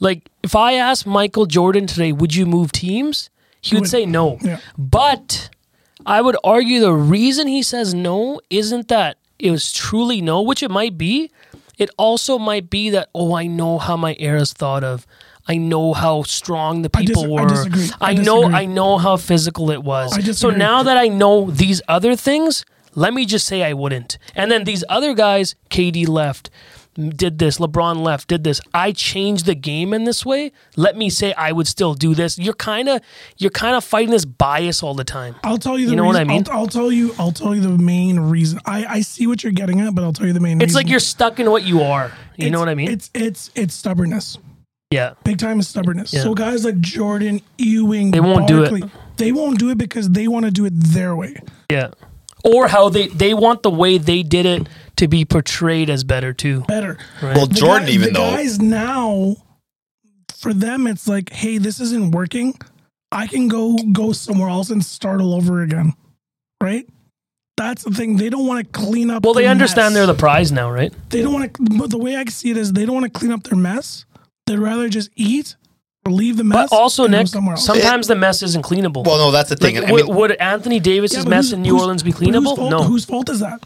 Like 0.00 0.28
if 0.42 0.54
I 0.54 0.74
asked 0.74 1.06
Michael 1.06 1.46
Jordan 1.46 1.86
today, 1.86 2.12
would 2.12 2.34
you 2.34 2.44
move 2.44 2.70
teams? 2.70 3.30
He 3.62 3.74
would 3.76 3.82
Would- 3.82 3.90
say 3.90 4.04
no. 4.04 4.36
Yeah. 4.42 4.58
But 4.76 5.48
I 6.04 6.20
would 6.20 6.36
argue 6.44 6.80
the 6.80 6.92
reason 6.92 7.46
he 7.46 7.62
says 7.62 7.94
no 7.94 8.40
isn't 8.50 8.88
that 8.88 9.16
it 9.38 9.50
was 9.50 9.72
truly 9.72 10.20
no, 10.20 10.42
which 10.42 10.62
it 10.62 10.70
might 10.70 10.98
be. 10.98 11.30
It 11.78 11.88
also 11.96 12.38
might 12.38 12.68
be 12.68 12.90
that, 12.90 13.08
oh, 13.14 13.34
I 13.34 13.46
know 13.46 13.78
how 13.78 13.96
my 13.96 14.14
era's 14.18 14.52
thought 14.52 14.84
of. 14.84 15.06
I 15.48 15.56
know 15.56 15.94
how 15.94 16.24
strong 16.24 16.82
the 16.82 16.90
I 16.92 17.04
dis- 17.04 17.16
people 17.16 17.38
I 17.38 17.42
were. 17.42 17.48
disagree. 17.48 17.88
I 18.02 18.14
know 18.14 18.42
disagree. 18.42 18.58
I 18.60 18.66
know 18.66 18.98
how 18.98 19.16
physical 19.16 19.70
it 19.70 19.82
was. 19.82 20.36
So 20.38 20.50
now 20.50 20.82
that 20.82 20.98
I 20.98 21.08
know 21.08 21.50
these 21.50 21.80
other 21.88 22.14
things, 22.16 22.64
let 22.94 23.14
me 23.14 23.24
just 23.26 23.46
say 23.46 23.62
I 23.62 23.72
wouldn't. 23.72 24.18
And 24.34 24.50
then 24.50 24.64
these 24.64 24.84
other 24.88 25.14
guys, 25.14 25.54
KD 25.70 26.06
left, 26.08 26.50
did 26.94 27.38
this, 27.38 27.56
LeBron 27.56 28.02
left, 28.02 28.28
did 28.28 28.44
this. 28.44 28.60
I 28.74 28.92
changed 28.92 29.46
the 29.46 29.54
game 29.54 29.94
in 29.94 30.04
this 30.04 30.26
way. 30.26 30.52
Let 30.76 30.94
me 30.94 31.08
say 31.08 31.32
I 31.32 31.50
would 31.52 31.66
still 31.66 31.94
do 31.94 32.14
this. 32.14 32.38
You're 32.38 32.52
kind 32.52 32.86
of 32.88 33.00
you're 33.38 33.50
kind 33.50 33.74
of 33.76 33.82
fighting 33.82 34.10
this 34.10 34.26
bias 34.26 34.82
all 34.82 34.92
the 34.92 35.04
time. 35.04 35.34
I'll 35.42 35.56
tell 35.56 35.78
you 35.78 35.86
the 35.86 35.92
You 35.92 35.96
know 35.96 36.04
what 36.04 36.16
reason, 36.16 36.30
I 36.30 36.34
mean? 36.34 36.44
I'll, 36.50 36.58
I'll 36.60 36.66
tell 36.66 36.92
you. 36.92 37.14
I'll 37.18 37.32
tell 37.32 37.54
you 37.54 37.62
the 37.62 37.70
main 37.78 38.20
reason. 38.20 38.60
I 38.66 38.84
I 38.84 39.00
see 39.00 39.26
what 39.26 39.42
you're 39.42 39.52
getting 39.52 39.80
at, 39.80 39.94
but 39.94 40.04
I'll 40.04 40.12
tell 40.12 40.26
you 40.26 40.34
the 40.34 40.40
main. 40.40 40.58
It's 40.60 40.64
reason. 40.70 40.76
like 40.80 40.88
you're 40.88 41.00
stuck 41.00 41.40
in 41.40 41.50
what 41.50 41.62
you 41.64 41.80
are. 41.80 42.12
You 42.36 42.50
know 42.50 42.58
what 42.60 42.68
I 42.68 42.74
mean? 42.74 42.90
It's 42.90 43.08
it's 43.14 43.50
it's 43.54 43.72
stubbornness. 43.72 44.36
yeah. 44.90 45.14
Big 45.24 45.38
time 45.38 45.60
is 45.60 45.68
stubbornness. 45.68 46.12
Yeah. 46.12 46.22
So 46.24 46.34
guys 46.34 46.62
like 46.66 46.78
Jordan, 46.80 47.40
Ewing, 47.56 48.10
They 48.10 48.20
won't 48.20 48.46
do 48.46 48.64
it. 48.64 48.84
They 49.16 49.32
won't 49.32 49.58
do 49.58 49.70
it 49.70 49.78
because 49.78 50.10
they 50.10 50.28
want 50.28 50.44
to 50.44 50.50
do 50.50 50.66
it 50.66 50.74
their 50.74 51.16
way. 51.16 51.36
Yeah. 51.70 51.92
Or 52.44 52.68
how 52.68 52.88
they 52.88 53.08
they 53.08 53.34
want 53.34 53.62
the 53.62 53.70
way 53.70 53.98
they 53.98 54.22
did 54.22 54.46
it 54.46 54.66
to 54.96 55.06
be 55.08 55.24
portrayed 55.24 55.88
as 55.88 56.02
better 56.04 56.32
too. 56.32 56.62
Better. 56.62 56.98
Well, 57.22 57.46
The 57.46 57.54
Jordan, 57.54 57.86
guy- 57.86 57.92
even 57.92 58.12
the 58.12 58.18
though 58.20 58.30
guys 58.30 58.58
now, 58.60 59.36
for 60.36 60.52
them, 60.52 60.86
it's 60.86 61.06
like, 61.06 61.30
hey, 61.32 61.58
this 61.58 61.78
isn't 61.80 62.10
working. 62.10 62.54
I 63.12 63.26
can 63.26 63.46
go 63.48 63.76
go 63.92 64.12
somewhere 64.12 64.48
else 64.48 64.70
and 64.70 64.84
start 64.84 65.20
all 65.20 65.34
over 65.34 65.62
again, 65.62 65.94
right? 66.62 66.88
That's 67.56 67.84
the 67.84 67.90
thing. 67.90 68.16
They 68.16 68.30
don't 68.30 68.46
want 68.46 68.64
to 68.66 68.72
clean 68.80 69.10
up. 69.10 69.22
Well, 69.24 69.34
they 69.34 69.42
their 69.42 69.50
understand 69.50 69.92
mess. 69.92 69.94
they're 69.94 70.06
the 70.06 70.14
prize 70.14 70.50
now, 70.50 70.70
right? 70.70 70.92
They 71.10 71.22
don't 71.22 71.32
want 71.34 71.54
to. 71.54 71.62
But 71.78 71.90
the 71.90 71.98
way 71.98 72.16
I 72.16 72.24
see 72.24 72.50
it 72.50 72.56
is, 72.56 72.72
they 72.72 72.84
don't 72.86 72.94
want 72.94 73.12
to 73.12 73.18
clean 73.18 73.30
up 73.30 73.44
their 73.44 73.58
mess. 73.58 74.04
They'd 74.46 74.58
rather 74.58 74.88
just 74.88 75.10
eat 75.14 75.54
or 75.54 75.61
leave 76.06 76.36
the 76.36 76.44
mess. 76.44 76.68
But 76.70 76.76
also, 76.76 77.04
and 77.04 77.12
go 77.12 77.18
Nick, 77.18 77.26
somewhere 77.28 77.54
else. 77.54 77.64
sometimes 77.66 78.06
the 78.08 78.16
mess 78.16 78.42
isn't 78.42 78.62
cleanable. 78.64 79.04
well, 79.06 79.18
no, 79.18 79.30
that's 79.30 79.48
the 79.50 79.56
thing. 79.56 79.76
Like, 79.76 79.84
I 79.88 79.92
would, 79.92 80.06
mean, 80.06 80.16
would 80.16 80.32
Anthony 80.32 80.80
Davis's 80.80 81.24
Yeah, 81.24 81.30
mess 81.30 81.46
who's- 81.46 81.52
in 81.52 81.62
New 81.62 81.70
who's- 81.70 81.82
Orleans 81.82 82.02
be 82.02 82.10
but 82.12 82.18
whose 82.20 82.28
cleanable? 82.28 82.56
fault- 82.56 82.70
No. 82.70 82.82
Whose 82.82 83.04
fault 83.04 83.28
is 83.30 83.40
that? 83.40 83.62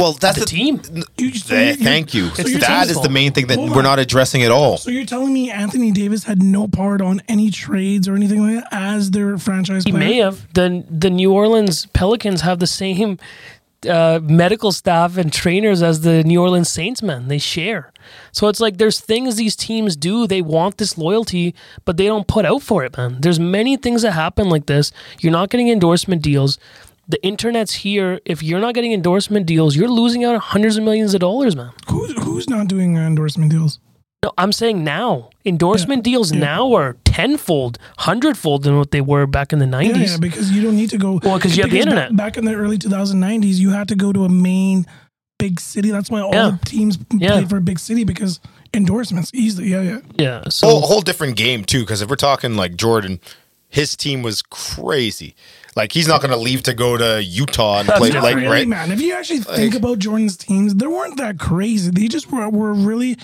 well, 0.00 0.12
that's 0.12 0.38
the 0.38 0.44
team. 0.46 0.80
You, 1.16 1.34
so 1.34 1.48
Th- 1.56 1.74
eh, 1.74 1.76
you- 1.76 1.84
thank 1.84 2.14
you. 2.14 2.28
so 2.28 2.46
you're 2.46 2.60
that 2.60 3.00
the 3.02 3.08
main 3.08 3.32
thing 3.32 3.48
that 3.48 3.58
Hold 3.58 3.70
we're 3.72 3.78
on. 3.78 3.82
not 3.82 3.98
addressing 3.98 4.44
at 4.44 4.52
all. 4.52 4.76
So 4.76 4.90
you're 4.92 5.04
telling 5.04 5.32
me 5.32 5.50
Anthony 5.50 5.90
Davis 5.90 6.22
had 6.22 6.40
no 6.40 6.68
part 6.68 7.02
on 7.02 7.20
any 7.28 7.50
trades 7.50 8.06
or 8.06 8.14
anything 8.14 8.40
like 8.40 8.62
that 8.62 8.68
as 8.72 9.10
their 9.10 9.36
franchise 9.38 9.82
He 9.82 9.90
player? 9.90 10.04
may 10.04 10.16
have. 10.18 10.46
The 10.54 10.84
the 10.88 11.10
New 11.10 11.32
Orleans 11.32 11.86
Pelicans 11.92 12.42
have 12.42 12.60
the 12.60 12.68
same 12.68 13.18
uh, 13.88 14.20
medical 14.22 14.72
staff 14.72 15.16
and 15.16 15.32
trainers 15.32 15.82
as 15.82 16.00
the 16.00 16.24
New 16.24 16.40
Orleans 16.40 16.68
Saints 16.70 17.02
men. 17.02 17.28
They 17.28 17.38
share. 17.38 17.92
So 18.32 18.48
it's 18.48 18.60
like 18.60 18.78
there's 18.78 19.00
things 19.00 19.36
these 19.36 19.54
teams 19.56 19.94
do. 19.96 20.26
They 20.26 20.42
want 20.42 20.78
this 20.78 20.96
loyalty, 20.98 21.54
but 21.84 21.96
they 21.96 22.06
don't 22.06 22.26
put 22.26 22.44
out 22.44 22.62
for 22.62 22.84
it, 22.84 22.96
man. 22.96 23.20
There's 23.20 23.38
many 23.38 23.76
things 23.76 24.02
that 24.02 24.12
happen 24.12 24.48
like 24.48 24.66
this. 24.66 24.90
You're 25.20 25.32
not 25.32 25.50
getting 25.50 25.68
endorsement 25.68 26.22
deals. 26.22 26.58
The 27.06 27.22
internet's 27.24 27.72
here. 27.74 28.20
If 28.24 28.42
you're 28.42 28.60
not 28.60 28.74
getting 28.74 28.92
endorsement 28.92 29.46
deals, 29.46 29.76
you're 29.76 29.88
losing 29.88 30.24
out 30.24 30.34
on 30.34 30.40
hundreds 30.40 30.76
of 30.76 30.84
millions 30.84 31.14
of 31.14 31.20
dollars, 31.20 31.54
man. 31.56 31.70
Who's 31.88 32.12
who's 32.22 32.48
not 32.50 32.68
doing 32.68 32.96
endorsement 32.96 33.50
deals? 33.50 33.78
No, 34.24 34.32
I'm 34.36 34.52
saying 34.52 34.82
now. 34.84 35.30
Endorsement 35.44 36.00
Yeah. 36.06 36.10
deals 36.12 36.32
Yeah. 36.32 36.40
now 36.40 36.72
are 36.74 36.96
tenfold, 37.18 37.78
hundredfold 37.98 38.62
than 38.62 38.78
what 38.78 38.90
they 38.92 39.00
were 39.00 39.26
back 39.26 39.52
in 39.52 39.58
the 39.58 39.64
90s. 39.66 39.88
Yeah, 39.96 39.96
yeah, 40.12 40.16
because 40.18 40.52
you 40.52 40.62
don't 40.62 40.76
need 40.76 40.90
to 40.90 40.98
go. 40.98 41.18
Well, 41.22 41.38
'cause 41.40 41.56
you 41.56 41.62
have 41.64 41.72
the 41.72 41.80
internet. 41.80 42.14
Back 42.16 42.36
in 42.36 42.44
the 42.44 42.54
early 42.54 42.78
2090s, 42.78 43.58
you 43.58 43.70
had 43.70 43.88
to 43.88 43.96
go 43.96 44.12
to 44.12 44.24
a 44.24 44.28
main 44.28 44.86
big 45.38 45.58
city. 45.60 45.90
That's 45.90 46.10
why 46.10 46.20
all 46.20 46.32
Yeah. 46.34 46.56
the 46.60 46.66
teams 46.66 46.96
Yeah. 47.12 47.32
played 47.32 47.50
for 47.50 47.56
a 47.56 47.60
big 47.60 47.78
city 47.80 48.04
because 48.04 48.38
endorsements 48.72 49.30
easily. 49.34 49.68
Yeah, 49.70 49.82
yeah. 49.82 49.98
Yeah. 50.16 50.42
So 50.48 50.68
whole, 50.68 50.80
whole 50.82 51.00
different 51.00 51.36
game 51.36 51.64
too. 51.64 51.80
Because 51.80 52.02
if 52.02 52.08
we're 52.08 52.16
talking 52.16 52.54
like 52.56 52.76
Jordan, 52.76 53.18
his 53.68 53.96
team 53.96 54.22
was 54.22 54.42
crazy. 54.42 55.34
Like 55.76 55.92
he's 55.92 56.08
not 56.08 56.20
going 56.20 56.30
to 56.32 56.36
leave 56.36 56.62
to 56.64 56.74
go 56.74 56.96
to 56.96 57.22
Utah 57.22 57.80
and 57.80 57.88
play. 57.88 58.08
different. 58.08 58.24
Like 58.24 58.36
really, 58.36 58.48
right, 58.48 58.68
man. 58.68 58.90
If 58.92 59.00
you 59.00 59.12
actually 59.14 59.40
think 59.40 59.74
about 59.74 59.98
Jordan's 60.00 60.36
teams, 60.36 60.74
they 60.74 60.86
weren't 60.86 61.16
that 61.18 61.38
crazy. 61.38 61.90
They 61.90 62.08
just 62.08 62.30
were, 62.32 62.48
were 62.48 62.74
really, 62.74 63.16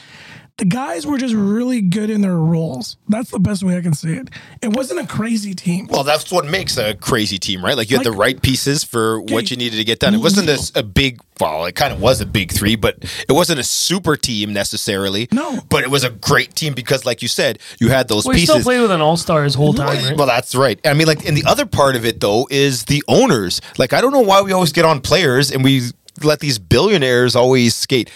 the 0.57 0.64
guys 0.64 1.05
were 1.05 1.19
just 1.19 1.35
really 1.35 1.81
good 1.81 2.11
in 2.11 2.21
their 2.21 2.37
roles. 2.37 2.97
That's 3.09 3.31
the 3.31 3.40
best 3.40 3.64
way 3.64 3.77
I 3.77 3.81
can 3.81 3.93
say 3.93 4.11
it. 4.11 4.31
It 4.62 4.69
wasn't 4.69 5.01
a 5.01 5.07
crazy 5.07 5.53
team. 5.53 5.88
Well, 5.88 6.05
that's 6.05 6.31
what 6.31 6.47
makes 6.47 6.77
a 6.77 6.95
crazy 6.95 7.38
team, 7.38 7.64
right? 7.64 7.77
Like 7.77 7.90
you 7.90 7.97
had 7.97 8.07
the 8.07 8.12
right 8.12 8.40
pieces 8.40 8.85
for 8.85 9.21
what 9.21 9.51
you 9.51 9.57
needed 9.57 9.79
to 9.79 9.85
get 9.85 9.99
done. 9.99 10.14
It 10.14 10.19
wasn't 10.21 10.49
a, 10.49 10.79
a 10.79 10.83
big, 10.85 11.21
well, 11.40 11.64
it 11.64 11.75
kind 11.75 11.93
of 11.93 12.01
was 12.01 12.21
a 12.21 12.27
big 12.27 12.53
three, 12.53 12.77
but 12.77 12.99
it 13.29 13.33
wasn't 13.33 13.59
a 13.59 13.64
super 13.64 14.14
team 14.17 14.53
necessarily. 14.53 15.27
No. 15.33 15.61
but 15.69 15.83
it 15.83 15.90
was 15.90 16.05
a 16.05 16.11
great 16.11 16.55
team 16.55 16.73
because, 16.73 17.05
like 17.05 17.21
you 17.21 17.29
said, 17.29 17.59
you 17.81 17.88
had 17.88 18.07
those 18.07 18.25
We 18.25 18.35
pieces. 18.35 18.51
still 18.51 18.62
played 18.62 18.81
with 18.81 18.93
an 18.93 19.01
all 19.01 19.17
star 19.17 19.43
his 19.43 19.57
whole 19.57 19.75
time, 19.75 20.05
right? 20.05 20.17
Well, 20.17 20.29
that's 20.29 20.55
right. 20.55 20.79
I 20.87 20.95
mean, 20.95 21.09
like, 21.09 21.27
and 21.27 21.37
the 21.37 21.45
other 21.47 21.67
part 21.67 21.97
of 21.97 22.05
it 22.05 22.21
though 22.21 22.47
is 22.49 22.85
the 22.85 23.03
owners. 23.09 23.61
Like, 23.77 23.93
I 23.93 24.01
don't 24.01 24.12
know 24.12 24.21
why 24.21 24.40
we 24.43 24.53
always 24.53 24.71
get 24.73 24.85
on 24.85 25.01
players 25.01 25.51
and 25.51 25.64
we 25.64 25.83
let 26.23 26.38
these 26.38 26.61
billionaires 26.61 27.35
always 27.35 27.75
skate. 27.75 28.09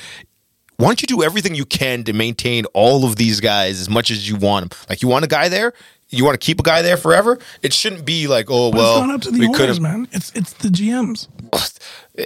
Why 0.79 0.87
don't 0.87 1.03
you 1.03 1.09
do 1.09 1.25
everything 1.25 1.57
you 1.57 1.65
can 1.65 2.05
to 2.05 2.13
maintain 2.13 2.65
all 2.67 3.05
of 3.05 3.17
these 3.17 3.41
guys 3.41 3.81
as 3.81 3.91
much 3.91 4.13
as 4.13 4.29
you 4.29 4.37
want 4.37 4.71
them? 4.71 4.79
Like, 4.89 5.03
you 5.03 5.09
want 5.09 5.25
a 5.25 5.29
guy 5.29 5.49
there, 5.49 5.73
you 6.09 6.25
want 6.25 6.41
to 6.41 6.45
keep 6.45 6.61
a 6.61 6.63
guy 6.63 6.83
there 6.83 6.97
forever. 6.97 7.37
It 7.63 7.73
shouldn't 7.73 8.05
be 8.05 8.29
like, 8.29 8.47
oh 8.49 8.71
But 8.71 8.79
well, 8.79 8.99
it's 8.99 9.07
not 9.09 9.15
up 9.17 9.21
to 9.23 9.31
the 9.33 9.41
we 9.41 9.47
owners, 9.49 9.81
man. 9.81 10.07
It's 10.13 10.31
it's 10.37 10.53
the 10.55 10.69
GMs. 10.69 11.29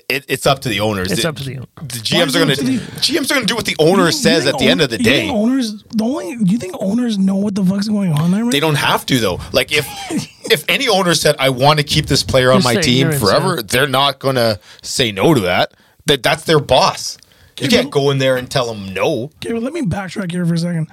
It, 0.08 0.24
it's 0.26 0.46
up 0.46 0.60
to 0.60 0.70
the 0.70 0.80
owners. 0.80 1.12
It's 1.12 1.20
The- 1.20 1.28
up 1.28 1.36
to 1.36 1.44
the- 1.44 1.56
the 1.82 1.98
GMs 1.98 2.30
are 2.34 2.38
going 2.38 2.48
to 2.48 2.56
to 2.56 2.64
the- 2.64 2.78
GMs 2.78 3.26
are 3.30 3.34
going 3.34 3.42
to 3.42 3.46
do 3.46 3.54
what 3.54 3.66
the 3.66 3.76
owner 3.78 4.06
You 4.06 4.10
think- 4.10 4.24
you 4.24 4.30
says 4.30 4.46
at 4.46 4.56
the 4.58 4.66
end 4.68 4.80
of 4.80 4.88
the 4.88 4.96
own- 4.96 5.04
you 5.04 5.10
day. 5.10 5.20
think 5.20 5.32
owners, 5.34 5.84
the 5.90 6.04
only, 6.04 6.36
do 6.36 6.50
you 6.50 6.56
think 6.56 6.74
owners 6.80 7.18
know 7.18 7.34
what 7.36 7.54
the 7.54 7.62
fuck's 7.62 7.88
going 7.88 8.10
on 8.14 8.30
there? 8.30 8.42
Right? 8.44 8.52
They 8.52 8.60
don't 8.60 8.76
have 8.76 9.04
to 9.04 9.18
though. 9.20 9.38
Like 9.52 9.70
if 9.70 9.86
if 10.50 10.64
any 10.66 10.88
owner 10.88 11.12
said 11.14 11.36
I 11.38 11.50
want 11.50 11.78
to 11.78 11.84
keep 11.84 12.06
this 12.06 12.22
player 12.22 12.50
on 12.52 12.62
Just 12.62 12.74
my 12.74 12.80
team 12.80 13.08
ignorance, 13.08 13.22
forever, 13.22 13.56
yeah. 13.56 13.62
they're 13.66 13.86
not 13.86 14.18
going 14.18 14.36
to 14.36 14.58
say 14.80 15.12
no 15.12 15.34
to 15.34 15.40
that. 15.42 15.74
That 16.06 16.22
that's 16.22 16.44
their 16.44 16.58
boss. 16.60 17.18
You 17.60 17.66
Okay, 17.66 17.76
can't 17.76 17.90
go 17.90 18.10
in 18.10 18.18
there 18.18 18.36
and 18.36 18.50
tell 18.50 18.66
them 18.72 18.92
no. 18.94 19.24
Okay, 19.36 19.52
let 19.52 19.72
me 19.72 19.82
backtrack 19.82 20.30
here 20.30 20.44
for 20.46 20.54
a 20.54 20.58
second. 20.58 20.88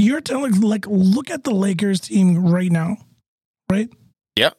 You're 0.00 0.20
telling, 0.20 0.60
like, 0.60 0.86
look 0.86 1.30
at 1.30 1.44
the 1.44 1.54
Lakers 1.54 2.00
team 2.00 2.44
right 2.48 2.70
now, 2.72 2.96
right? 3.70 3.88
Yep. 4.36 4.58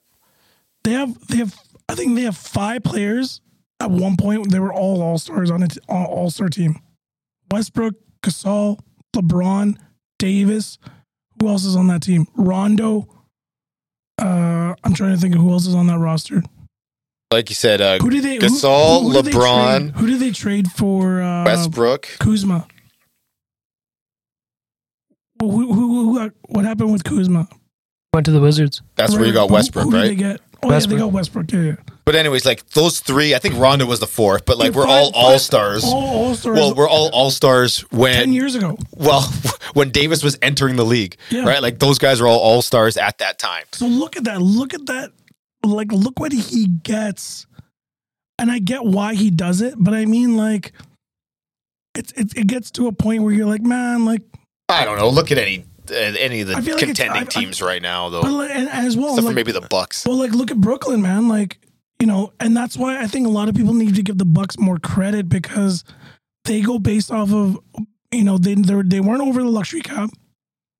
They 0.84 0.92
have, 0.92 1.28
they 1.28 1.38
have, 1.38 1.60
I 1.90 1.96
think 1.96 2.16
they 2.16 2.22
have 2.22 2.38
five 2.38 2.84
players. 2.84 3.42
At 3.80 3.92
one 3.92 4.16
point, 4.16 4.52
they 4.52 4.60
were 4.60 4.72
all 4.74 5.02
all 5.02 5.18
stars 5.18 5.52
on 5.52 5.62
it, 5.64 5.78
all 5.90 6.30
star 6.30 6.48
team. 6.48 6.80
Westbrook, 7.52 7.96
Gasol, 8.22 8.80
LeBron, 9.14 9.78
Davis. 10.18 10.78
Who 11.42 11.50
else 11.50 11.66
is 11.66 11.76
on 11.76 11.88
that 11.88 12.02
team? 12.04 12.26
Rondo. 12.36 13.10
Uh, 14.22 14.76
I'm 14.84 14.94
trying 14.94 15.16
to 15.16 15.20
think 15.20 15.36
of 15.36 15.42
who 15.42 15.52
else 15.52 15.68
is 15.68 15.76
on 15.76 15.88
that 15.88 16.00
roster. 16.00 16.42
Like 17.34 17.50
you 17.50 17.56
said, 17.56 17.82
uh, 17.82 17.98
Who 18.00 18.10
did 18.10 18.24
they? 18.24 18.36
who- 18.36 18.42
Gasol, 18.42 19.04
who 19.04 19.14
did 19.14 19.26
they 19.26 19.32
LeBron, 19.32 19.80
trade- 19.80 19.92
Who 19.96 20.08
did 20.08 20.20
they 20.20 20.32
trade 20.32 20.72
for? 20.72 21.22
Uh, 21.22 21.44
Westbrook. 21.46 22.08
Kuzma. 22.20 22.68
Well, 25.42 25.52
who, 25.52 25.74
who, 25.74 25.88
who, 26.14 26.20
who, 26.20 26.32
what 26.48 26.66
happened 26.66 26.92
with 26.92 27.04
Kuzma? 27.04 27.48
Went 28.14 28.26
to 28.28 28.32
the 28.32 28.40
Wizards. 28.40 28.82
That's 28.96 29.16
where 29.16 29.26
you 29.26 29.34
got 29.34 29.50
Westbrook, 29.50 29.86
who 29.86 29.92
did 29.92 29.98
right? 29.98 30.08
They 30.10 30.16
get? 30.16 30.42
Oh, 30.62 30.70
Westbrook. 30.70 30.92
yeah, 30.92 30.98
they 30.98 31.08
got 31.08 31.14
Westbrook. 31.14 31.52
Yeah, 31.52 31.60
yeah. 31.62 31.76
But 32.06 32.16
anyways, 32.16 32.46
like 32.46 32.66
those 32.70 33.00
three, 33.00 33.34
I 33.34 33.40
think 33.40 33.56
Rondo 33.58 33.86
was 33.86 34.00
the 34.00 34.08
fourth. 34.08 34.46
But 34.46 34.58
like 34.58 34.72
Yeah, 34.72 34.78
we're 34.78 34.86
five- 34.86 34.92
all 34.92 35.12
all 35.14 35.40
stars. 35.40 35.84
All 35.84 35.94
all 35.94 36.36
stars. 36.36 36.56
Well, 36.58 36.76
we're 36.76 36.88
all 36.88 37.10
all 37.12 37.32
stars 37.32 37.80
when 37.92 38.14
ten 38.14 38.34
years 38.34 38.56
ago. 38.56 38.78
well 38.92 39.22
when 39.74 39.90
Davis 39.90 40.24
was 40.24 40.38
entering 40.42 40.76
the 40.76 40.86
league, 40.86 41.18
Yeah. 41.32 41.44
right? 41.46 41.62
Like 41.62 41.80
those 41.80 41.98
guys 41.98 42.22
were 42.22 42.28
all 42.28 42.40
all 42.40 42.62
stars 42.62 42.96
at 42.98 43.18
that 43.18 43.40
time. 43.40 43.64
So 43.74 43.88
look 43.88 44.16
at 44.16 44.26
that. 44.26 44.42
Look 44.42 44.74
at 44.74 44.86
that. 44.86 45.12
Like, 45.64 45.92
look 45.92 46.20
what 46.20 46.32
he 46.34 46.68
gets. 46.68 47.46
And 48.40 48.52
I 48.52 48.60
get 48.60 48.84
why 48.84 49.14
he 49.14 49.30
does 49.30 49.62
it, 49.62 49.76
but 49.78 49.94
I 49.94 50.06
mean, 50.06 50.36
like, 50.36 50.74
it's 51.96 52.12
it, 52.14 52.36
it 52.36 52.48
gets 52.48 52.72
to 52.72 52.88
a 52.88 52.92
point 52.92 53.24
where 53.24 53.32
you're 53.34 53.46
like, 53.46 53.62
man, 53.62 54.06
like, 54.06 54.22
I 54.70 54.84
don't 54.86 54.98
know. 54.98 55.08
Look 55.10 55.32
at 55.32 55.38
any 55.38 55.66
uh, 55.92 55.94
any 55.94 56.42
of 56.42 56.48
the 56.48 56.54
like 56.56 56.78
contending 56.78 57.18
I- 57.18 57.22
I- 57.22 57.24
teams 57.26 57.62
right 57.62 57.82
now, 57.82 58.10
though. 58.10 58.22
but 58.24 58.32
like, 58.32 58.50
and, 58.50 58.68
and 58.70 58.88
as 58.88 58.98
well, 58.98 59.10
Except 59.10 59.22
for 59.22 59.28
like, 59.28 59.36
maybe 59.36 59.52
the 59.52 59.62
Bucks. 59.62 60.06
Well, 60.06 60.18
like 60.18 60.32
look 60.32 60.50
at 60.50 60.60
Brooklyn, 60.60 61.02
man. 61.02 61.28
Like 61.28 61.60
you 62.00 62.08
know, 62.08 62.34
and 62.40 62.58
that's 62.58 62.76
why 62.76 63.00
I 63.00 63.06
think 63.08 63.28
a 63.28 63.30
lot 63.30 63.48
of 63.50 63.56
people 63.56 63.74
need 63.76 63.96
to 63.96 64.02
give 64.04 64.18
the 64.18 64.26
Bucks 64.26 64.58
more 64.58 64.80
credit 64.80 65.30
because 65.30 65.84
they 66.46 66.62
go 66.62 66.80
based 66.80 67.12
off 67.12 67.32
of 67.32 67.60
you 68.12 68.24
know 68.24 68.38
they 68.40 68.56
they 68.56 68.82
they 68.82 69.00
weren't 69.00 69.22
over 69.22 69.44
the 69.44 69.50
luxury 69.50 69.82
cap. 69.82 70.10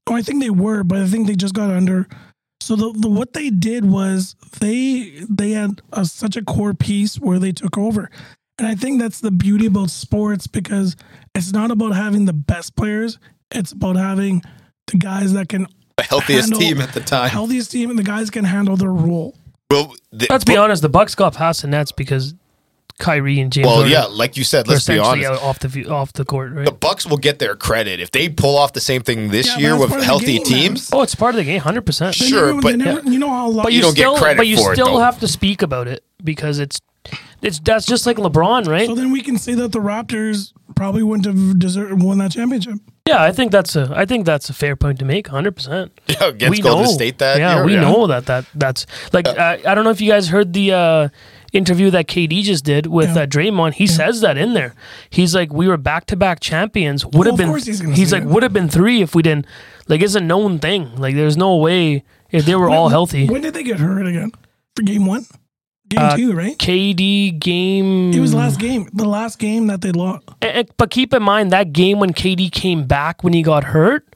Oh, 0.08 0.16
I 0.16 0.22
think 0.24 0.42
they 0.42 0.50
were, 0.50 0.84
but 0.84 0.98
I 1.00 1.08
think 1.08 1.28
they 1.28 1.36
just 1.36 1.54
got 1.54 1.70
under. 1.70 2.08
So 2.64 2.78
the, 2.78 2.94
the 2.98 3.10
what 3.10 3.34
they 3.34 3.50
did 3.50 3.84
was 3.84 4.36
they 4.62 5.22
they 5.30 5.52
had 5.52 5.82
a, 5.92 6.06
such 6.06 6.38
a 6.38 6.42
core 6.42 6.74
piece 6.74 7.20
where 7.20 7.38
they 7.38 7.52
took 7.52 7.78
over, 7.78 8.10
and 8.58 8.66
I 8.66 8.76
think 8.76 9.02
that's 9.02 9.20
the 9.20 9.32
beauty 9.32 9.66
about 9.66 9.90
sports 9.90 10.48
because 10.48 10.96
it's 11.36 11.52
not 11.52 11.72
about 11.72 11.92
having 11.94 12.24
the 12.24 12.32
best 12.32 12.78
players; 12.78 13.20
it's 13.52 13.74
about 13.74 13.98
having 13.98 14.42
the 14.88 14.98
guys 14.98 15.34
that 15.34 15.50
can 15.50 15.68
The 15.98 16.04
healthiest 16.04 16.56
team 16.56 16.80
at 16.80 16.94
the 16.94 17.02
time. 17.02 17.30
healthiest 17.30 17.70
team, 17.72 17.90
and 17.90 18.00
the 18.00 18.04
guys 18.04 18.30
can 18.30 18.46
handle 18.46 18.78
their 18.78 18.94
role. 18.94 19.36
Well, 19.70 19.94
the, 20.12 20.28
Let's 20.30 20.46
be 20.46 20.56
honest. 20.56 20.82
The 20.84 20.90
Bucks 20.90 21.16
got 21.16 21.34
past 21.34 21.64
the 21.64 21.68
Nets 21.68 21.92
because 21.92 22.34
Kyrie 23.00 23.40
and 23.40 23.52
James. 23.52 23.66
well, 23.66 23.76
Harden 23.78 23.92
yeah, 23.92 24.06
like 24.06 24.38
you 24.38 24.44
said, 24.44 24.68
let's 24.68 24.88
be 24.88 25.00
honest. 25.00 25.30
off 25.44 25.60
the 25.60 25.68
view- 25.68 25.90
off 25.90 26.14
the 26.14 26.24
court, 26.26 26.54
right? 26.54 26.66
The 26.66 26.72
Bucks 26.72 27.06
will 27.06 27.18
get 27.18 27.40
their 27.40 27.56
credit 27.56 28.00
if 28.00 28.12
they 28.12 28.30
pull 28.30 28.58
off 28.58 28.74
the 28.74 28.80
same 28.82 29.02
thing 29.02 29.30
this 29.30 29.48
Yeah, 29.48 29.58
year 29.58 29.78
with 29.78 29.90
part 29.90 30.00
of 30.00 30.00
the 30.02 30.06
healthy 30.06 30.26
game, 30.26 30.36
man. 30.38 30.46
teams. 30.46 30.90
oh, 30.94 31.02
it's 31.02 31.16
part 31.16 31.34
of 31.36 31.38
the 31.38 31.44
game, 31.44 31.60
hundred 31.60 31.86
percent. 31.86 32.16
Sure, 32.16 32.48
never- 32.48 32.62
but- 32.62 32.72
they 32.72 32.78
never, 32.78 33.10
you 33.10 33.20
know 33.20 33.30
how 33.30 33.48
long 33.48 33.64
But 33.64 33.74
You 33.74 33.78
you, 33.78 33.82
don't 33.84 33.96
get 33.96 34.02
still, 34.04 34.18
credit 34.18 34.38
but 34.38 34.48
you 34.48 34.58
for 34.58 34.74
still 34.76 34.94
though. 34.94 35.00
have 35.00 35.20
to 35.20 35.28
speak 35.28 35.62
about 35.62 35.88
it 35.88 36.04
because 36.24 36.60
it's 36.60 36.80
it's 37.42 37.60
that's 37.60 37.86
just 37.86 38.06
like 38.06 38.16
LeBron, 38.18 38.68
right? 38.68 38.88
So 38.88 38.96
then 38.96 39.12
we 39.12 39.22
can 39.22 39.38
say 39.38 39.54
that 39.56 39.74
the 39.74 39.80
Raptors 39.80 40.54
probably 40.76 41.04
wouldn't 41.04 41.26
have 41.26 41.60
deserved 41.60 42.02
won 42.02 42.18
that 42.20 42.32
championship. 42.32 42.76
yeah, 43.06 43.22
I 43.22 43.34
think 43.34 43.52
that's 43.52 43.76
a 43.76 43.92
I 43.94 44.06
think 44.06 44.26
that's 44.26 44.50
a 44.50 44.54
fair 44.54 44.78
point 44.78 45.00
to 45.00 45.06
make, 45.06 45.28
hundred 45.28 45.56
percent. 45.58 45.92
Yeah, 46.08 46.28
against 46.30 46.62
Golden 46.64 46.88
State 46.88 47.18
that 47.18 47.40
yeah, 47.40 47.56
year. 47.56 47.66
we 47.66 47.76
know 47.76 48.08
that 48.08 48.28
that 48.28 48.46
that's 48.56 48.86
like 49.12 49.28
I, 49.28 49.60
I 49.66 49.76
don't 49.76 49.84
know 49.84 49.90
if 49.90 50.00
you 50.00 50.10
guys 50.10 50.30
heard 50.30 50.54
the 50.54 50.72
uh, 50.72 51.10
interview 51.54 51.90
that 51.92 52.08
KD 52.08 52.42
just 52.44 52.66
did 52.66 52.88
with 52.88 53.16
Yeah. 53.16 53.22
uh, 53.24 53.26
Draymond. 53.28 53.74
He 53.76 53.88
says 53.88 54.22
that 54.22 54.38
in 54.38 54.54
there. 54.54 54.74
He's 55.10 55.34
like, 55.36 55.54
we 55.54 55.68
were 55.68 55.78
back 55.78 56.06
to 56.08 56.16
back 56.16 56.40
champions. 56.40 57.06
Would 57.06 57.28
have 57.28 57.34
of 57.36 57.38
been. 57.38 57.50
he's 57.54 57.80
he's 57.96 58.12
like, 58.12 58.24
would 58.26 58.44
have 58.44 58.54
been 58.54 58.68
three 58.70 59.02
if 59.02 59.14
we 59.16 59.22
didn't. 59.22 59.46
Like, 59.88 60.02
it's 60.02 60.16
a 60.16 60.20
known 60.22 60.60
thing. 60.60 60.96
Like, 60.98 61.16
there's 61.16 61.38
no 61.38 61.56
way 61.58 62.04
if 62.32 62.46
they 62.46 62.56
were 62.56 62.70
all 62.70 62.90
healthy. 62.90 63.28
When 63.28 63.42
did 63.42 63.54
they 63.54 63.64
get 63.64 63.80
hurt 63.80 64.06
again? 64.08 64.32
For 64.76 64.82
game 64.84 65.06
one? 65.06 65.26
Game 65.90 66.00
Uh, 66.02 66.16
two, 66.16 66.34
right? 66.34 66.58
KD 66.58 67.38
game. 67.40 68.12
It 68.14 68.20
was 68.20 68.34
last 68.34 68.60
game. 68.60 68.90
The 68.94 69.06
last 69.08 69.38
game 69.38 69.68
that 69.68 69.82
they 69.82 69.92
lost. 69.92 70.24
Eh, 70.42 70.48
eh, 70.48 70.64
But 70.78 70.90
keep 70.90 71.14
in 71.14 71.22
mind 71.22 71.52
that 71.52 71.72
game 71.74 72.00
when 72.00 72.14
KD 72.14 72.50
came 72.52 72.86
back 72.88 73.24
when 73.24 73.34
he 73.34 73.44
got 73.44 73.66
hurt, 73.66 74.08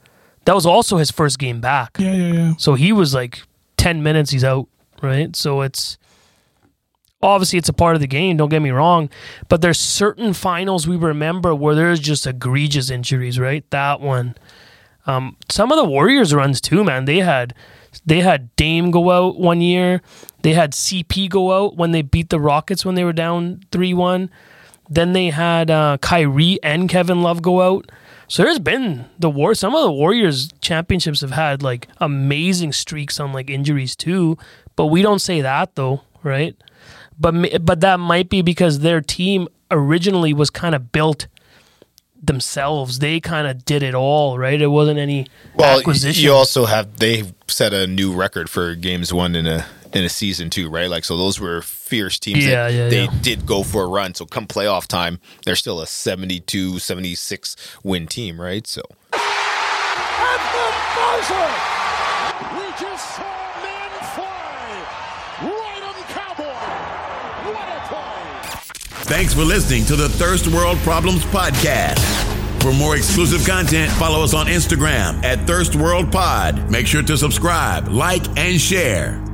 that 0.46 0.54
was 0.54 0.66
also 0.66 0.96
his 0.96 1.10
first 1.12 1.38
game 1.38 1.60
back. 1.60 1.96
Yeah, 2.00 2.14
yeah, 2.14 2.32
yeah. 2.32 2.52
So 2.58 2.74
he 2.74 2.90
was 2.92 3.14
like 3.14 3.42
10 3.76 4.02
minutes, 4.02 4.30
he's 4.32 4.42
out, 4.44 4.66
right? 5.02 5.36
So 5.36 5.60
it's 5.60 5.98
obviously 7.22 7.58
it's 7.58 7.68
a 7.68 7.72
part 7.72 7.94
of 7.94 8.00
the 8.00 8.06
game, 8.06 8.36
don't 8.36 8.48
get 8.48 8.62
me 8.62 8.70
wrong, 8.70 9.10
but 9.48 9.60
there's 9.60 9.78
certain 9.78 10.32
finals 10.32 10.86
we 10.86 10.96
remember 10.96 11.54
where 11.54 11.74
there's 11.74 12.00
just 12.00 12.26
egregious 12.26 12.90
injuries, 12.90 13.38
right? 13.38 13.68
That 13.70 14.00
one. 14.00 14.36
Um, 15.06 15.36
some 15.50 15.72
of 15.72 15.78
the 15.78 15.84
Warriors 15.84 16.34
runs 16.34 16.60
too, 16.60 16.84
man. 16.84 17.06
They 17.06 17.20
had 17.20 17.54
they 18.04 18.20
had 18.20 18.54
Dame 18.56 18.90
go 18.90 19.10
out 19.10 19.38
one 19.38 19.60
year. 19.60 20.02
They 20.42 20.52
had 20.52 20.72
CP 20.72 21.30
go 21.30 21.52
out 21.52 21.76
when 21.76 21.92
they 21.92 22.02
beat 22.02 22.28
the 22.28 22.40
Rockets 22.40 22.84
when 22.84 22.94
they 22.94 23.04
were 23.04 23.14
down 23.14 23.60
3-1. 23.70 24.28
Then 24.90 25.14
they 25.14 25.30
had 25.30 25.70
uh, 25.70 25.98
Kyrie 26.00 26.58
and 26.62 26.88
Kevin 26.88 27.22
Love 27.22 27.42
go 27.42 27.62
out. 27.62 27.90
So 28.28 28.42
there's 28.42 28.58
been 28.58 29.06
the 29.18 29.30
war. 29.30 29.54
Some 29.54 29.74
of 29.74 29.82
the 29.82 29.92
Warriors 29.92 30.50
championships 30.60 31.22
have 31.22 31.30
had 31.30 31.62
like 31.62 31.88
amazing 31.98 32.72
streaks 32.72 33.18
on 33.18 33.32
like 33.32 33.48
injuries 33.48 33.96
too, 33.96 34.36
but 34.76 34.86
we 34.86 35.00
don't 35.00 35.20
say 35.20 35.40
that 35.40 35.74
though, 35.74 36.02
right? 36.22 36.54
But 37.18 37.64
but 37.64 37.80
that 37.80 37.98
might 38.00 38.28
be 38.28 38.42
because 38.42 38.80
their 38.80 39.00
team 39.00 39.48
originally 39.70 40.32
was 40.32 40.50
kind 40.50 40.74
of 40.74 40.92
built 40.92 41.26
themselves. 42.22 42.98
They 42.98 43.20
kind 43.20 43.46
of 43.46 43.64
did 43.64 43.82
it 43.82 43.94
all, 43.94 44.38
right? 44.38 44.60
It 44.60 44.68
wasn't 44.68 44.98
any 44.98 45.26
Well, 45.54 45.78
acquisition. 45.78 46.22
you 46.24 46.32
also 46.32 46.64
have 46.66 46.96
they 46.98 47.24
set 47.46 47.72
a 47.72 47.86
new 47.86 48.12
record 48.14 48.50
for 48.50 48.74
games 48.74 49.12
won 49.12 49.34
in 49.34 49.46
a 49.46 49.66
in 49.92 50.04
a 50.04 50.08
season 50.08 50.50
too, 50.50 50.68
right? 50.68 50.90
Like 50.90 51.04
so, 51.04 51.16
those 51.16 51.40
were 51.40 51.62
fierce 51.62 52.18
teams. 52.18 52.44
Yeah, 52.44 52.68
that 52.68 52.74
yeah, 52.74 52.88
They 52.88 53.04
yeah. 53.04 53.14
did 53.22 53.46
go 53.46 53.62
for 53.62 53.84
a 53.84 53.88
run. 53.88 54.14
So 54.14 54.26
come 54.26 54.46
playoff 54.46 54.86
time, 54.86 55.18
they're 55.44 55.56
still 55.56 55.80
a 55.80 55.86
72, 55.86 56.78
76 56.78 57.56
win 57.82 58.06
team, 58.06 58.40
right? 58.40 58.66
So 58.66 58.82
At 59.12 60.40
the 60.52 60.68
buzzer! 60.94 61.48
We 62.58 62.66
just 62.78 63.16
saw 63.16 63.62
men 63.62 63.90
fly! 64.12 64.84
Right 65.42 65.82
on 65.82 65.94
Cowboy! 66.12 66.58
What 67.54 67.68
a 67.68 67.80
play! 67.88 68.97
Thanks 69.08 69.32
for 69.32 69.40
listening 69.42 69.86
to 69.86 69.96
the 69.96 70.06
Thirst 70.06 70.48
World 70.48 70.76
Problems 70.80 71.24
Podcast. 71.24 71.98
For 72.62 72.74
more 72.74 72.94
exclusive 72.94 73.46
content, 73.46 73.90
follow 73.92 74.22
us 74.22 74.34
on 74.34 74.46
Instagram 74.48 75.24
at 75.24 75.46
Thirst 75.46 75.76
World 75.76 76.12
Pod. 76.12 76.70
Make 76.70 76.86
sure 76.86 77.02
to 77.02 77.16
subscribe, 77.16 77.88
like, 77.88 78.26
and 78.38 78.60
share. 78.60 79.27